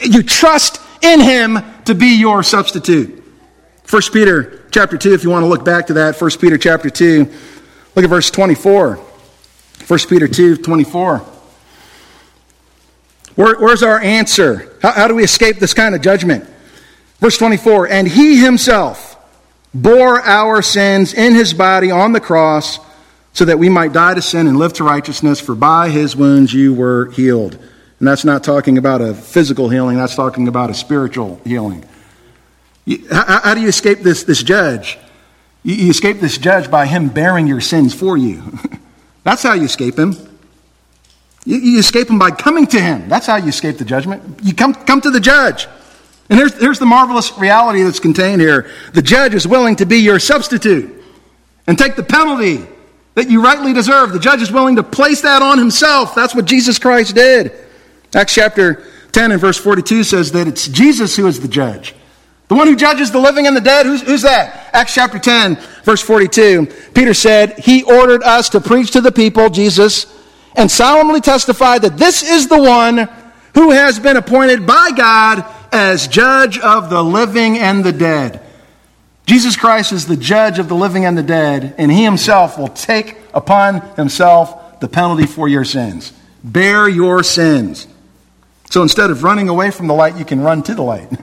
You 0.01 0.21
trust 0.21 0.79
in 1.01 1.19
him 1.19 1.57
to 1.85 1.95
be 1.95 2.19
your 2.19 2.43
substitute. 2.43 3.23
1 3.89 4.01
Peter 4.13 4.63
chapter 4.69 4.99
2, 4.99 5.13
if 5.15 5.23
you 5.23 5.31
want 5.31 5.41
to 5.41 5.47
look 5.47 5.65
back 5.65 5.87
to 5.87 5.93
that, 5.93 6.21
1 6.21 6.29
Peter 6.39 6.59
chapter 6.59 6.91
2, 6.91 7.31
look 7.95 8.03
at 8.05 8.09
verse 8.09 8.29
24. 8.29 8.95
1 9.87 9.99
Peter 10.09 10.27
2, 10.27 10.57
24. 10.57 11.19
Where, 13.35 13.55
where's 13.59 13.83
our 13.83 13.99
answer? 13.99 14.77
How, 14.81 14.91
how 14.91 15.07
do 15.07 15.15
we 15.15 15.23
escape 15.23 15.59
this 15.59 15.73
kind 15.73 15.93
of 15.93 16.01
judgment? 16.01 16.49
Verse 17.19 17.37
24, 17.37 17.87
and 17.89 18.07
he 18.07 18.37
himself 18.37 19.17
bore 19.73 20.21
our 20.21 20.61
sins 20.61 21.13
in 21.13 21.35
his 21.35 21.53
body 21.53 21.91
on 21.91 22.13
the 22.13 22.19
cross 22.19 22.79
so 23.33 23.45
that 23.45 23.59
we 23.59 23.67
might 23.67 23.91
die 23.91 24.13
to 24.13 24.21
sin 24.21 24.47
and 24.47 24.57
live 24.57 24.73
to 24.73 24.83
righteousness, 24.83 25.41
for 25.41 25.55
by 25.55 25.89
his 25.89 26.15
wounds 26.15 26.53
you 26.53 26.73
were 26.73 27.11
healed. 27.11 27.55
And 27.99 28.07
that's 28.07 28.23
not 28.23 28.43
talking 28.43 28.77
about 28.77 29.01
a 29.01 29.13
physical 29.13 29.69
healing, 29.69 29.97
that's 29.97 30.15
talking 30.15 30.47
about 30.47 30.69
a 30.69 30.73
spiritual 30.73 31.41
healing. 31.43 31.85
How, 33.11 33.41
how 33.41 33.53
do 33.53 33.61
you 33.61 33.67
escape 33.67 33.99
this, 33.99 34.23
this 34.23 34.41
judge? 34.41 34.97
You, 35.65 35.89
escape 35.89 36.19
this 36.19 36.37
judge 36.37 36.69
by 36.69 36.85
him 36.85 37.09
bearing 37.09 37.47
your 37.47 37.59
sins 37.59 37.93
for 37.93 38.15
you. 38.15 38.43
that's 39.23 39.41
how 39.41 39.53
you 39.53 39.63
escape 39.63 39.97
him. 39.97 40.13
You, 41.43 41.57
you, 41.57 41.79
escape 41.79 42.07
him 42.07 42.19
by 42.19 42.29
coming 42.29 42.67
to 42.67 42.79
him. 42.79 43.09
That's 43.09 43.25
how 43.25 43.37
you 43.37 43.47
escape 43.47 43.79
the 43.79 43.85
judgment. 43.85 44.41
You 44.43 44.53
come, 44.53 44.75
come 44.75 45.01
to 45.01 45.09
the 45.09 45.19
judge. 45.19 45.67
And 46.29 46.37
here's, 46.37 46.53
here's 46.59 46.79
the 46.79 46.85
marvelous 46.85 47.35
reality 47.39 47.81
that's 47.81 47.99
contained 47.99 48.41
here 48.41 48.69
the 48.93 49.01
judge 49.01 49.33
is 49.33 49.47
willing 49.47 49.75
to 49.77 49.85
be 49.85 49.97
your 49.97 50.19
substitute 50.19 51.03
and 51.67 51.77
take 51.77 51.95
the 51.95 52.03
penalty 52.03 52.65
that 53.15 53.29
you 53.29 53.43
rightly 53.43 53.73
deserve. 53.73 54.13
The 54.13 54.19
judge 54.19 54.41
is 54.41 54.51
willing 54.51 54.75
to 54.75 54.83
place 54.83 55.21
that 55.21 55.41
on 55.41 55.57
himself. 55.57 56.13
That's 56.13 56.35
what 56.35 56.45
Jesus 56.45 56.77
Christ 56.77 57.15
did. 57.15 57.51
Acts 58.13 58.35
chapter 58.35 58.85
10 59.13 59.31
and 59.31 59.41
verse 59.41 59.57
42 59.57 60.03
says 60.03 60.31
that 60.33 60.47
it's 60.47 60.67
Jesus 60.67 61.15
who 61.15 61.25
is 61.25 61.39
the 61.39 61.47
judge. 61.47 61.95
The 62.47 62.55
one 62.55 62.67
who 62.67 62.75
judges 62.75 63.11
the 63.11 63.19
living 63.19 63.47
and 63.47 63.57
the 63.57 63.61
dead, 63.61 63.85
who's, 63.85 64.01
who's, 64.01 64.21
that? 64.21 64.69
Acts 64.73 64.93
chapter 64.93 65.17
10, 65.17 65.55
verse 65.83 66.01
42. 66.01 66.67
Peter 66.93 67.13
said, 67.13 67.57
He 67.57 67.83
ordered 67.83 68.21
us 68.21 68.49
to 68.49 68.61
preach 68.61 68.91
to 68.91 69.01
the 69.01 69.11
people, 69.11 69.49
Jesus, 69.49 70.05
and 70.55 70.69
solemnly 70.69 71.21
testify 71.21 71.79
that 71.79 71.97
this 71.97 72.23
is 72.23 72.47
the 72.47 72.61
one 72.61 73.09
who 73.55 73.71
has 73.71 73.99
been 73.99 74.17
appointed 74.17 74.67
by 74.67 74.91
God 74.95 75.43
as 75.71 76.07
judge 76.07 76.59
of 76.59 76.89
the 76.89 77.03
living 77.03 77.57
and 77.57 77.83
the 77.83 77.91
dead. 77.91 78.41
Jesus 79.25 79.57
Christ 79.57 79.91
is 79.91 80.05
the 80.05 80.17
judge 80.17 80.59
of 80.59 80.69
the 80.69 80.75
living 80.75 81.05
and 81.05 81.17
the 81.17 81.23
dead, 81.23 81.73
and 81.79 81.91
he 81.91 82.03
himself 82.03 82.59
will 82.59 82.67
take 82.67 83.17
upon 83.33 83.81
himself 83.95 84.79
the 84.79 84.87
penalty 84.87 85.25
for 85.25 85.47
your 85.47 85.65
sins. 85.65 86.13
Bear 86.43 86.87
your 86.87 87.23
sins. 87.23 87.87
So 88.69 88.83
instead 88.83 89.09
of 89.09 89.23
running 89.23 89.49
away 89.49 89.71
from 89.71 89.87
the 89.87 89.95
light, 89.95 90.15
you 90.15 90.25
can 90.25 90.41
run 90.41 90.61
to 90.63 90.75
the 90.75 90.83
light. 90.83 91.09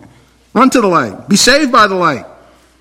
Run 0.54 0.70
to 0.70 0.80
the 0.80 0.88
light. 0.88 1.28
Be 1.28 1.36
saved 1.36 1.72
by 1.72 1.86
the 1.86 1.94
light. 1.94 2.26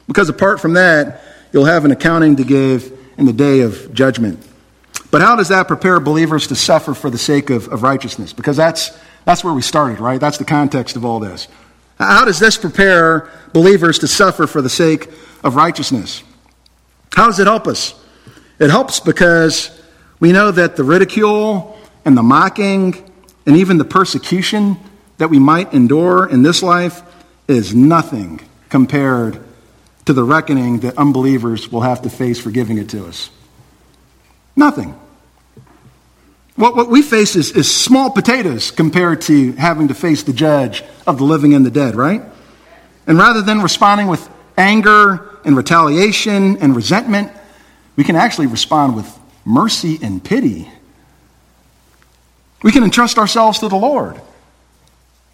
Because 0.08 0.30
apart 0.30 0.60
from 0.60 0.74
that, 0.74 1.22
you'll 1.54 1.66
have 1.66 1.86
an 1.86 1.92
accounting 1.92 2.36
to 2.38 2.44
give 2.44 2.98
in 3.18 3.26
the 3.26 3.34
day 3.34 3.62
of 3.62 3.94
judgment. 3.94 4.46
But 5.10 5.22
how 5.22 5.36
does 5.36 5.50
that 5.50 5.68
prepare 5.68 6.00
believers 6.00 6.48
to 6.48 6.56
suffer 6.56 6.94
for 6.94 7.10
the 7.10 7.18
sake 7.18 7.50
of, 7.50 7.68
of 7.68 7.84
righteousness? 7.84 8.34
Because 8.34 8.58
that's, 8.58 8.98
that's 9.26 9.44
where 9.44 9.54
we 9.54 9.62
started, 9.62 10.00
right? 10.00 10.20
That's 10.20 10.38
the 10.38 10.46
context 10.46 10.96
of 10.96 11.06
all 11.06 11.20
this. 11.20 11.48
How 11.98 12.26
does 12.26 12.40
this 12.40 12.58
prepare 12.58 13.30
believers 13.54 14.00
to 14.00 14.08
suffer 14.08 14.48
for 14.48 14.62
the 14.62 14.70
sake 14.70 15.10
of 15.44 15.56
righteousness? 15.56 16.24
How 17.14 17.28
does 17.28 17.40
it 17.40 17.48
help 17.48 17.68
us? 17.68 17.94
It 18.58 18.70
helps 18.70 19.00
because 19.00 19.82
we 20.20 20.32
know 20.32 20.52
that 20.52 20.76
the 20.76 20.84
ridicule 20.84 21.78
and 22.06 22.18
the 22.18 22.24
mocking 22.24 23.12
and 23.46 23.58
even 23.58 23.78
the 23.78 23.86
persecution 23.86 24.78
that 25.18 25.30
we 25.30 25.40
might 25.40 25.74
endure 25.74 26.28
in 26.28 26.42
this 26.42 26.64
life 26.64 27.02
is 27.52 27.76
nothing 27.76 28.42
compared 28.70 29.44
to 30.06 30.14
the 30.14 30.24
reckoning 30.24 30.80
that 30.80 30.98
unbelievers 30.98 31.72
will 31.72 31.82
have 31.82 32.02
to 32.04 32.10
face 32.10 32.40
for 32.40 32.52
giving 32.52 32.78
it 32.78 32.90
to 32.90 33.06
us. 33.06 33.30
Nothing. 34.56 35.00
What, 36.56 36.76
what 36.76 36.90
we 36.90 37.02
face 37.02 37.36
is, 37.36 37.52
is 37.52 37.74
small 37.74 38.12
potatoes 38.12 38.72
compared 38.72 39.22
to 39.22 39.54
having 39.54 39.88
to 39.88 39.94
face 39.94 40.24
the 40.24 40.34
judge 40.34 40.84
of 41.08 41.18
the 41.18 41.24
living 41.24 41.54
and 41.54 41.66
the 41.66 41.72
dead, 41.72 41.96
right? 41.96 42.22
And 43.08 43.18
rather 43.18 43.42
than 43.42 43.62
responding 43.62 44.08
with 44.08 44.30
anger 44.58 45.40
and 45.44 45.58
retaliation 45.58 46.58
and 46.58 46.76
resentment, 46.76 47.32
we 47.96 48.04
can 48.04 48.16
actually 48.16 48.48
respond 48.48 48.96
with 48.96 49.20
mercy 49.46 50.00
and 50.02 50.24
pity. 50.24 50.70
We 52.64 52.72
can 52.72 52.84
entrust 52.84 53.18
ourselves 53.18 53.60
to 53.60 53.68
the 53.68 53.76
Lord. 53.76 54.22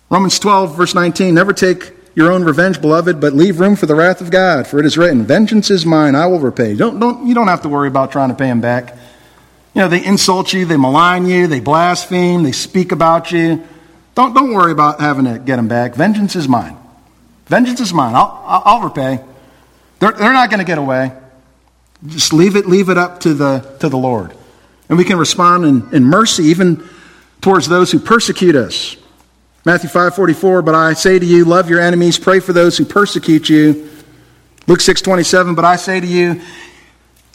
Romans 0.09 0.39
12, 0.39 0.77
verse 0.77 0.95
19 0.95 1.33
Never 1.33 1.53
take 1.53 1.93
your 2.17 2.31
own 2.31 2.43
revenge, 2.43 2.81
beloved, 2.81 3.21
but 3.21 3.33
leave 3.33 3.59
room 3.59 3.75
for 3.75 3.85
the 3.85 3.93
wrath 3.93 4.21
of 4.21 4.31
God, 4.31 4.65
for 4.65 4.79
it 4.79 4.87
is 4.87 4.97
written, 4.97 5.23
Vengeance 5.23 5.69
is 5.69 5.85
mine, 5.85 6.15
I 6.15 6.25
will 6.25 6.39
repay. 6.39 6.75
Don't, 6.75 6.99
don't, 6.99 7.27
you 7.27 7.35
don't 7.35 7.47
have 7.47 7.61
to 7.61 7.69
worry 7.69 7.87
about 7.87 8.11
trying 8.11 8.29
to 8.29 8.35
pay 8.35 8.47
him 8.47 8.59
back. 8.59 8.97
You 9.75 9.81
know, 9.81 9.87
they 9.87 10.03
insult 10.03 10.51
you, 10.51 10.65
they 10.65 10.77
malign 10.77 11.27
you, 11.27 11.45
they 11.45 11.59
blaspheme, 11.59 12.41
they 12.41 12.53
speak 12.53 12.91
about 12.91 13.31
you. 13.31 13.63
Don't, 14.15 14.33
don't 14.33 14.51
worry 14.51 14.71
about 14.71 14.99
having 14.99 15.25
to 15.25 15.37
get 15.37 15.57
them 15.57 15.67
back. 15.67 15.93
Vengeance 15.93 16.35
is 16.35 16.47
mine. 16.47 16.75
Vengeance 17.45 17.81
is 17.81 17.93
mine. 17.93 18.15
I'll, 18.15 18.43
I'll, 18.47 18.63
I'll 18.65 18.81
repay. 18.81 19.23
They're, 19.99 20.13
they're 20.13 20.33
not 20.33 20.49
going 20.49 20.57
to 20.57 20.65
get 20.65 20.79
away. 20.79 21.11
Just 22.07 22.33
leave 22.33 22.55
it, 22.55 22.65
leave 22.65 22.89
it 22.89 22.97
up 22.97 23.19
to 23.21 23.35
the, 23.35 23.59
to 23.79 23.89
the 23.89 23.97
Lord. 23.97 24.35
And 24.89 24.97
we 24.97 25.03
can 25.03 25.19
respond 25.19 25.65
in, 25.65 25.93
in 25.93 26.03
mercy 26.03 26.45
even 26.45 26.83
towards 27.41 27.67
those 27.67 27.91
who 27.91 27.99
persecute 27.99 28.55
us. 28.55 28.97
Matthew 29.67 29.89
5:44, 29.89 30.63
but 30.63 30.75
I 30.75 30.93
say 30.93 31.19
to 31.19 31.25
you, 31.25 31.43
love 31.43 31.69
your 31.69 31.81
enemies, 31.81 32.17
pray 32.17 32.39
for 32.39 32.53
those 32.53 32.77
who 32.77 32.85
persecute 32.85 33.49
you. 33.49 33.89
Luke 34.65 34.79
6:27, 34.79 35.55
but 35.55 35.65
I 35.65 35.75
say 35.75 35.99
to 35.99 36.07
you, 36.07 36.39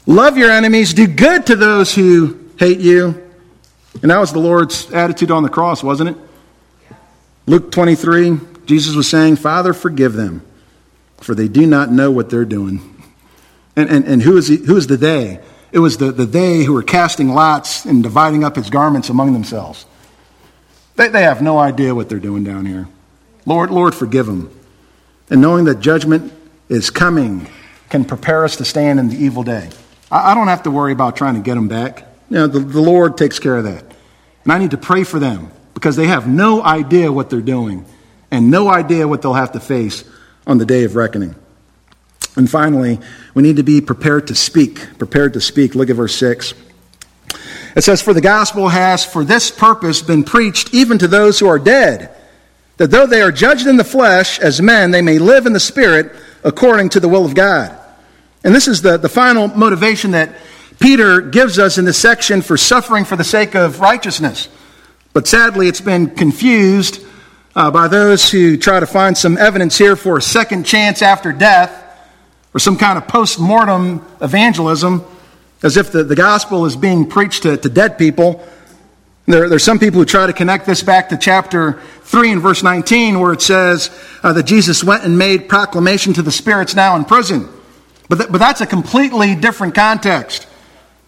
love 0.06 0.38
your 0.38 0.50
enemies, 0.50 0.94
do 0.94 1.06
good 1.06 1.44
to 1.48 1.56
those 1.56 1.94
who 1.94 2.38
hate 2.56 2.78
you. 2.78 3.22
And 4.00 4.10
that 4.10 4.16
was 4.16 4.32
the 4.32 4.38
Lord's 4.38 4.90
attitude 4.92 5.30
on 5.30 5.42
the 5.42 5.50
cross, 5.50 5.82
wasn't 5.82 6.08
it? 6.08 6.96
Luke 7.44 7.70
23, 7.70 8.40
Jesus 8.64 8.96
was 8.96 9.10
saying, 9.10 9.36
Father, 9.36 9.74
forgive 9.74 10.14
them, 10.14 10.40
for 11.18 11.34
they 11.34 11.48
do 11.48 11.66
not 11.66 11.92
know 11.92 12.10
what 12.10 12.30
they're 12.30 12.46
doing. 12.46 12.80
And, 13.76 13.90
and, 13.90 14.06
and 14.06 14.22
who, 14.22 14.38
is 14.38 14.48
he, 14.48 14.56
who 14.56 14.78
is 14.78 14.86
the 14.86 14.96
they? 14.96 15.38
It 15.70 15.80
was 15.80 15.98
the, 15.98 16.10
the 16.10 16.24
they 16.24 16.64
who 16.64 16.72
were 16.72 16.82
casting 16.82 17.34
lots 17.34 17.84
and 17.84 18.02
dividing 18.02 18.42
up 18.42 18.56
his 18.56 18.70
garments 18.70 19.10
among 19.10 19.34
themselves. 19.34 19.84
They, 20.96 21.08
they 21.08 21.22
have 21.22 21.42
no 21.42 21.58
idea 21.58 21.94
what 21.94 22.08
they're 22.08 22.18
doing 22.18 22.44
down 22.44 22.66
here. 22.66 22.88
Lord, 23.46 23.70
Lord, 23.70 23.94
forgive 23.94 24.26
them. 24.26 24.50
And 25.30 25.40
knowing 25.40 25.64
that 25.64 25.80
judgment 25.80 26.32
is 26.68 26.90
coming 26.90 27.48
can 27.88 28.04
prepare 28.04 28.44
us 28.44 28.56
to 28.56 28.64
stand 28.64 28.98
in 28.98 29.08
the 29.08 29.16
evil 29.16 29.42
day. 29.42 29.70
I, 30.10 30.32
I 30.32 30.34
don't 30.34 30.48
have 30.48 30.64
to 30.64 30.70
worry 30.70 30.92
about 30.92 31.16
trying 31.16 31.34
to 31.34 31.40
get 31.40 31.54
them 31.54 31.68
back. 31.68 32.06
You 32.30 32.36
know, 32.36 32.46
the, 32.46 32.60
the 32.60 32.80
Lord 32.80 33.16
takes 33.16 33.38
care 33.38 33.56
of 33.56 33.64
that. 33.64 33.84
And 34.44 34.52
I 34.52 34.58
need 34.58 34.72
to 34.72 34.78
pray 34.78 35.04
for 35.04 35.18
them 35.18 35.50
because 35.74 35.96
they 35.96 36.06
have 36.06 36.26
no 36.26 36.62
idea 36.62 37.12
what 37.12 37.30
they're 37.30 37.40
doing 37.40 37.84
and 38.30 38.50
no 38.50 38.68
idea 38.68 39.06
what 39.06 39.22
they'll 39.22 39.34
have 39.34 39.52
to 39.52 39.60
face 39.60 40.04
on 40.46 40.58
the 40.58 40.66
day 40.66 40.84
of 40.84 40.96
reckoning. 40.96 41.34
And 42.36 42.50
finally, 42.50 42.98
we 43.34 43.42
need 43.42 43.56
to 43.56 43.62
be 43.62 43.80
prepared 43.80 44.28
to 44.28 44.34
speak. 44.34 44.98
Prepared 44.98 45.34
to 45.34 45.40
speak. 45.40 45.74
Look 45.74 45.90
at 45.90 45.96
verse 45.96 46.14
6. 46.16 46.54
It 47.74 47.82
says, 47.84 48.02
For 48.02 48.14
the 48.14 48.20
gospel 48.20 48.68
has 48.68 49.04
for 49.04 49.24
this 49.24 49.50
purpose 49.50 50.02
been 50.02 50.24
preached 50.24 50.74
even 50.74 50.98
to 50.98 51.08
those 51.08 51.38
who 51.38 51.46
are 51.46 51.58
dead, 51.58 52.14
that 52.76 52.90
though 52.90 53.06
they 53.06 53.22
are 53.22 53.32
judged 53.32 53.66
in 53.66 53.76
the 53.76 53.84
flesh 53.84 54.38
as 54.38 54.60
men, 54.60 54.90
they 54.90 55.02
may 55.02 55.18
live 55.18 55.46
in 55.46 55.52
the 55.52 55.60
spirit 55.60 56.12
according 56.44 56.90
to 56.90 57.00
the 57.00 57.08
will 57.08 57.24
of 57.24 57.34
God. 57.34 57.78
And 58.44 58.54
this 58.54 58.68
is 58.68 58.82
the, 58.82 58.96
the 58.96 59.08
final 59.08 59.48
motivation 59.48 60.12
that 60.12 60.34
Peter 60.80 61.20
gives 61.20 61.58
us 61.58 61.78
in 61.78 61.84
this 61.84 61.98
section 61.98 62.42
for 62.42 62.56
suffering 62.56 63.04
for 63.04 63.16
the 63.16 63.24
sake 63.24 63.54
of 63.54 63.80
righteousness. 63.80 64.48
But 65.12 65.28
sadly, 65.28 65.68
it's 65.68 65.80
been 65.80 66.10
confused 66.10 67.04
uh, 67.54 67.70
by 67.70 67.86
those 67.88 68.30
who 68.30 68.56
try 68.56 68.80
to 68.80 68.86
find 68.86 69.16
some 69.16 69.36
evidence 69.36 69.78
here 69.78 69.94
for 69.94 70.16
a 70.16 70.22
second 70.22 70.64
chance 70.64 71.02
after 71.02 71.32
death 71.32 71.78
or 72.54 72.58
some 72.60 72.76
kind 72.76 72.98
of 72.98 73.06
post 73.06 73.38
mortem 73.38 74.04
evangelism 74.20 75.04
as 75.62 75.76
if 75.76 75.92
the, 75.92 76.04
the 76.04 76.16
gospel 76.16 76.66
is 76.66 76.76
being 76.76 77.08
preached 77.08 77.44
to, 77.44 77.56
to 77.56 77.68
dead 77.68 77.98
people. 77.98 78.46
There, 79.26 79.48
there's 79.48 79.62
some 79.62 79.78
people 79.78 80.00
who 80.00 80.04
try 80.06 80.26
to 80.26 80.32
connect 80.32 80.66
this 80.66 80.82
back 80.82 81.08
to 81.10 81.16
chapter 81.16 81.80
3 82.02 82.32
and 82.32 82.42
verse 82.42 82.62
19, 82.62 83.20
where 83.20 83.32
it 83.32 83.40
says 83.40 83.90
uh, 84.22 84.32
that 84.32 84.44
Jesus 84.44 84.82
went 84.82 85.04
and 85.04 85.16
made 85.16 85.48
proclamation 85.48 86.12
to 86.14 86.22
the 86.22 86.32
spirits 86.32 86.74
now 86.74 86.96
in 86.96 87.04
prison. 87.04 87.48
But, 88.08 88.16
th- 88.16 88.30
but 88.30 88.38
that's 88.38 88.60
a 88.60 88.66
completely 88.66 89.34
different 89.34 89.74
context. 89.74 90.46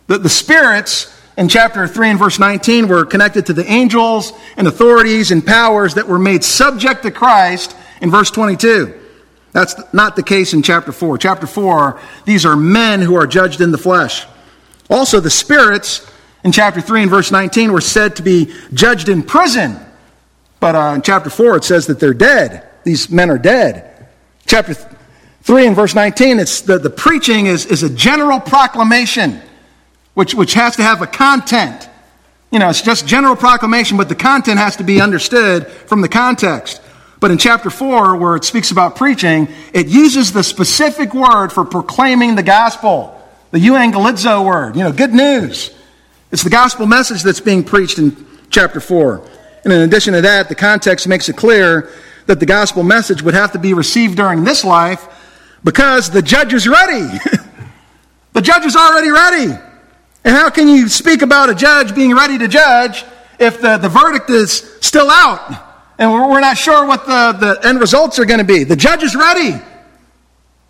The, 0.06 0.18
the 0.18 0.28
spirits 0.28 1.10
in 1.36 1.48
chapter 1.48 1.86
3 1.88 2.10
and 2.10 2.18
verse 2.18 2.38
19 2.38 2.88
were 2.88 3.04
connected 3.04 3.46
to 3.46 3.52
the 3.52 3.68
angels 3.70 4.32
and 4.56 4.68
authorities 4.68 5.30
and 5.30 5.44
powers 5.44 5.94
that 5.94 6.06
were 6.06 6.18
made 6.18 6.44
subject 6.44 7.02
to 7.02 7.10
Christ 7.10 7.76
in 8.00 8.10
verse 8.10 8.30
22. 8.30 9.00
That's 9.52 9.74
not 9.92 10.16
the 10.16 10.22
case 10.22 10.52
in 10.52 10.62
chapter 10.62 10.92
4. 10.92 11.18
Chapter 11.18 11.46
4, 11.46 12.00
these 12.24 12.44
are 12.46 12.56
men 12.56 13.00
who 13.00 13.14
are 13.14 13.26
judged 13.26 13.60
in 13.60 13.70
the 13.70 13.78
flesh. 13.78 14.26
Also, 14.90 15.20
the 15.20 15.30
spirits 15.30 16.06
in 16.44 16.52
chapter 16.52 16.80
3 16.80 17.02
and 17.02 17.10
verse 17.10 17.30
19 17.30 17.72
were 17.72 17.80
said 17.80 18.16
to 18.16 18.22
be 18.22 18.52
judged 18.72 19.08
in 19.08 19.22
prison. 19.22 19.78
But 20.60 20.74
uh, 20.74 20.92
in 20.96 21.02
chapter 21.02 21.30
4, 21.30 21.56
it 21.56 21.64
says 21.64 21.86
that 21.86 22.00
they're 22.00 22.14
dead. 22.14 22.66
These 22.84 23.10
men 23.10 23.30
are 23.30 23.38
dead. 23.38 24.08
Chapter 24.46 24.74
3 25.42 25.66
and 25.66 25.76
verse 25.76 25.94
19, 25.94 26.38
it's 26.38 26.60
the, 26.62 26.78
the 26.78 26.90
preaching 26.90 27.46
is, 27.46 27.66
is 27.66 27.82
a 27.82 27.90
general 27.90 28.40
proclamation, 28.40 29.40
which, 30.14 30.34
which 30.34 30.54
has 30.54 30.76
to 30.76 30.82
have 30.82 31.02
a 31.02 31.06
content. 31.06 31.88
You 32.50 32.58
know, 32.58 32.68
it's 32.68 32.82
just 32.82 33.06
general 33.06 33.36
proclamation, 33.36 33.96
but 33.96 34.08
the 34.08 34.14
content 34.14 34.58
has 34.58 34.76
to 34.76 34.84
be 34.84 35.00
understood 35.00 35.66
from 35.66 36.02
the 36.02 36.08
context. 36.08 36.80
But 37.20 37.30
in 37.30 37.38
chapter 37.38 37.70
4, 37.70 38.16
where 38.16 38.36
it 38.36 38.44
speaks 38.44 38.70
about 38.70 38.96
preaching, 38.96 39.48
it 39.72 39.86
uses 39.86 40.32
the 40.32 40.42
specific 40.42 41.14
word 41.14 41.48
for 41.48 41.64
proclaiming 41.64 42.36
the 42.36 42.42
gospel. 42.42 43.13
The 43.54 43.60
euangelizo 43.60 44.44
word, 44.44 44.74
you 44.74 44.82
know, 44.82 44.90
good 44.90 45.14
news. 45.14 45.70
It's 46.32 46.42
the 46.42 46.50
gospel 46.50 46.86
message 46.86 47.22
that's 47.22 47.38
being 47.38 47.62
preached 47.62 48.00
in 48.00 48.26
chapter 48.50 48.80
4. 48.80 49.24
And 49.62 49.72
in 49.72 49.82
addition 49.82 50.12
to 50.14 50.22
that, 50.22 50.48
the 50.48 50.56
context 50.56 51.06
makes 51.06 51.28
it 51.28 51.36
clear 51.36 51.88
that 52.26 52.40
the 52.40 52.46
gospel 52.46 52.82
message 52.82 53.22
would 53.22 53.34
have 53.34 53.52
to 53.52 53.60
be 53.60 53.72
received 53.72 54.16
during 54.16 54.42
this 54.42 54.64
life 54.64 55.06
because 55.62 56.10
the 56.10 56.20
judge 56.20 56.52
is 56.52 56.66
ready. 56.66 57.06
the 58.32 58.40
judge 58.42 58.64
is 58.64 58.74
already 58.74 59.10
ready. 59.10 59.52
And 60.24 60.34
how 60.34 60.50
can 60.50 60.66
you 60.66 60.88
speak 60.88 61.22
about 61.22 61.48
a 61.48 61.54
judge 61.54 61.94
being 61.94 62.12
ready 62.12 62.36
to 62.38 62.48
judge 62.48 63.04
if 63.38 63.60
the, 63.60 63.78
the 63.78 63.88
verdict 63.88 64.30
is 64.30 64.76
still 64.80 65.08
out 65.08 65.62
and 65.96 66.10
we're, 66.10 66.28
we're 66.28 66.40
not 66.40 66.58
sure 66.58 66.88
what 66.88 67.06
the, 67.06 67.36
the 67.38 67.68
end 67.68 67.78
results 67.78 68.18
are 68.18 68.24
going 68.24 68.40
to 68.40 68.44
be? 68.44 68.64
The 68.64 68.74
judge 68.74 69.04
is 69.04 69.14
ready. 69.14 69.54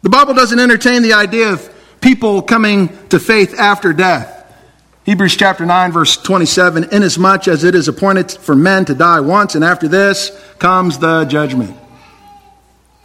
The 0.03 0.11
Bible 0.11 0.35
doesn't 0.35 0.59
entertain 0.59 1.01
the 1.01 1.15
idea 1.15 1.49
of 1.49 1.71
people 2.05 2.43
coming 2.43 2.91
to 3.09 3.19
faith 3.19 3.59
after 3.59 3.95
death. 3.95 4.31
Hebrews 5.05 5.37
chapter 5.39 5.65
9, 5.65 5.91
verse 5.91 6.19
27 6.19 6.93
Inasmuch 6.93 7.49
as 7.49 7.65
it 7.65 7.75
is 7.75 7.89
appointed 7.89 8.31
for 8.31 8.55
men 8.55 8.85
to 8.85 8.95
die 8.95 9.21
once, 9.21 9.55
and 9.55 9.65
after 9.65 9.89
this 9.89 10.31
comes 10.59 10.99
the 10.99 11.25
judgment. 11.25 11.75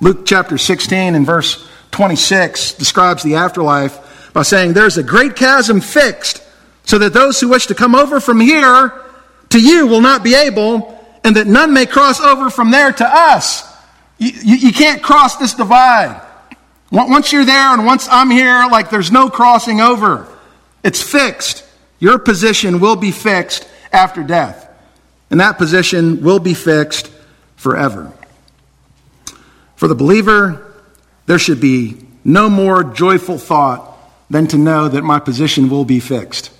Luke 0.01 0.25
chapter 0.25 0.57
16 0.57 1.15
and 1.15 1.25
verse 1.25 1.65
26 1.91 2.73
describes 2.73 3.23
the 3.23 3.35
afterlife 3.35 4.33
by 4.33 4.41
saying, 4.41 4.73
There's 4.73 4.97
a 4.97 5.03
great 5.03 5.37
chasm 5.37 5.79
fixed, 5.79 6.43
so 6.83 6.97
that 6.97 7.13
those 7.13 7.39
who 7.39 7.47
wish 7.47 7.67
to 7.67 7.75
come 7.75 7.95
over 7.95 8.19
from 8.19 8.41
here 8.41 8.91
to 9.51 9.61
you 9.61 9.87
will 9.87 10.01
not 10.01 10.25
be 10.25 10.35
able, 10.35 10.99
and 11.23 11.37
that 11.37 11.47
none 11.47 11.71
may 11.71 11.85
cross 11.85 12.19
over 12.19 12.49
from 12.49 12.71
there 12.71 12.91
to 12.91 13.07
us. 13.07 13.63
You, 14.17 14.31
you, 14.43 14.55
you 14.55 14.73
can't 14.73 15.01
cross 15.01 15.37
this 15.37 15.53
divide. 15.53 16.25
Once 16.91 17.31
you're 17.31 17.45
there 17.45 17.73
and 17.73 17.85
once 17.85 18.07
I'm 18.09 18.31
here, 18.31 18.67
like 18.69 18.89
there's 18.89 19.11
no 19.11 19.29
crossing 19.29 19.79
over. 19.79 20.27
It's 20.83 21.01
fixed. 21.01 21.63
Your 21.99 22.17
position 22.17 22.79
will 22.79 22.95
be 22.95 23.11
fixed 23.11 23.67
after 23.91 24.23
death. 24.23 24.67
And 25.29 25.39
that 25.39 25.57
position 25.57 26.23
will 26.23 26.39
be 26.39 26.53
fixed 26.53 27.11
forever. 27.55 28.11
For 29.75 29.87
the 29.87 29.95
believer, 29.95 30.73
there 31.27 31.37
should 31.37 31.61
be 31.61 31.97
no 32.23 32.49
more 32.49 32.83
joyful 32.83 33.37
thought 33.37 33.85
than 34.29 34.47
to 34.47 34.57
know 34.57 34.87
that 34.87 35.03
my 35.03 35.19
position 35.19 35.69
will 35.69 35.85
be 35.85 35.99
fixed. 35.99 36.51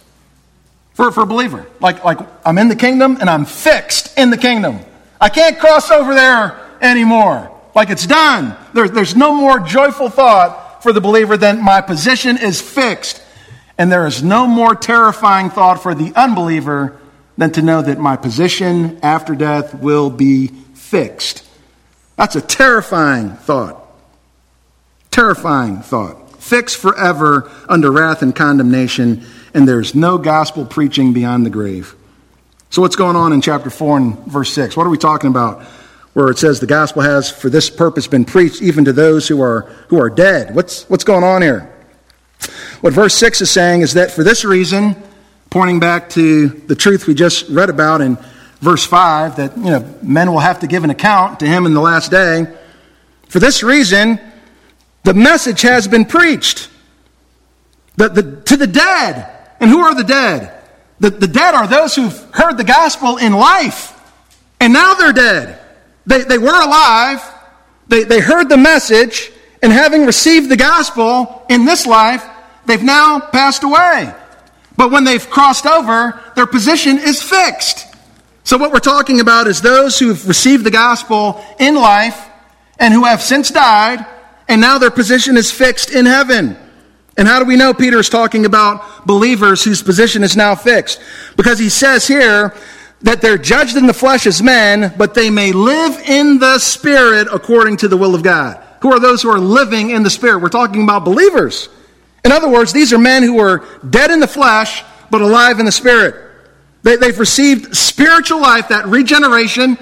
For, 0.93 1.11
for 1.11 1.23
a 1.23 1.25
believer, 1.25 1.65
like, 1.80 2.03
like 2.03 2.19
I'm 2.45 2.57
in 2.57 2.67
the 2.67 2.75
kingdom 2.75 3.17
and 3.19 3.30
I'm 3.30 3.45
fixed 3.45 4.17
in 4.17 4.30
the 4.30 4.38
kingdom. 4.38 4.80
I 5.19 5.30
can't 5.30 5.57
cross 5.57 5.89
over 5.89 6.13
there 6.13 6.59
anymore 6.82 7.59
like 7.76 7.89
it's 7.89 8.05
done. 8.05 8.55
There, 8.74 8.89
there's 8.89 9.15
no 9.15 9.34
more 9.34 9.59
joyful 9.59 10.09
thought 10.09 10.82
for 10.82 10.93
the 10.93 11.01
believer 11.01 11.38
than 11.38 11.63
my 11.63 11.82
position 11.82 12.38
is 12.38 12.61
fixed. 12.61 13.22
And 13.78 13.91
there 13.91 14.05
is 14.07 14.24
no 14.24 14.45
more 14.47 14.76
terrifying 14.76 15.49
thought 15.49 15.82
for 15.82 15.95
the 15.95 16.13
unbeliever 16.15 16.99
than 17.38 17.51
to 17.51 17.61
know 17.61 17.82
that 17.82 17.97
my 17.97 18.17
position 18.17 18.99
after 19.01 19.36
death 19.36 19.74
will 19.74 20.09
be 20.09 20.47
fixed. 20.47 21.45
That's 22.17 22.36
a 22.36 22.41
terrifying 22.41 23.32
thought. 23.32 23.82
Terrifying 25.11 25.78
thought. 25.82 26.41
Fixed 26.41 26.76
forever 26.78 27.49
under 27.70 27.91
wrath 27.91 28.22
and 28.22 28.36
condemnation, 28.36 29.24
and 29.53 29.67
there's 29.67 29.95
no 29.95 30.17
gospel 30.17 30.65
preaching 30.65 31.13
beyond 31.13 31.45
the 31.45 31.49
grave. 31.49 31.95
So, 32.72 32.82
what's 32.82 32.95
going 32.95 33.15
on 33.15 33.34
in 33.34 33.41
chapter 33.41 33.70
4 33.70 33.97
and 33.97 34.17
verse 34.26 34.51
6? 34.51 34.76
What 34.76 34.86
are 34.86 34.89
we 34.89 34.97
talking 34.97 35.30
about? 35.30 35.63
Where 36.20 36.32
it 36.32 36.38
says 36.38 36.59
the 36.59 36.67
gospel 36.67 37.01
has 37.01 37.32
for 37.32 37.49
this 37.49 37.70
purpose 37.70 38.05
been 38.05 38.26
preached 38.26 38.61
even 38.61 38.84
to 38.84 38.91
those 38.91 39.26
who 39.26 39.41
are, 39.41 39.61
who 39.88 39.97
are 40.01 40.09
dead. 40.09 40.53
What's, 40.53 40.84
what's 40.89 41.05
going 41.05 41.24
on 41.24 41.41
here? 41.41 41.74
What 42.82 42.91
verse 42.91 43.15
6 43.15 43.39
is 43.39 43.49
saying 43.49 43.84
is 43.84 43.93
that 43.93 44.11
for 44.11 44.22
this 44.22 44.43
reason, 44.43 45.01
pointing 45.49 45.80
back 45.80 46.09
to 46.09 46.49
the 46.49 46.76
truth 46.76 47.07
we 47.07 47.13
just 47.13 47.47
read 47.47 47.70
about 47.70 48.01
in 48.01 48.17
verse 48.59 48.86
5, 48.86 49.38
that 49.38 49.55
you 49.55 49.63
know, 49.63 49.95
men 50.01 50.30
will 50.30 50.41
have 50.41 50.59
to 50.59 50.67
give 50.67 50.84
an 50.84 50.89
account 50.89 51.39
to 51.39 51.47
him 51.47 51.65
in 51.65 51.74
the 51.74 51.80
last 51.80 52.11
day. 52.11 52.53
For 53.30 53.39
this 53.39 53.63
reason, 53.63 54.20
the 55.05 55.13
message 55.13 55.61
has 55.61 55.88
been 55.88 56.03
preached 56.03 56.70
the, 57.95 58.09
the, 58.09 58.41
to 58.41 58.57
the 58.57 58.67
dead. 58.67 59.38
And 59.61 59.70
who 59.70 59.80
are 59.80 59.95
the 59.95 60.03
dead? 60.03 60.53
The, 60.99 61.11
the 61.11 61.30
dead 61.30 61.55
are 61.55 61.65
those 61.65 61.95
who've 61.95 62.22
heard 62.34 62.57
the 62.57 62.65
gospel 62.65 63.15
in 63.15 63.32
life, 63.32 63.97
and 64.59 64.74
now 64.74 64.95
they're 64.95 65.13
dead. 65.13 65.59
They, 66.06 66.24
they 66.24 66.38
were 66.38 66.62
alive, 66.62 67.22
they, 67.88 68.04
they 68.04 68.20
heard 68.20 68.50
the 68.50 68.58
message, 68.58 69.32
and 69.62 69.72
having 69.72 70.06
received 70.06 70.50
the 70.50 70.58
gospel 70.58 71.45
in 71.50 71.66
this 71.66 71.86
life, 71.86 72.26
they've 72.66 72.82
now 72.82 73.20
passed 73.20 73.64
away. 73.64 74.14
But 74.78 74.91
when 74.91 75.04
they've 75.04 75.30
crossed 75.30 75.66
over, 75.66 76.22
their 76.36 76.47
position 76.47 76.97
is 76.97 77.22
fixed. 77.22 77.86
So, 78.43 78.58
what 78.58 78.72
we're 78.72 78.80
talking 78.80 79.20
about 79.20 79.47
is 79.47 79.62
those 79.62 80.00
who've 80.00 80.28
received 80.28 80.64
the 80.64 80.72
gospel 80.72 81.43
in 81.60 81.76
life 81.76 82.28
and 82.80 82.93
who 82.93 83.04
have 83.04 83.22
since 83.22 83.52
died, 83.52 84.06
and 84.47 84.62
now 84.62 84.78
their 84.78 84.89
position 84.89 85.38
is 85.38 85.52
fixed 85.52 85.91
in 85.91 86.06
heaven. 86.06 86.58
And 87.18 87.28
how 87.28 87.39
do 87.39 87.45
we 87.45 87.58
know 87.58 87.74
Peter 87.74 88.00
is 88.00 88.08
talking 88.08 88.45
about 88.45 89.06
believers 89.06 89.64
whose 89.64 89.84
position 89.84 90.24
is 90.24 90.38
now 90.38 90.56
fixed? 90.56 91.02
Because 91.36 91.60
he 91.60 91.68
says 91.68 92.08
here 92.08 92.56
that 93.02 93.22
they're 93.22 93.38
judged 93.38 93.78
in 93.78 93.88
the 93.88 93.93
flesh 93.93 94.28
as 94.28 94.41
men, 94.41 94.93
but 94.97 95.14
they 95.14 95.30
may 95.30 95.52
live 95.52 95.97
in 96.00 96.39
the 96.39 96.60
Spirit 96.60 97.28
according 97.32 97.78
to 97.78 97.88
the 97.88 97.97
will 97.97 98.14
of 98.14 98.24
God. 98.24 98.62
Who 98.82 98.91
are 98.91 99.00
those 99.00 99.22
who 99.22 99.30
are 99.30 99.39
living 99.39 99.91
in 99.91 100.04
the 100.04 100.10
Spirit? 100.10 100.41
We're 100.41 100.50
talking 100.50 100.84
about 100.84 101.06
believers. 101.06 101.70
In 102.26 102.32
other 102.32 102.50
words, 102.50 102.74
these 102.74 102.91
are 102.91 102.97
men 102.97 103.24
who 103.24 103.39
are 103.39 103.66
dead 103.89 104.12
in 104.12 104.20
the 104.20 104.28
flesh, 104.28 104.84
but 105.10 105.22
alive 105.22 105.60
in 105.60 105.66
the 105.66 105.72
Spirit. 105.72 106.16
They, 106.84 106.97
have 106.97 107.20
received 107.20 107.76
spiritual 107.76 108.41
life, 108.41 108.70
that 108.70 108.88
regeneration, 108.88 109.78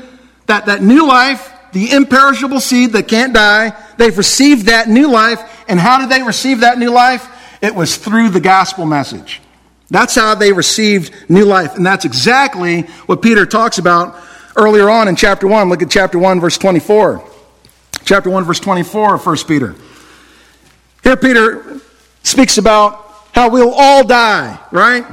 that, 0.47 0.65
that 0.65 0.81
new 0.81 1.07
life, 1.07 1.53
the 1.73 1.91
imperishable 1.91 2.59
seed 2.59 2.93
that 2.93 3.07
can't 3.07 3.33
die. 3.33 3.73
They've 3.97 4.17
received 4.17 4.67
that 4.67 4.87
new 4.87 5.09
life. 5.09 5.39
And 5.67 5.79
how 5.79 5.99
did 5.99 6.09
they 6.09 6.23
receive 6.23 6.61
that 6.61 6.77
new 6.77 6.89
life? 6.89 7.27
It 7.61 7.73
was 7.73 7.97
through 7.97 8.29
the 8.29 8.39
gospel 8.39 8.85
message. 8.85 9.41
That's 9.89 10.15
how 10.15 10.35
they 10.35 10.51
received 10.51 11.13
new 11.29 11.45
life. 11.45 11.75
And 11.75 11.85
that's 11.85 12.05
exactly 12.05 12.81
what 13.05 13.21
Peter 13.21 13.45
talks 13.45 13.77
about 13.77 14.15
earlier 14.55 14.89
on 14.89 15.07
in 15.07 15.15
chapter 15.15 15.47
1. 15.47 15.69
Look 15.69 15.81
at 15.81 15.89
chapter 15.89 16.19
1, 16.19 16.41
verse 16.41 16.57
24. 16.57 17.23
Chapter 18.03 18.29
1, 18.29 18.43
verse 18.43 18.59
24 18.59 19.15
of 19.15 19.25
1 19.25 19.37
Peter. 19.47 19.75
Here, 21.03 21.15
Peter 21.15 21.79
speaks 22.23 22.57
about 22.57 23.05
how 23.33 23.49
we'll 23.49 23.73
all 23.73 24.05
die, 24.05 24.59
right? 24.71 25.05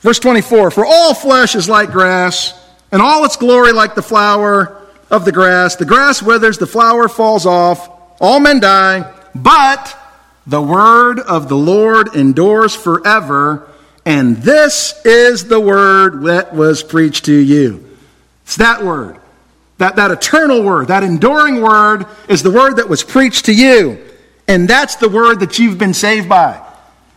Verse 0.00 0.18
24 0.18 0.70
For 0.70 0.84
all 0.84 1.14
flesh 1.14 1.54
is 1.54 1.68
like 1.68 1.92
grass, 1.92 2.52
and 2.90 3.02
all 3.02 3.24
its 3.24 3.36
glory 3.36 3.72
like 3.72 3.94
the 3.94 4.02
flower 4.02 4.80
of 5.10 5.24
the 5.24 5.32
grass. 5.32 5.76
The 5.76 5.84
grass 5.84 6.22
withers, 6.22 6.58
the 6.58 6.66
flower 6.66 7.08
falls 7.08 7.46
off, 7.46 7.88
all 8.20 8.40
men 8.40 8.60
die, 8.60 9.12
but 9.34 9.96
the 10.46 10.62
word 10.62 11.18
of 11.18 11.48
the 11.48 11.56
Lord 11.56 12.14
endures 12.14 12.74
forever. 12.74 13.68
And 14.06 14.36
this 14.36 14.98
is 15.04 15.48
the 15.48 15.58
word 15.58 16.22
that 16.22 16.54
was 16.54 16.84
preached 16.84 17.24
to 17.24 17.34
you. 17.34 17.84
It's 18.44 18.56
that 18.56 18.84
word. 18.84 19.18
That, 19.78 19.96
that 19.96 20.12
eternal 20.12 20.62
word, 20.62 20.88
that 20.88 21.02
enduring 21.02 21.60
word 21.60 22.06
is 22.28 22.42
the 22.42 22.50
word 22.50 22.76
that 22.76 22.88
was 22.88 23.02
preached 23.02 23.46
to 23.46 23.54
you. 23.54 24.02
And 24.48 24.68
that's 24.68 24.96
the 24.96 25.08
word 25.08 25.40
that 25.40 25.58
you've 25.58 25.76
been 25.76 25.92
saved 25.92 26.28
by. 26.28 26.64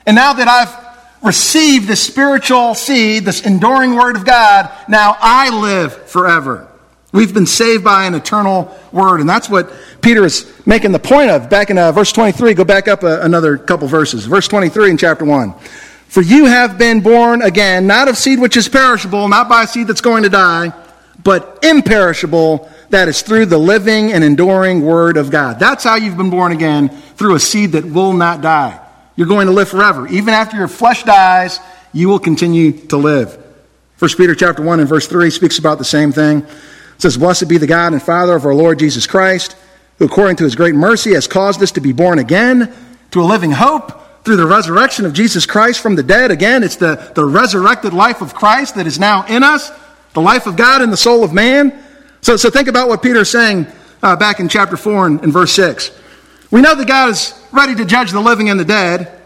And 0.06 0.16
now 0.16 0.34
that 0.34 0.48
I've 0.48 1.24
received 1.24 1.88
the 1.88 1.96
spiritual 1.96 2.74
seed, 2.74 3.24
this 3.24 3.46
enduring 3.46 3.96
word 3.96 4.16
of 4.16 4.26
God, 4.26 4.72
now 4.90 5.16
I 5.20 5.52
live 5.52 5.94
forever. 6.10 6.68
We've 7.12 7.34
been 7.34 7.46
saved 7.46 7.84
by 7.84 8.06
an 8.06 8.16
eternal 8.16 8.76
word. 8.92 9.20
And 9.20 9.30
that's 9.30 9.48
what 9.48 9.72
Peter 10.02 10.26
is 10.26 10.52
making 10.66 10.92
the 10.92 11.00
point 11.00 11.30
of. 11.30 11.50
Back 11.50 11.70
in 11.70 11.78
uh, 11.78 11.92
verse 11.92 12.12
23, 12.12 12.56
go 12.56 12.64
back 12.64 12.88
up 12.88 13.04
uh, 13.04 13.20
another 13.22 13.58
couple 13.58 13.88
verses. 13.88 14.26
Verse 14.26 14.48
23 14.48 14.92
in 14.92 14.98
chapter 14.98 15.24
1. 15.24 15.54
For 16.10 16.24
you 16.24 16.45
have 16.45 16.80
been 16.80 17.01
born 17.01 17.43
again, 17.43 17.86
not 17.86 18.07
of 18.07 18.18
seed 18.18 18.39
which 18.39 18.57
is 18.57 18.68
perishable, 18.68 19.28
not 19.28 19.47
by 19.47 19.66
seed 19.66 19.86
that's 19.86 20.01
going 20.01 20.24
to 20.24 20.30
die, 20.30 20.74
but 21.24 21.60
imperishable, 21.62 22.68
that 22.89 23.07
is 23.07 23.22
through 23.22 23.45
the 23.45 23.60
living 23.60 24.12
and 24.12 24.24
enduring 24.24 24.82
word 24.82 25.18
of 25.18 25.30
God. 25.30 25.60
That's 25.60 25.84
how 25.84 25.97
you've 25.97 26.18
been 26.18 26.32
born 26.32 26.51
again, 26.51 26.89
through 26.89 27.36
a 27.36 27.39
seed 27.39 27.74
that 27.74 27.86
will 27.86 28.14
not 28.14 28.41
die. 28.41 28.84
You're 29.16 29.28
going 29.28 29.45
to 29.45 29.53
live 29.53 29.70
forever. 29.70 30.07
Even 30.07 30.34
after 30.34 30.57
your 30.57 30.68
flesh 30.68 31.03
dies, 31.03 31.60
you 31.93 32.07
will 32.07 32.18
continue 32.18 32.72
to 32.88 32.97
live. 32.97 33.38
1 33.99 34.12
Peter 34.18 34.34
chapter 34.34 34.64
1 34.64 34.80
and 34.80 34.89
verse 34.89 35.05
3 35.05 35.30
speaks 35.30 35.60
about 35.60 35.78
the 35.78 35.86
same 35.86 36.12
thing. 36.12 36.39
It 36.39 37.01
says, 37.01 37.18
Blessed 37.18 37.47
be 37.47 37.60
the 37.60 37.68
God 37.68 37.93
and 37.93 38.01
Father 38.01 38.36
of 38.36 38.45
our 38.47 38.55
Lord 38.55 38.80
Jesus 38.80 39.05
Christ, 39.05 39.55
who 39.99 40.05
according 40.05 40.38
to 40.38 40.43
his 40.43 40.55
great 40.55 40.74
mercy 40.74 41.14
has 41.14 41.28
caused 41.28 41.62
us 41.62 41.74
to 41.74 41.82
be 41.82 41.91
born 41.91 42.18
again 42.18 42.74
to 43.12 43.22
a 43.22 43.24
living 43.24 43.51
hope 43.51 43.99
through 44.24 44.36
the 44.36 44.45
resurrection 44.45 45.05
of 45.05 45.13
Jesus 45.13 45.45
Christ 45.45 45.82
from 45.82 45.95
the 45.95 46.03
dead. 46.03 46.32
Again, 46.32 46.63
it's 46.63 46.76
the, 46.76 47.11
the 47.15 47.26
resurrected 47.26 47.93
life 47.93 48.22
of 48.22 48.34
Christ 48.34 48.76
that 48.76 48.88
is 48.88 48.99
now 48.99 49.26
in 49.26 49.43
us, 49.43 49.72
the 50.13 50.22
life 50.22 50.45
of 50.45 50.55
God 50.55 50.82
in 50.82 50.89
the 50.89 50.97
soul 50.97 51.24
of 51.24 51.34
man. 51.34 51.84
So, 52.22 52.36
so 52.38 52.49
think 52.49 52.67
about 52.67 52.89
what 52.89 53.01
Peter 53.01 53.22
is 53.22 53.32
saying 53.32 53.67
uh, 54.03 54.15
back 54.15 54.39
in 54.39 54.49
chapter 54.49 54.78
4 54.78 55.07
and, 55.07 55.24
and 55.24 55.34
verse 55.34 55.53
6. 55.53 55.91
We 56.51 56.61
know 56.61 56.76
that 56.76 56.88
God 56.88 57.09
is 57.09 57.34
ready 57.51 57.76
to 57.76 57.86
judge 57.86 58.11
the 58.11 58.20
living 58.20 58.49
and 58.49 58.59
the 58.59 58.65
dead. 58.65 59.20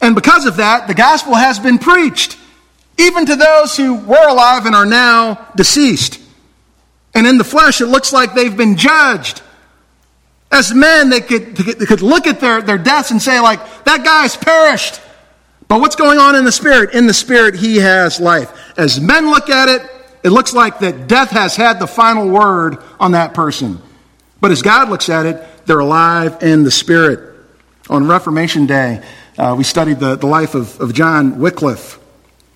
And 0.00 0.14
because 0.14 0.46
of 0.46 0.56
that, 0.56 0.88
the 0.88 0.94
gospel 0.94 1.34
has 1.34 1.58
been 1.58 1.78
preached, 1.78 2.36
even 2.98 3.24
to 3.26 3.36
those 3.36 3.76
who 3.76 3.94
were 3.94 4.28
alive 4.28 4.66
and 4.66 4.74
are 4.74 4.86
now 4.86 5.48
deceased. 5.56 6.20
And 7.14 7.26
in 7.26 7.38
the 7.38 7.44
flesh, 7.44 7.80
it 7.80 7.86
looks 7.86 8.12
like 8.12 8.34
they've 8.34 8.56
been 8.56 8.76
judged. 8.76 9.42
As 10.52 10.74
men, 10.74 11.08
they 11.08 11.22
could, 11.22 11.56
they 11.56 11.86
could 11.86 12.02
look 12.02 12.26
at 12.26 12.38
their, 12.38 12.60
their 12.60 12.78
deaths 12.78 13.10
and 13.10 13.20
say, 13.20 13.40
like, 13.40 13.84
that 13.84 14.04
guy's 14.04 14.36
perished. 14.36 15.00
But 15.66 15.80
what's 15.80 15.96
going 15.96 16.18
on 16.18 16.36
in 16.36 16.44
the 16.44 16.52
spirit? 16.52 16.94
In 16.94 17.06
the 17.06 17.14
spirit, 17.14 17.54
he 17.54 17.78
has 17.78 18.20
life. 18.20 18.52
As 18.76 19.00
men 19.00 19.30
look 19.30 19.48
at 19.48 19.70
it, 19.70 19.90
it 20.22 20.28
looks 20.28 20.52
like 20.52 20.80
that 20.80 21.08
death 21.08 21.30
has 21.30 21.56
had 21.56 21.80
the 21.80 21.86
final 21.86 22.28
word 22.28 22.76
on 23.00 23.12
that 23.12 23.32
person. 23.32 23.80
But 24.42 24.50
as 24.50 24.60
God 24.60 24.90
looks 24.90 25.08
at 25.08 25.24
it, 25.24 25.42
they're 25.64 25.78
alive 25.78 26.42
in 26.42 26.64
the 26.64 26.70
spirit. 26.70 27.34
On 27.88 28.06
Reformation 28.06 28.66
Day, 28.66 29.02
uh, 29.38 29.54
we 29.56 29.64
studied 29.64 30.00
the, 30.00 30.16
the 30.16 30.26
life 30.26 30.54
of, 30.54 30.78
of 30.80 30.92
John 30.92 31.38
Wycliffe, 31.38 31.98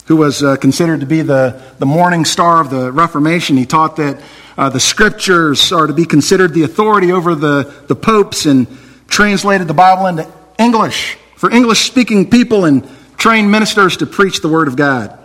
who 0.07 0.17
was 0.17 0.43
uh, 0.43 0.57
considered 0.57 1.01
to 1.01 1.07
be 1.07 1.23
the, 1.23 1.61
the 1.79 1.87
morning 1.87 2.25
star 2.25 2.61
of 2.61 2.71
the 2.71 2.91
Reformation. 2.93 3.57
He 3.57 3.67
taught 3.67 3.97
that 3.97 4.21
uh, 4.57 4.71
the 4.71 4.81
scriptures 4.81 5.73
are 5.73 5.87
to 5.87 5.93
be 5.93 6.05
considered 6.05 6.55
the 6.55 6.63
authority 6.63 7.13
over 7.13 7.35
the, 7.35 7.75
the 7.89 7.97
popes 7.97 8.47
and 8.47 8.67
translated 9.09 9.69
the 9.69 9.75
Bible 9.75 10.07
into 10.07 10.27
English 10.59 11.19
for 11.37 11.51
English 11.51 11.81
speaking 11.81 12.29
people 12.29 12.65
and 12.65 12.89
trained 13.17 13.51
ministers 13.51 13.99
to 13.99 14.07
preach 14.07 14.41
the 14.41 14.49
Word 14.49 14.69
of 14.69 14.77
God. 14.77 15.17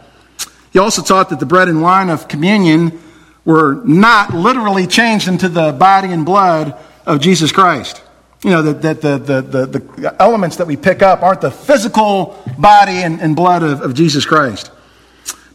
He 0.71 0.79
also 0.79 1.01
taught 1.01 1.29
that 1.29 1.39
the 1.39 1.45
bread 1.45 1.67
and 1.67 1.81
wine 1.81 2.09
of 2.09 2.27
communion 2.27 3.01
were 3.43 3.81
not 3.85 4.33
literally 4.33 4.87
changed 4.87 5.27
into 5.27 5.49
the 5.49 5.71
body 5.71 6.11
and 6.11 6.25
blood 6.25 6.77
of 7.05 7.19
Jesus 7.19 7.51
Christ. 7.51 8.01
You 8.43 8.49
know, 8.49 8.61
that, 8.73 9.01
the, 9.01 9.17
the, 9.19 9.41
the, 9.41 9.65
the, 9.67 10.15
elements 10.19 10.55
that 10.55 10.65
we 10.65 10.75
pick 10.75 11.03
up 11.03 11.21
aren't 11.21 11.41
the 11.41 11.51
physical 11.51 12.41
body 12.57 13.03
and, 13.03 13.21
and 13.21 13.35
blood 13.35 13.61
of, 13.61 13.81
of 13.81 13.93
Jesus 13.93 14.25
Christ. 14.25 14.71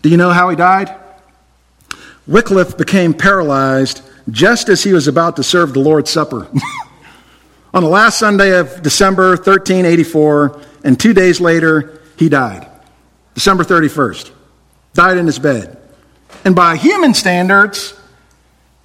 Do 0.02 0.08
you 0.08 0.16
know 0.16 0.30
how 0.30 0.48
he 0.50 0.56
died? 0.56 0.94
Wycliffe 2.28 2.76
became 2.76 3.12
paralyzed 3.12 4.02
just 4.30 4.68
as 4.68 4.84
he 4.84 4.92
was 4.92 5.08
about 5.08 5.36
to 5.36 5.42
serve 5.42 5.72
the 5.72 5.80
Lord's 5.80 6.10
Supper. 6.10 6.48
On 7.74 7.82
the 7.82 7.88
last 7.88 8.18
Sunday 8.18 8.56
of 8.56 8.82
December 8.82 9.30
1384, 9.30 10.60
and 10.84 10.98
two 10.98 11.12
days 11.12 11.40
later, 11.40 12.00
he 12.16 12.28
died. 12.28 12.68
December 13.34 13.64
31st. 13.64 14.30
Died 14.94 15.18
in 15.18 15.26
his 15.26 15.38
bed. 15.38 15.76
And 16.44 16.54
by 16.54 16.76
human 16.76 17.12
standards, 17.12 17.98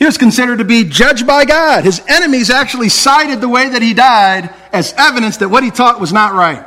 he 0.02 0.06
was 0.06 0.18
considered 0.18 0.58
to 0.58 0.66
be 0.66 0.84
judged 0.84 1.28
by 1.28 1.46
God. 1.46 1.84
His 1.84 2.02
enemies 2.08 2.50
actually 2.50 2.90
cited 2.90 3.40
the 3.40 3.48
way 3.48 3.70
that 3.70 3.84
he 3.84 3.94
died 3.94 4.52
as 4.74 4.96
evidence 4.98 5.38
that 5.38 5.50
what 5.50 5.64
he 5.64 5.70
taught 5.70 6.02
was 6.02 6.12
not 6.12 6.34
right. 6.34 6.66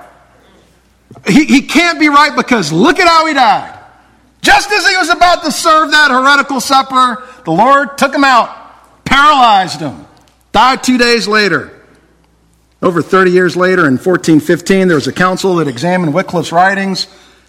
He, 1.26 1.45
he 1.45 1.62
can't 1.62 1.99
be 1.99 2.09
right 2.09 2.37
because 2.37 2.70
look 2.70 3.01
at 3.01 3.09
how 3.09 3.26
he 3.26 3.35
died. 3.35 3.76
Just 4.41 4.70
as 4.70 4.87
he 4.89 4.97
was 4.97 5.09
about 5.09 5.43
to 5.43 5.51
serve 5.51 5.91
that 5.91 6.12
heretical 6.12 6.61
supper, 6.61 7.26
the 7.45 7.51
Lord 7.51 7.99
took 7.99 8.14
him 8.14 8.22
out, 8.22 9.05
paralyzed 9.05 9.80
him, 9.80 10.07
died 10.53 10.85
two 10.85 10.97
days 10.97 11.26
later. 11.26 11.72
Over 12.80 13.03
30 13.03 13.32
years 13.32 13.57
later, 13.57 13.80
in 13.80 13.95
1415, 13.95 14.87
there 14.87 14.95
was 14.95 15.09
a 15.09 15.12
council 15.12 15.57
that 15.57 15.66
examined 15.66 16.14
Wycliffe's 16.14 16.53
writings. 16.53 17.09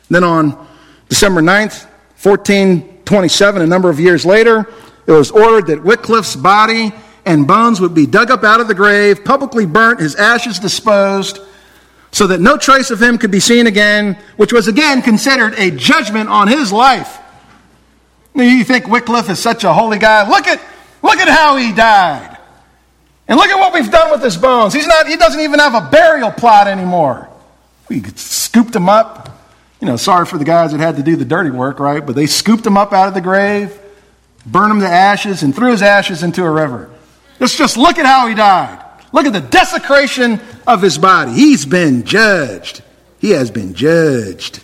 Then 0.09 0.23
on 0.23 0.67
December 1.09 1.41
9th, 1.41 1.85
1427, 2.23 3.61
a 3.61 3.67
number 3.67 3.91
of 3.91 3.99
years 3.99 4.25
later, 4.25 4.67
it 5.07 5.11
was 5.11 5.31
ordered 5.31 5.67
that 5.67 5.83
Wycliffe's 5.83 6.35
body 6.35 6.93
and 7.25 7.47
bones 7.47 7.81
would 7.81 7.93
be 7.93 8.05
dug 8.05 8.31
up 8.31 8.43
out 8.43 8.59
of 8.59 8.67
the 8.67 8.75
grave, 8.75 9.25
publicly 9.25 9.65
burnt, 9.65 9.99
his 9.99 10.15
ashes 10.15 10.59
disposed, 10.59 11.39
so 12.11 12.27
that 12.27 12.39
no 12.39 12.57
trace 12.57 12.91
of 12.91 13.01
him 13.01 13.17
could 13.17 13.31
be 13.31 13.39
seen 13.39 13.67
again, 13.67 14.17
which 14.37 14.53
was 14.53 14.67
again 14.67 15.01
considered 15.01 15.53
a 15.55 15.71
judgment 15.71 16.29
on 16.29 16.47
his 16.47 16.71
life. 16.71 17.19
Now 18.33 18.43
You 18.43 18.63
think 18.63 18.87
Wycliffe 18.87 19.29
is 19.29 19.39
such 19.39 19.63
a 19.63 19.73
holy 19.73 19.97
guy? 19.97 20.27
Look 20.29 20.47
at, 20.47 20.61
look 21.01 21.17
at 21.17 21.27
how 21.27 21.57
he 21.57 21.73
died. 21.73 22.37
And 23.27 23.39
look 23.39 23.49
at 23.49 23.57
what 23.57 23.73
we've 23.73 23.89
done 23.89 24.11
with 24.11 24.21
his 24.21 24.37
bones. 24.37 24.73
He's 24.73 24.85
not, 24.85 25.07
he 25.07 25.15
doesn't 25.15 25.41
even 25.41 25.59
have 25.59 25.73
a 25.73 25.89
burial 25.89 26.31
plot 26.31 26.67
anymore. 26.67 27.27
We 27.89 28.03
scooped 28.15 28.75
him 28.75 28.87
up. 28.87 29.29
You 29.81 29.87
know, 29.87 29.97
sorry 29.97 30.25
for 30.25 30.37
the 30.37 30.45
guys 30.45 30.71
that 30.71 30.79
had 30.79 30.95
to 30.97 31.03
do 31.03 31.15
the 31.15 31.25
dirty 31.25 31.49
work, 31.49 31.79
right? 31.79 32.05
But 32.05 32.15
they 32.15 32.27
scooped 32.27 32.65
him 32.65 32.77
up 32.77 32.93
out 32.93 33.07
of 33.07 33.13
the 33.13 33.21
grave, 33.21 33.77
burned 34.45 34.71
him 34.71 34.79
to 34.81 34.87
ashes, 34.87 35.43
and 35.43 35.55
threw 35.55 35.71
his 35.71 35.81
ashes 35.81 36.23
into 36.23 36.43
a 36.43 36.49
river. 36.49 36.89
Let's 37.39 37.57
just 37.57 37.77
look 37.77 37.97
at 37.97 38.05
how 38.05 38.27
he 38.27 38.35
died. 38.35 38.81
Look 39.11 39.25
at 39.25 39.33
the 39.33 39.41
desecration 39.41 40.39
of 40.67 40.81
his 40.81 40.97
body. 40.97 41.31
He's 41.31 41.65
been 41.65 42.03
judged. 42.03 42.83
He 43.19 43.31
has 43.31 43.49
been 43.49 43.73
judged. 43.73 44.61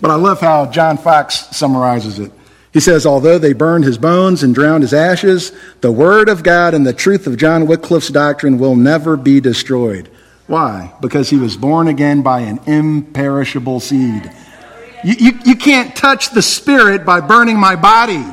But 0.00 0.10
I 0.10 0.16
love 0.16 0.40
how 0.40 0.66
John 0.66 0.98
Foxe 0.98 1.56
summarizes 1.56 2.18
it. 2.18 2.30
He 2.74 2.80
says, 2.80 3.06
Although 3.06 3.38
they 3.38 3.52
burned 3.52 3.84
his 3.84 3.96
bones 3.96 4.42
and 4.42 4.54
drowned 4.54 4.82
his 4.82 4.92
ashes, 4.92 5.52
the 5.80 5.92
word 5.92 6.28
of 6.28 6.42
God 6.42 6.74
and 6.74 6.86
the 6.86 6.92
truth 6.92 7.26
of 7.26 7.38
John 7.38 7.66
Wycliffe's 7.66 8.08
doctrine 8.08 8.58
will 8.58 8.76
never 8.76 9.16
be 9.16 9.40
destroyed. 9.40 10.10
Why? 10.46 10.92
Because 11.00 11.30
he 11.30 11.36
was 11.36 11.56
born 11.56 11.88
again 11.88 12.22
by 12.22 12.40
an 12.40 12.58
imperishable 12.66 13.80
seed. 13.80 14.30
You, 15.04 15.14
you, 15.18 15.38
you 15.44 15.56
can't 15.56 15.94
touch 15.94 16.30
the 16.30 16.40
spirit 16.40 17.04
by 17.04 17.20
burning 17.20 17.58
my 17.58 17.76
body. 17.76 18.24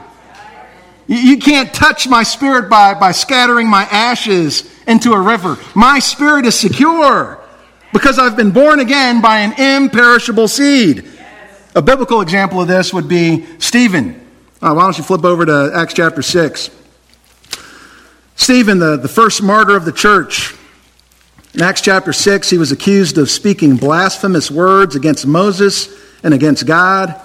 You, 1.05 1.17
you 1.17 1.38
can't 1.38 1.74
touch 1.74 2.07
my 2.07 2.24
spirit 2.24 2.69
by, 2.69 2.93
by 2.93 3.11
scattering 3.11 3.67
my 3.67 3.84
ashes 3.84 4.72
into 4.88 5.11
a 5.11 5.19
river. 5.19 5.57
My 5.76 5.99
spirit 5.99 6.45
is 6.45 6.57
secure 6.57 7.43
because 7.91 8.17
I've 8.17 8.38
been 8.38 8.51
born 8.51 8.80
again 8.80 9.22
by 9.22 9.39
an 9.39 9.84
imperishable 9.84 10.47
seed. 10.47 11.05
A 11.76 11.82
biblical 11.82 12.22
example 12.22 12.61
of 12.61 12.69
this 12.69 12.93
would 12.93 13.09
be 13.09 13.45
Stephen. 13.59 14.15
Uh, 14.61 14.74
why 14.74 14.84
don't 14.84 14.97
you 14.97 15.03
flip 15.03 15.26
over 15.26 15.45
to 15.45 15.72
Acts 15.76 15.93
chapter 15.93 16.22
6? 16.22 16.69
Stephen, 18.38 18.80
the, 18.80 18.95
the 18.95 19.09
first 19.09 19.43
martyr 19.43 19.76
of 19.76 19.84
the 19.84 19.91
church. 19.91 20.55
In 21.53 21.61
Acts 21.61 21.82
chapter 21.82 22.13
6, 22.13 22.49
he 22.49 22.57
was 22.57 22.72
accused 22.72 23.17
of 23.17 23.30
speaking 23.30 23.76
blasphemous 23.76 24.49
words 24.49 24.95
against 24.95 25.28
Moses 25.28 25.89
and 26.24 26.34
against 26.34 26.65
God. 26.65 27.19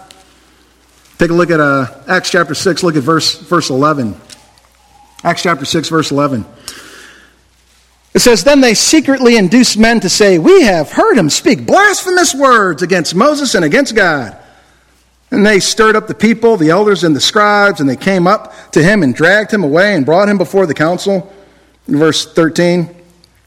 Take 1.18 1.30
a 1.30 1.34
look 1.34 1.50
at 1.50 1.60
uh, 1.60 1.86
Acts 2.06 2.30
chapter 2.30 2.54
6, 2.54 2.82
look 2.82 2.96
at 2.96 3.02
verse, 3.02 3.38
verse 3.38 3.70
11. 3.70 4.14
Acts 5.24 5.42
chapter 5.42 5.64
6, 5.64 5.88
verse 5.88 6.10
11. 6.10 6.44
It 8.14 8.20
says, 8.20 8.44
Then 8.44 8.60
they 8.60 8.74
secretly 8.74 9.36
induced 9.36 9.78
men 9.78 10.00
to 10.00 10.08
say, 10.08 10.38
We 10.38 10.62
have 10.62 10.90
heard 10.90 11.18
him 11.18 11.30
speak 11.30 11.66
blasphemous 11.66 12.34
words 12.34 12.82
against 12.82 13.14
Moses 13.14 13.54
and 13.54 13.64
against 13.64 13.94
God. 13.94 14.36
And 15.30 15.44
they 15.44 15.60
stirred 15.60 15.96
up 15.96 16.06
the 16.06 16.14
people, 16.14 16.56
the 16.56 16.70
elders 16.70 17.04
and 17.04 17.14
the 17.14 17.20
scribes, 17.20 17.80
and 17.80 17.90
they 17.90 17.96
came 17.96 18.26
up 18.26 18.54
to 18.72 18.82
him 18.82 19.02
and 19.02 19.14
dragged 19.14 19.50
him 19.50 19.64
away 19.64 19.94
and 19.94 20.06
brought 20.06 20.28
him 20.28 20.38
before 20.38 20.66
the 20.66 20.74
council. 20.74 21.30
In 21.88 21.98
verse 21.98 22.32
13, 22.32 22.95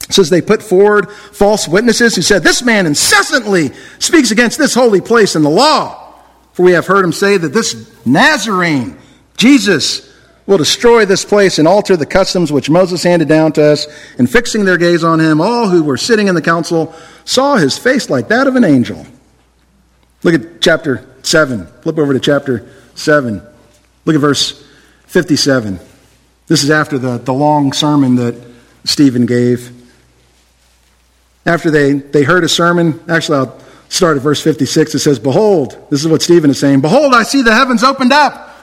says 0.10 0.30
they 0.30 0.42
put 0.42 0.64
forward 0.64 1.12
false 1.12 1.68
witnesses 1.68 2.16
who 2.16 2.22
said, 2.22 2.44
This 2.44 2.64
man 2.64 2.86
incessantly 2.86 3.72
speaks 4.00 4.32
against 4.32 4.58
this 4.58 4.74
holy 4.74 5.02
place 5.02 5.36
and 5.36 5.46
the 5.46 5.50
law. 5.50 6.16
For 6.54 6.64
we 6.64 6.72
have 6.74 6.88
heard 6.88 7.06
him 7.06 7.14
say 7.14 7.38
that 7.38 7.54
this 7.54 8.06
Nazarene, 8.06 8.98
Jesus, 9.38 10.10
will 10.46 10.58
destroy 10.58 11.06
this 11.06 11.24
place 11.24 11.60
and 11.60 11.68
alter 11.68 11.96
the 11.96 12.08
customs 12.08 12.52
which 12.52 12.72
Moses 12.72 13.04
handed 13.04 13.28
down 13.28 13.52
to 13.54 13.64
us. 13.64 13.88
And 14.18 14.30
fixing 14.30 14.66
their 14.66 14.78
gaze 14.78 15.04
on 15.04 15.20
him, 15.20 15.42
all 15.42 15.70
who 15.70 15.84
were 15.84 15.96
sitting 15.96 16.28
in 16.28 16.34
the 16.34 16.42
council 16.42 16.94
saw 17.24 17.58
his 17.58 17.78
face 17.78 18.10
like 18.10 18.30
that 18.30 18.48
of 18.48 18.56
an 18.56 18.64
angel. 18.64 19.06
Look 20.24 20.34
at 20.34 20.60
chapter 20.60 21.08
7. 21.22 21.68
Flip 21.82 21.98
over 22.00 22.14
to 22.14 22.20
chapter 22.20 22.68
7. 22.96 23.42
Look 24.06 24.16
at 24.16 24.22
verse 24.22 24.66
57. 25.06 25.80
This 26.48 26.64
is 26.64 26.72
after 26.72 26.98
the, 26.98 27.20
the 27.20 27.34
long 27.34 27.72
sermon 27.74 28.16
that 28.16 28.36
Stephen 28.86 29.28
gave. 29.28 29.79
After 31.46 31.72
they, 31.72 31.94
they 31.94 32.24
heard 32.24 32.44
a 32.44 32.50
sermon, 32.50 33.00
actually, 33.10 33.40
I'll 33.40 33.60
start 33.90 34.18
at 34.18 34.24
verse 34.24 34.42
56. 34.42 34.96
It 34.96 35.00
says, 35.00 35.20
Behold, 35.20 35.78
this 35.90 36.02
is 36.02 36.08
what 36.08 36.22
Stephen 36.22 36.50
is 36.50 36.60
saying 36.60 36.82
Behold, 36.82 37.14
I 37.14 37.24
see 37.24 37.42
the 37.42 37.54
heavens 37.54 37.84
opened 37.84 38.14
up, 38.14 38.56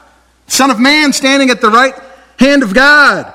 Son 0.47 0.71
of 0.71 0.79
Man 0.79 1.13
standing 1.13 1.51
at 1.51 1.61
the 1.61 1.71
right 1.71 1.95
hand 2.39 2.63
of 2.63 2.75
God. 2.75 3.33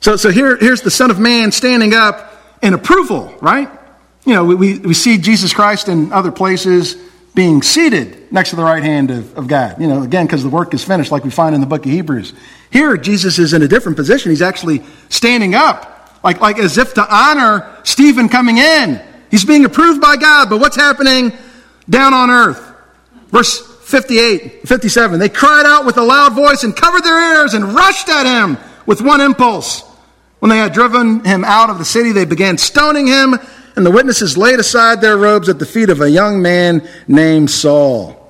So, 0.00 0.16
so 0.16 0.30
here, 0.30 0.56
here's 0.56 0.82
the 0.82 0.90
Son 0.90 1.10
of 1.10 1.18
Man 1.18 1.50
standing 1.50 1.94
up 1.94 2.32
in 2.62 2.74
approval, 2.74 3.34
right? 3.40 3.70
You 4.26 4.34
know, 4.34 4.44
we, 4.44 4.78
we 4.78 4.94
see 4.94 5.18
Jesus 5.18 5.52
Christ 5.52 5.88
in 5.88 6.12
other 6.12 6.32
places 6.32 6.96
being 7.34 7.62
seated 7.62 8.32
next 8.32 8.50
to 8.50 8.56
the 8.56 8.62
right 8.62 8.82
hand 8.82 9.10
of, 9.10 9.36
of 9.36 9.48
God. 9.48 9.80
You 9.80 9.88
know, 9.88 10.02
again, 10.02 10.26
because 10.26 10.42
the 10.42 10.48
work 10.48 10.72
is 10.72 10.84
finished, 10.84 11.10
like 11.10 11.24
we 11.24 11.30
find 11.30 11.54
in 11.54 11.60
the 11.60 11.66
book 11.66 11.84
of 11.84 11.90
Hebrews. 11.90 12.32
Here, 12.70 12.96
Jesus 12.96 13.38
is 13.38 13.52
in 13.52 13.62
a 13.62 13.68
different 13.68 13.96
position. 13.96 14.30
He's 14.30 14.42
actually 14.42 14.82
standing 15.08 15.54
up, 15.54 15.93
like, 16.24 16.40
like 16.40 16.58
as 16.58 16.78
if 16.78 16.94
to 16.94 17.14
honor 17.14 17.70
Stephen 17.84 18.28
coming 18.28 18.58
in. 18.58 19.00
He's 19.30 19.44
being 19.44 19.64
approved 19.64 20.00
by 20.00 20.16
God, 20.16 20.48
but 20.48 20.58
what's 20.58 20.76
happening 20.76 21.32
down 21.88 22.14
on 22.14 22.30
earth? 22.30 22.72
Verse 23.28 23.60
58, 23.82 24.66
57. 24.66 25.20
They 25.20 25.28
cried 25.28 25.66
out 25.66 25.84
with 25.84 25.98
a 25.98 26.02
loud 26.02 26.34
voice 26.34 26.64
and 26.64 26.74
covered 26.74 27.04
their 27.04 27.36
ears 27.36 27.52
and 27.52 27.74
rushed 27.74 28.08
at 28.08 28.24
him 28.24 28.56
with 28.86 29.02
one 29.02 29.20
impulse. 29.20 29.82
When 30.38 30.48
they 30.48 30.58
had 30.58 30.72
driven 30.72 31.24
him 31.24 31.44
out 31.44 31.70
of 31.70 31.78
the 31.78 31.84
city, 31.84 32.12
they 32.12 32.24
began 32.24 32.58
stoning 32.58 33.06
him 33.06 33.38
and 33.76 33.84
the 33.84 33.90
witnesses 33.90 34.38
laid 34.38 34.58
aside 34.60 35.00
their 35.00 35.18
robes 35.18 35.48
at 35.48 35.58
the 35.58 35.66
feet 35.66 35.90
of 35.90 36.00
a 36.00 36.10
young 36.10 36.40
man 36.40 36.88
named 37.06 37.50
Saul. 37.50 38.20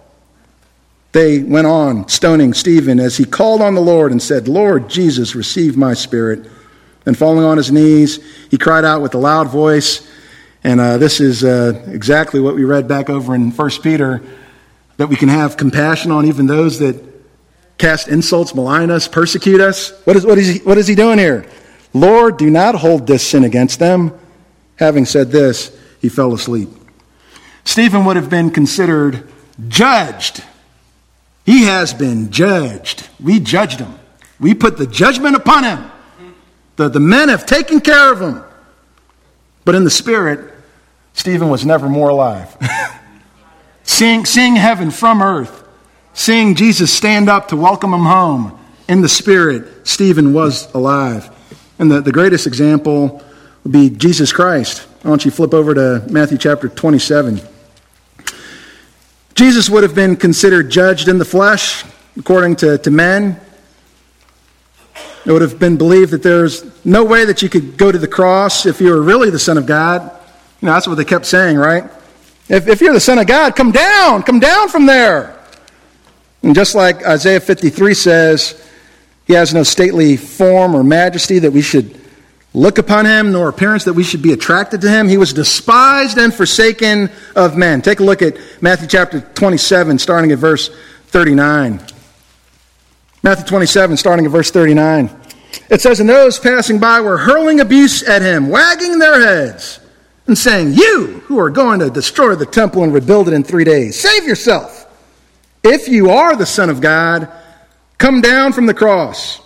They 1.13 1.43
went 1.43 1.67
on 1.67 2.09
stoning 2.09 2.55
Stephen 2.55 2.99
as 2.99 3.17
he 3.17 3.25
called 3.25 3.63
on 3.63 3.75
the 3.75 3.81
Lord 3.81 4.11
and 4.11 4.21
said, 4.21 4.49
Lord 4.49 4.89
Jesus, 4.89 5.37
receive 5.37 5.77
my 5.77 5.95
spirit. 5.95 6.49
Then, 7.05 7.15
falling 7.15 7.45
on 7.45 7.57
his 7.57 7.71
knees, 7.71 8.19
he 8.51 8.59
cried 8.59 8.85
out 8.85 9.03
with 9.03 9.15
a 9.15 9.19
loud 9.19 9.49
voice. 9.49 10.09
And 10.63 10.81
uh, 10.81 10.97
this 10.97 11.21
is 11.21 11.45
uh, 11.45 11.85
exactly 11.89 12.41
what 12.41 12.55
we 12.55 12.65
read 12.65 12.89
back 12.89 13.11
over 13.11 13.35
in 13.35 13.51
1 13.51 13.71
Peter 13.83 14.23
that 14.97 15.09
we 15.09 15.17
can 15.17 15.29
have 15.29 15.57
compassion 15.57 16.11
on 16.11 16.27
even 16.27 16.47
those 16.47 16.79
that 16.79 17.03
cast 17.79 18.09
insults, 18.09 18.55
malign 18.55 18.91
us, 18.91 19.09
persecute 19.09 19.61
us. 19.61 19.91
What 20.05 20.17
is, 20.17 20.25
what 20.25 20.39
is, 20.39 20.49
he, 20.49 20.59
what 20.61 20.79
is 20.79 20.87
he 20.87 20.95
doing 20.95 21.19
here? 21.19 21.47
Lord, 21.93 22.39
do 22.39 22.49
not 22.49 22.75
hold 22.75 23.07
this 23.07 23.27
sin 23.27 23.45
against 23.45 23.79
them. 23.79 24.19
Having 24.77 25.07
said 25.07 25.31
this, 25.31 25.77
he 26.01 26.09
fell 26.09 26.33
asleep. 26.33 26.69
Stephen 27.65 28.05
would 28.05 28.17
have 28.17 28.31
been 28.31 28.51
considered 28.51 29.29
judged. 29.69 30.43
He 31.45 31.65
has 31.65 31.93
been 31.95 32.31
judged. 32.31 33.09
We 33.21 33.41
judged 33.41 33.81
him. 33.81 33.95
We 34.41 34.55
put 34.55 34.77
the 34.77 34.87
judgment 34.87 35.37
upon 35.37 35.65
him. 35.65 35.91
The, 36.77 36.89
the 36.89 37.01
men 37.01 37.29
have 37.29 37.47
taken 37.47 37.81
care 37.81 38.13
of 38.13 38.21
him. 38.21 38.43
But 39.65 39.75
in 39.75 39.85
the 39.85 39.91
spirit, 39.91 40.53
Stephen 41.13 41.49
was 41.49 41.65
never 41.65 41.89
more 41.89 42.11
alive. 42.11 42.57
seeing, 43.85 44.27
seeing 44.27 44.57
heaven 44.57 44.91
from 44.91 45.23
earth, 45.23 45.67
seeing 46.13 46.55
Jesus 46.55 46.93
stand 46.93 47.29
up 47.29 47.49
to 47.49 47.57
welcome 47.57 47.95
him 47.95 48.05
home, 48.05 48.59
in 48.89 49.01
the 49.01 49.09
spirit, 49.09 49.87
Stephen 49.87 50.35
was 50.35 50.73
alive. 50.75 51.31
And 51.79 51.91
the, 51.91 52.01
the 52.01 52.13
greatest 52.13 52.47
example 52.47 53.23
would 53.63 53.73
be 53.73 53.89
Jesus 53.91 54.33
Christ. 54.33 54.81
Why 55.03 55.11
don't 55.11 55.25
you 55.25 55.31
flip 55.31 55.55
over 55.55 55.75
to 55.75 56.05
Matthew 56.11 56.39
chapter 56.39 56.69
27? 56.69 57.41
Jesus 59.35 59.69
would 59.69 59.83
have 59.83 59.95
been 59.95 60.17
considered 60.17 60.71
judged 60.71 61.09
in 61.09 61.19
the 61.19 61.25
flesh, 61.25 61.85
according 62.19 62.57
to, 62.57 62.79
to 62.79 62.91
men. 62.91 63.41
It 65.27 65.33
would 65.33 65.43
have 65.43 65.59
been 65.59 65.77
believed 65.77 66.11
that 66.13 66.23
there's 66.23 66.65
no 66.85 67.05
way 67.05 67.25
that 67.25 67.41
you 67.41 67.49
could 67.49 67.77
go 67.77 67.91
to 67.91 67.99
the 67.99 68.09
cross 68.09 68.67
if 68.67 68.81
you 68.81 68.91
were 68.91 69.03
really 69.03 69.31
the 69.31 69.39
Son 69.39 69.57
of 69.57 69.65
God. 69.65 70.03
You 70.61 70.67
know, 70.67 70.73
that's 70.75 70.87
what 70.87 70.97
they 70.97 71.05
kept 71.05 71.25
saying, 71.25 71.57
right? 71.57 71.85
If, 72.49 72.69
if 72.69 72.81
you're 72.81 72.93
the 72.93 73.01
Son 73.01 73.19
of 73.19 73.27
God, 73.27 73.57
come 73.57 73.73
down, 73.73 74.23
come 74.23 74.39
down 74.39 74.69
from 74.69 74.85
there. 74.87 75.39
And 76.43 76.55
just 76.55 76.75
like 76.75 77.07
Isaiah 77.07 77.41
53 77.41 77.95
says, 77.95 78.63
he 79.27 79.33
has 79.33 79.55
no 79.55 79.63
stately 79.63 80.19
form 80.19 80.75
or 80.75 80.85
majesty 80.85 81.39
that 81.39 81.53
we 81.53 81.63
should 81.63 81.99
look 82.53 82.77
upon 82.77 83.07
him, 83.07 83.33
nor 83.33 83.49
appearance 83.49 83.85
that 83.85 83.95
we 83.95 84.05
should 84.05 84.21
be 84.21 84.33
attracted 84.33 84.83
to 84.83 84.91
him. 84.91 85.09
He 85.09 85.17
was 85.17 85.33
despised 85.33 86.19
and 86.19 86.33
forsaken 86.33 87.11
of 87.35 87.57
men. 87.57 87.81
Take 87.81 88.01
a 88.01 88.05
look 88.05 88.21
at 88.21 88.37
Matthew 88.61 88.89
chapter 88.89 89.21
27, 89.21 89.99
starting 89.99 90.33
at 90.33 90.39
verse 90.39 90.69
39. 91.07 91.81
Matthew 93.25 93.47
27, 93.47 93.97
starting 93.97 94.27
at 94.27 94.33
verse 94.33 94.51
39. 94.51 95.09
It 95.71 95.81
says, 95.81 95.99
And 95.99 96.07
those 96.07 96.39
passing 96.39 96.79
by 96.79 97.01
were 97.01 97.17
hurling 97.17 97.61
abuse 97.61 98.07
at 98.07 98.21
him, 98.21 98.51
wagging 98.51 98.99
their 98.99 99.19
heads, 99.19 99.81
and 100.27 100.37
saying, 100.37 100.75
You 100.75 101.23
who 101.25 101.39
are 101.39 101.49
going 101.49 101.81
to 101.81 101.89
destroy 101.89 102.35
the 102.35 102.45
temple 102.45 102.85
and 102.85 102.93
rebuild 102.93 103.29
it 103.29 103.33
in 103.33 103.43
three 103.43 103.65
days, 103.65 103.99
save 103.99 104.29
yourself. 104.29 104.83
If 105.63 105.89
you 105.89 106.11
are 106.11 106.37
the 106.37 106.45
Son 106.45 106.69
of 106.69 106.83
God, 106.83 107.33
come 107.97 108.21
down 108.21 108.53
from 108.53 108.67
the 108.67 108.75
cross. 108.75 109.41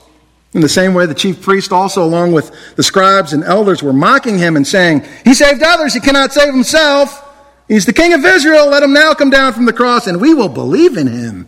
In 0.55 0.61
the 0.61 0.69
same 0.69 0.93
way, 0.93 1.07
the 1.07 1.15
chief 1.15 1.41
priest 1.41 1.71
also, 1.71 2.03
along 2.03 2.33
with 2.33 2.51
the 2.75 2.83
scribes 2.83 3.33
and 3.33 3.45
elders, 3.45 3.81
were 3.81 3.93
mocking 3.93 4.39
him 4.39 4.57
and 4.57 4.67
saying, 4.67 5.05
He 5.23 5.35
saved 5.35 5.63
others, 5.63 5.95
he 5.95 6.01
cannot 6.01 6.33
save 6.33 6.53
himself. 6.53 7.25
He's 7.69 7.87
the 7.87 7.93
king 7.93 8.13
of 8.13 8.25
Israel. 8.25 8.67
Let 8.71 8.83
him 8.83 8.93
now 8.93 9.15
come 9.15 9.31
down 9.31 9.53
from 9.53 9.67
the 9.67 9.73
cross, 9.73 10.09
and 10.09 10.21
we 10.21 10.35
will 10.35 10.49
believe 10.49 10.97
in 10.97 11.07
him. 11.07 11.47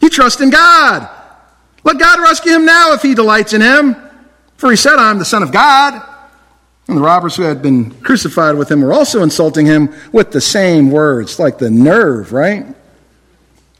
You 0.00 0.10
trust 0.10 0.40
in 0.40 0.50
God. 0.50 1.08
Let 1.84 1.98
God 1.98 2.20
rescue 2.20 2.52
him 2.52 2.64
now 2.64 2.92
if 2.92 3.02
he 3.02 3.14
delights 3.14 3.52
in 3.52 3.60
him. 3.60 3.96
For 4.56 4.70
he 4.70 4.76
said, 4.76 4.96
I 4.96 5.10
am 5.10 5.18
the 5.18 5.24
Son 5.24 5.42
of 5.42 5.52
God. 5.52 6.06
And 6.86 6.96
the 6.96 7.02
robbers 7.02 7.36
who 7.36 7.44
had 7.44 7.62
been 7.62 7.92
crucified 8.02 8.56
with 8.56 8.70
him 8.70 8.82
were 8.82 8.92
also 8.92 9.22
insulting 9.22 9.64
him 9.64 9.94
with 10.12 10.32
the 10.32 10.40
same 10.40 10.90
words, 10.90 11.38
like 11.38 11.58
the 11.58 11.70
nerve, 11.70 12.32
right? 12.32 12.66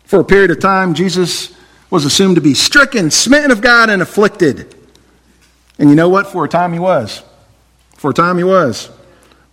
For 0.05 0.21
a 0.21 0.25
period 0.25 0.51
of 0.51 0.61
time, 0.61 0.95
Jesus 0.95 1.55
was 1.91 2.05
assumed 2.05 2.37
to 2.37 2.41
be 2.41 2.55
stricken, 2.55 3.11
smitten 3.11 3.51
of 3.51 3.61
God, 3.61 3.91
and 3.91 4.01
afflicted. 4.01 4.75
And 5.79 5.91
you 5.91 5.97
know 5.97 6.09
what? 6.09 6.29
For 6.29 6.45
a 6.45 6.49
time 6.49 6.73
he 6.73 6.79
was. 6.79 7.23
For 7.97 8.13
a 8.13 8.15
time 8.15 8.39
he 8.39 8.45
was. 8.45 8.91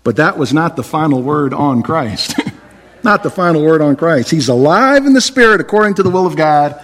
But 0.03 0.17
that 0.17 0.37
was 0.37 0.53
not 0.53 0.75
the 0.75 0.83
final 0.83 1.21
word 1.21 1.53
on 1.53 1.83
Christ. 1.83 2.35
not 3.03 3.23
the 3.23 3.29
final 3.29 3.63
word 3.63 3.81
on 3.81 3.95
Christ. 3.95 4.31
He's 4.31 4.49
alive 4.49 5.05
in 5.05 5.13
the 5.13 5.21
Spirit 5.21 5.59
according 5.59 5.95
to 5.95 6.03
the 6.03 6.09
will 6.09 6.25
of 6.25 6.35
God 6.35 6.79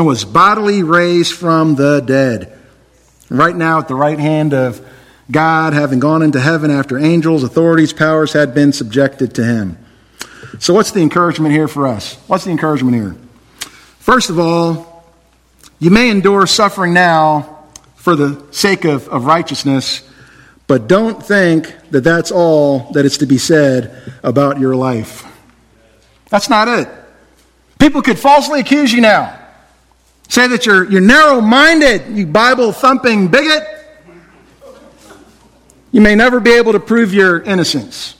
and 0.00 0.06
was 0.06 0.24
bodily 0.24 0.82
raised 0.82 1.34
from 1.34 1.74
the 1.74 2.00
dead. 2.00 2.58
Right 3.28 3.54
now, 3.54 3.80
at 3.80 3.86
the 3.86 3.94
right 3.94 4.18
hand 4.18 4.54
of 4.54 4.80
God, 5.30 5.74
having 5.74 6.00
gone 6.00 6.22
into 6.22 6.40
heaven 6.40 6.70
after 6.70 6.98
angels, 6.98 7.44
authorities, 7.44 7.92
powers 7.92 8.32
had 8.32 8.54
been 8.54 8.72
subjected 8.72 9.34
to 9.34 9.44
him. 9.44 9.76
So, 10.58 10.72
what's 10.72 10.92
the 10.92 11.02
encouragement 11.02 11.52
here 11.52 11.68
for 11.68 11.86
us? 11.86 12.14
What's 12.28 12.44
the 12.44 12.50
encouragement 12.50 12.96
here? 12.96 13.14
First 13.98 14.30
of 14.30 14.38
all, 14.38 15.04
you 15.80 15.90
may 15.90 16.08
endure 16.08 16.46
suffering 16.46 16.94
now 16.94 17.66
for 17.96 18.16
the 18.16 18.42
sake 18.52 18.86
of, 18.86 19.06
of 19.10 19.26
righteousness, 19.26 20.02
but 20.66 20.88
don't 20.88 21.22
think 21.22 21.76
that 21.90 22.04
that's 22.04 22.32
all 22.32 22.90
that 22.92 23.04
is 23.04 23.18
to 23.18 23.26
be 23.26 23.36
said 23.36 24.14
about 24.22 24.58
your 24.58 24.74
life. 24.74 25.26
That's 26.30 26.48
not 26.48 26.68
it. 26.68 26.88
People 27.78 28.00
could 28.00 28.18
falsely 28.18 28.60
accuse 28.60 28.94
you 28.94 29.02
now. 29.02 29.36
Say 30.30 30.46
that 30.46 30.64
you're, 30.64 30.88
you're 30.88 31.00
narrow 31.00 31.40
minded, 31.40 32.16
you 32.16 32.24
Bible 32.24 32.70
thumping 32.70 33.26
bigot. 33.26 33.66
You 35.90 36.00
may 36.00 36.14
never 36.14 36.38
be 36.38 36.52
able 36.52 36.70
to 36.70 36.78
prove 36.78 37.12
your 37.12 37.42
innocence. 37.42 38.14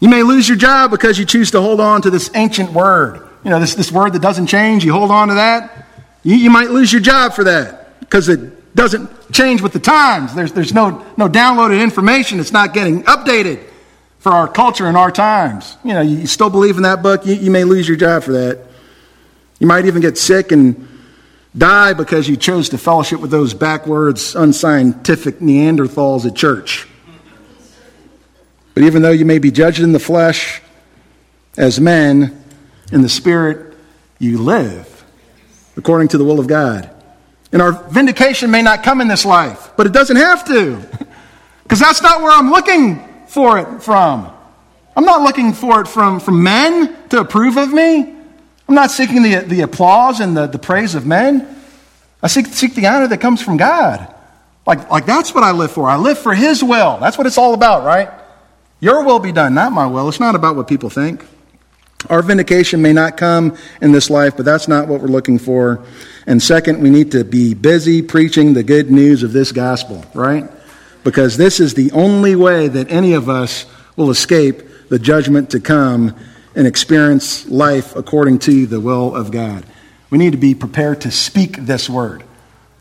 You 0.00 0.10
may 0.10 0.22
lose 0.22 0.46
your 0.46 0.58
job 0.58 0.90
because 0.90 1.18
you 1.18 1.24
choose 1.24 1.50
to 1.52 1.62
hold 1.62 1.80
on 1.80 2.02
to 2.02 2.10
this 2.10 2.30
ancient 2.34 2.72
word. 2.72 3.26
You 3.42 3.48
know, 3.48 3.58
this, 3.58 3.74
this 3.74 3.90
word 3.90 4.12
that 4.12 4.20
doesn't 4.20 4.48
change, 4.48 4.84
you 4.84 4.92
hold 4.92 5.10
on 5.10 5.28
to 5.28 5.34
that. 5.34 5.86
You, 6.24 6.36
you 6.36 6.50
might 6.50 6.68
lose 6.68 6.92
your 6.92 7.00
job 7.00 7.32
for 7.32 7.44
that 7.44 8.00
because 8.00 8.28
it 8.28 8.74
doesn't 8.76 9.32
change 9.32 9.62
with 9.62 9.72
the 9.72 9.80
times. 9.80 10.34
There's, 10.34 10.52
there's 10.52 10.74
no, 10.74 11.06
no 11.16 11.26
downloaded 11.26 11.82
information, 11.82 12.38
it's 12.38 12.52
not 12.52 12.74
getting 12.74 13.02
updated 13.04 13.64
for 14.18 14.30
our 14.30 14.46
culture 14.46 14.88
and 14.88 14.96
our 14.96 15.10
times. 15.10 15.78
You 15.84 15.94
know, 15.94 16.02
you 16.02 16.26
still 16.26 16.50
believe 16.50 16.76
in 16.76 16.82
that 16.82 17.02
book, 17.02 17.24
you, 17.24 17.34
you 17.34 17.50
may 17.50 17.64
lose 17.64 17.88
your 17.88 17.96
job 17.96 18.24
for 18.24 18.32
that. 18.32 18.62
You 19.58 19.66
might 19.66 19.86
even 19.86 20.02
get 20.02 20.18
sick 20.18 20.52
and 20.52 20.90
die 21.56 21.92
because 21.92 22.28
you 22.28 22.36
chose 22.36 22.70
to 22.70 22.78
fellowship 22.78 23.20
with 23.20 23.30
those 23.30 23.54
backwards, 23.54 24.34
unscientific 24.34 25.38
Neanderthals 25.38 26.26
at 26.26 26.34
church. 26.34 26.86
But 28.74 28.82
even 28.82 29.02
though 29.02 29.12
you 29.12 29.24
may 29.24 29.38
be 29.38 29.50
judged 29.50 29.80
in 29.80 29.92
the 29.92 30.00
flesh 30.00 30.60
as 31.56 31.80
men, 31.80 32.44
in 32.92 33.02
the 33.02 33.08
spirit 33.08 33.76
you 34.18 34.38
live 34.38 34.90
according 35.76 36.08
to 36.08 36.18
the 36.18 36.24
will 36.24 36.38
of 36.38 36.46
God. 36.46 36.90
And 37.52 37.62
our 37.62 37.72
vindication 37.72 38.50
may 38.50 38.62
not 38.62 38.82
come 38.82 39.00
in 39.00 39.08
this 39.08 39.24
life, 39.24 39.70
but 39.76 39.86
it 39.86 39.92
doesn't 39.92 40.16
have 40.16 40.44
to. 40.46 40.80
Because 41.64 41.80
that's 41.80 42.02
not 42.02 42.20
where 42.20 42.30
I'm 42.30 42.50
looking 42.50 43.02
for 43.26 43.58
it 43.58 43.82
from. 43.82 44.30
I'm 44.94 45.06
not 45.06 45.22
looking 45.22 45.54
for 45.54 45.80
it 45.80 45.88
from, 45.88 46.20
from 46.20 46.42
men 46.42 46.94
to 47.08 47.20
approve 47.20 47.56
of 47.56 47.72
me. 47.72 48.13
I'm 48.68 48.74
not 48.74 48.90
seeking 48.90 49.22
the, 49.22 49.40
the 49.40 49.60
applause 49.60 50.20
and 50.20 50.36
the, 50.36 50.46
the 50.46 50.58
praise 50.58 50.94
of 50.94 51.06
men. 51.06 51.62
I 52.22 52.28
seek, 52.28 52.46
seek 52.46 52.74
the 52.74 52.86
honor 52.86 53.06
that 53.08 53.18
comes 53.18 53.42
from 53.42 53.56
God. 53.56 54.12
Like, 54.66 54.90
like 54.90 55.06
that's 55.06 55.34
what 55.34 55.44
I 55.44 55.52
live 55.52 55.72
for. 55.72 55.88
I 55.88 55.96
live 55.96 56.18
for 56.18 56.34
His 56.34 56.64
will. 56.64 56.98
That's 56.98 57.18
what 57.18 57.26
it's 57.26 57.36
all 57.36 57.52
about, 57.52 57.84
right? 57.84 58.08
Your 58.80 59.04
will 59.04 59.18
be 59.18 59.32
done, 59.32 59.54
not 59.54 59.72
my 59.72 59.86
will. 59.86 60.08
It's 60.08 60.20
not 60.20 60.34
about 60.34 60.56
what 60.56 60.68
people 60.68 60.90
think. 60.90 61.24
Our 62.10 62.22
vindication 62.22 62.82
may 62.82 62.92
not 62.92 63.16
come 63.16 63.56
in 63.80 63.92
this 63.92 64.10
life, 64.10 64.36
but 64.36 64.44
that's 64.44 64.68
not 64.68 64.88
what 64.88 65.00
we're 65.00 65.08
looking 65.08 65.38
for. 65.38 65.84
And 66.26 66.42
second, 66.42 66.82
we 66.82 66.90
need 66.90 67.12
to 67.12 67.24
be 67.24 67.54
busy 67.54 68.02
preaching 68.02 68.52
the 68.52 68.62
good 68.62 68.90
news 68.90 69.22
of 69.22 69.32
this 69.32 69.52
gospel, 69.52 70.04
right? 70.14 70.50
Because 71.02 71.36
this 71.36 71.60
is 71.60 71.74
the 71.74 71.90
only 71.92 72.36
way 72.36 72.68
that 72.68 72.90
any 72.90 73.14
of 73.14 73.28
us 73.28 73.66
will 73.96 74.10
escape 74.10 74.88
the 74.88 74.98
judgment 74.98 75.50
to 75.50 75.60
come 75.60 76.14
and 76.54 76.66
experience 76.66 77.48
life 77.48 77.96
according 77.96 78.38
to 78.40 78.66
the 78.66 78.80
will 78.80 79.14
of 79.14 79.30
God. 79.30 79.64
We 80.10 80.18
need 80.18 80.32
to 80.32 80.38
be 80.38 80.54
prepared 80.54 81.00
to 81.02 81.10
speak 81.10 81.56
this 81.56 81.88
word 81.90 82.22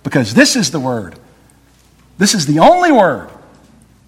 because 0.03 0.33
this 0.33 0.55
is 0.55 0.71
the 0.71 0.79
word. 0.79 1.15
This 2.17 2.35
is 2.35 2.45
the 2.45 2.59
only 2.59 2.91
word 2.91 3.29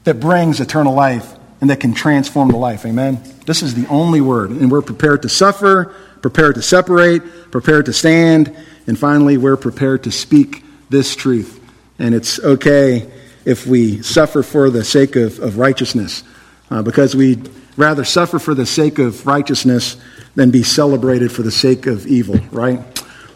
that 0.04 0.20
brings 0.20 0.60
eternal 0.60 0.94
life 0.94 1.34
and 1.62 1.70
that 1.70 1.80
can 1.80 1.94
transform 1.94 2.50
the 2.50 2.58
life. 2.58 2.86
Amen. 2.86 3.22
This 3.46 3.64
is 3.64 3.74
the 3.74 3.88
only 3.88 4.22
word. 4.22 4.52
And 4.52 4.72
we're 4.72 4.82
prepared 4.82 5.24
to 5.24 5.30
suffer, 5.30 5.96
prepared 6.22 6.56
to 6.56 6.62
separate, 6.62 7.24
prepared 7.52 7.86
to 7.88 7.94
stand, 7.94 8.56
and 8.88 8.98
finally, 9.00 9.38
we're 9.38 9.58
prepared 9.58 10.04
to 10.04 10.12
speak 10.12 10.64
this 10.90 11.16
truth. 11.16 11.60
And 11.98 12.14
it's 12.14 12.40
okay 12.40 13.10
if 13.46 13.66
we 13.66 14.02
suffer 14.02 14.44
for 14.44 14.70
the 14.70 14.84
sake 14.84 15.16
of, 15.16 15.40
of 15.40 15.58
righteousness 15.58 16.24
uh, 16.70 16.82
because 16.82 17.16
we'd 17.16 17.50
rather 17.78 18.06
suffer 18.06 18.40
for 18.40 18.54
the 18.54 18.66
sake 18.66 19.00
of 19.00 19.26
righteousness 19.26 19.98
than 20.36 20.52
be 20.52 20.64
celebrated 20.64 21.32
for 21.32 21.44
the 21.44 21.52
sake 21.52 21.88
of 21.88 22.08
evil, 22.08 22.40
right? 22.52 22.80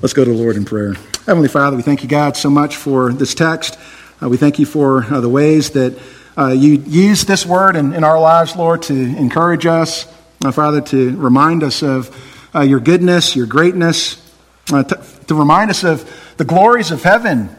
Let's 0.02 0.14
go 0.14 0.24
to 0.24 0.32
the 0.32 0.38
Lord 0.38 0.56
in 0.56 0.66
prayer. 0.66 0.96
Heavenly 1.26 1.50
Father, 1.50 1.76
we 1.76 1.84
thank 1.84 2.04
you, 2.04 2.10
God, 2.10 2.38
so 2.38 2.50
much 2.50 2.78
for 2.78 3.12
this 3.12 3.34
text. 3.34 3.78
Uh, 4.22 4.30
we 4.30 4.38
thank 4.38 4.60
you 4.60 4.66
for 4.66 5.04
uh, 5.04 5.20
the 5.22 5.30
ways 5.30 5.72
that 5.72 6.00
uh, 6.38 6.48
you 6.48 6.74
use 6.88 7.26
this 7.26 7.46
word 7.46 7.76
in, 7.76 7.94
in, 7.94 8.04
our 8.04 8.20
lives, 8.20 8.56
Lord, 8.56 8.82
to 8.84 8.94
encourage 8.94 9.66
us, 9.66 10.12
uh, 10.44 10.52
Father, 10.52 10.82
to 10.82 11.18
remind 11.18 11.64
us 11.64 11.84
of 11.84 12.16
uh, 12.56 12.62
your 12.62 12.80
goodness, 12.80 13.36
your 13.36 13.46
greatness, 13.46 14.26
uh, 14.72 14.84
to, 14.84 15.04
to, 15.28 15.36
remind 15.36 15.70
us 15.70 15.84
of 15.84 16.10
the 16.38 16.46
glories 16.46 16.92
of 16.92 17.04
heaven, 17.04 17.50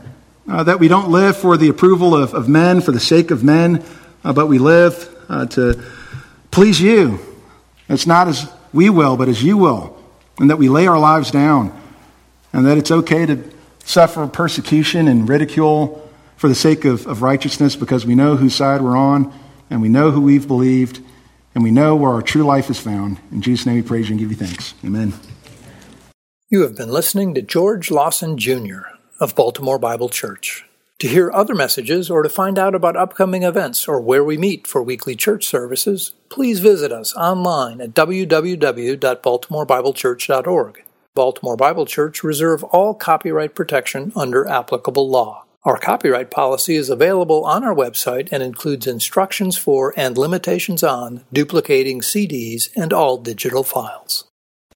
that 0.47 0.81
we 0.81 0.89
don't 0.89 1.11
live 1.11 1.37
for 1.37 1.57
the 1.57 1.69
approval 1.69 2.15
of, 2.15 2.35
of 2.35 2.49
men, 2.49 2.81
for 2.81 2.91
the 2.91 3.01
sake 3.01 3.31
of 3.31 3.45
men, 3.45 3.85
but 4.23 4.47
we 4.47 4.59
live 4.59 5.09
to 5.51 5.81
please 6.51 6.81
you. 6.81 7.19
It's 7.89 8.07
not 8.07 8.29
as 8.29 8.51
we 8.73 8.91
will, 8.91 9.17
but 9.17 9.29
as 9.29 9.43
you 9.43 9.57
will. 9.57 9.97
And 10.39 10.51
that 10.51 10.57
we 10.57 10.69
lay 10.69 10.87
our 10.87 10.99
lives 10.99 11.31
down. 11.31 11.79
And 12.53 12.67
that 12.67 12.79
it's 12.79 12.91
okay 12.91 13.27
to 13.27 13.43
suffer 13.85 14.27
persecution 14.27 15.09
and 15.09 15.29
ridicule 15.29 16.09
for 16.37 16.49
the 16.49 16.55
sake 16.55 16.85
of, 16.85 17.07
of 17.07 17.23
righteousness 17.23 17.77
because 17.77 18.07
we 18.07 18.15
know 18.15 18.37
whose 18.37 18.55
side 18.55 18.81
we're 18.81 18.97
on 18.97 19.33
and 19.69 19.83
we 19.83 19.89
know 19.89 20.11
who 20.11 20.21
we've 20.21 20.47
believed 20.47 21.01
and 21.55 21.65
we 21.65 21.71
know 21.71 21.97
where 21.97 22.13
our 22.13 22.23
true 22.23 22.45
life 22.45 22.71
is 22.71 22.79
found. 22.79 23.19
In 23.31 23.43
Jesus' 23.43 23.67
name 23.67 23.77
we 23.77 23.83
praise 23.83 24.09
you 24.09 24.13
and 24.13 24.21
give 24.21 24.31
you 24.31 24.37
thanks. 24.37 24.75
Amen. 24.85 25.13
You 26.49 26.63
have 26.63 26.77
been 26.77 26.91
listening 26.91 27.35
to 27.35 27.43
George 27.43 27.91
Lawson 27.91 28.39
Jr. 28.39 28.81
of 29.21 29.35
Baltimore 29.35 29.79
Bible 29.79 30.09
Church. 30.09 30.65
To 31.01 31.09
hear 31.09 31.33
other 31.33 31.55
messages 31.55 32.11
or 32.11 32.23
to 32.23 32.29
find 32.29 32.59
out 32.59 32.75
about 32.75 32.95
upcoming 32.95 33.43
events 33.43 33.89
or 33.89 34.03
where 34.03 34.23
we 34.23 34.37
meet 34.37 34.67
for 34.67 34.83
weekly 34.83 35.17
church 35.17 35.47
services, 35.47 36.13
please 36.29 36.61
visit 36.61 36.93
us 36.93 37.17
online 37.17 37.81
at 37.81 37.95
www.baltimorebiblechurch.org. 37.95 40.85
Baltimore 41.15 41.57
Bible 41.57 41.87
Church 41.87 42.23
reserve 42.23 42.63
all 42.65 42.93
copyright 42.93 43.55
protection 43.55 44.13
under 44.15 44.47
applicable 44.47 45.09
law. 45.09 45.47
Our 45.65 45.79
copyright 45.79 46.31
policy 46.31 46.77
is 46.77 46.91
available 46.91 47.47
on 47.47 47.65
our 47.65 47.75
website 47.75 48.29
and 48.31 48.43
includes 48.43 48.87
instructions 48.87 49.57
for 49.57 49.95
and 49.97 50.19
limitations 50.19 50.83
on 50.83 51.25
duplicating 51.33 52.03
CDs 52.03 52.69
and 52.77 52.93
all 52.93 53.17
digital 53.17 53.63
files. 53.63 54.30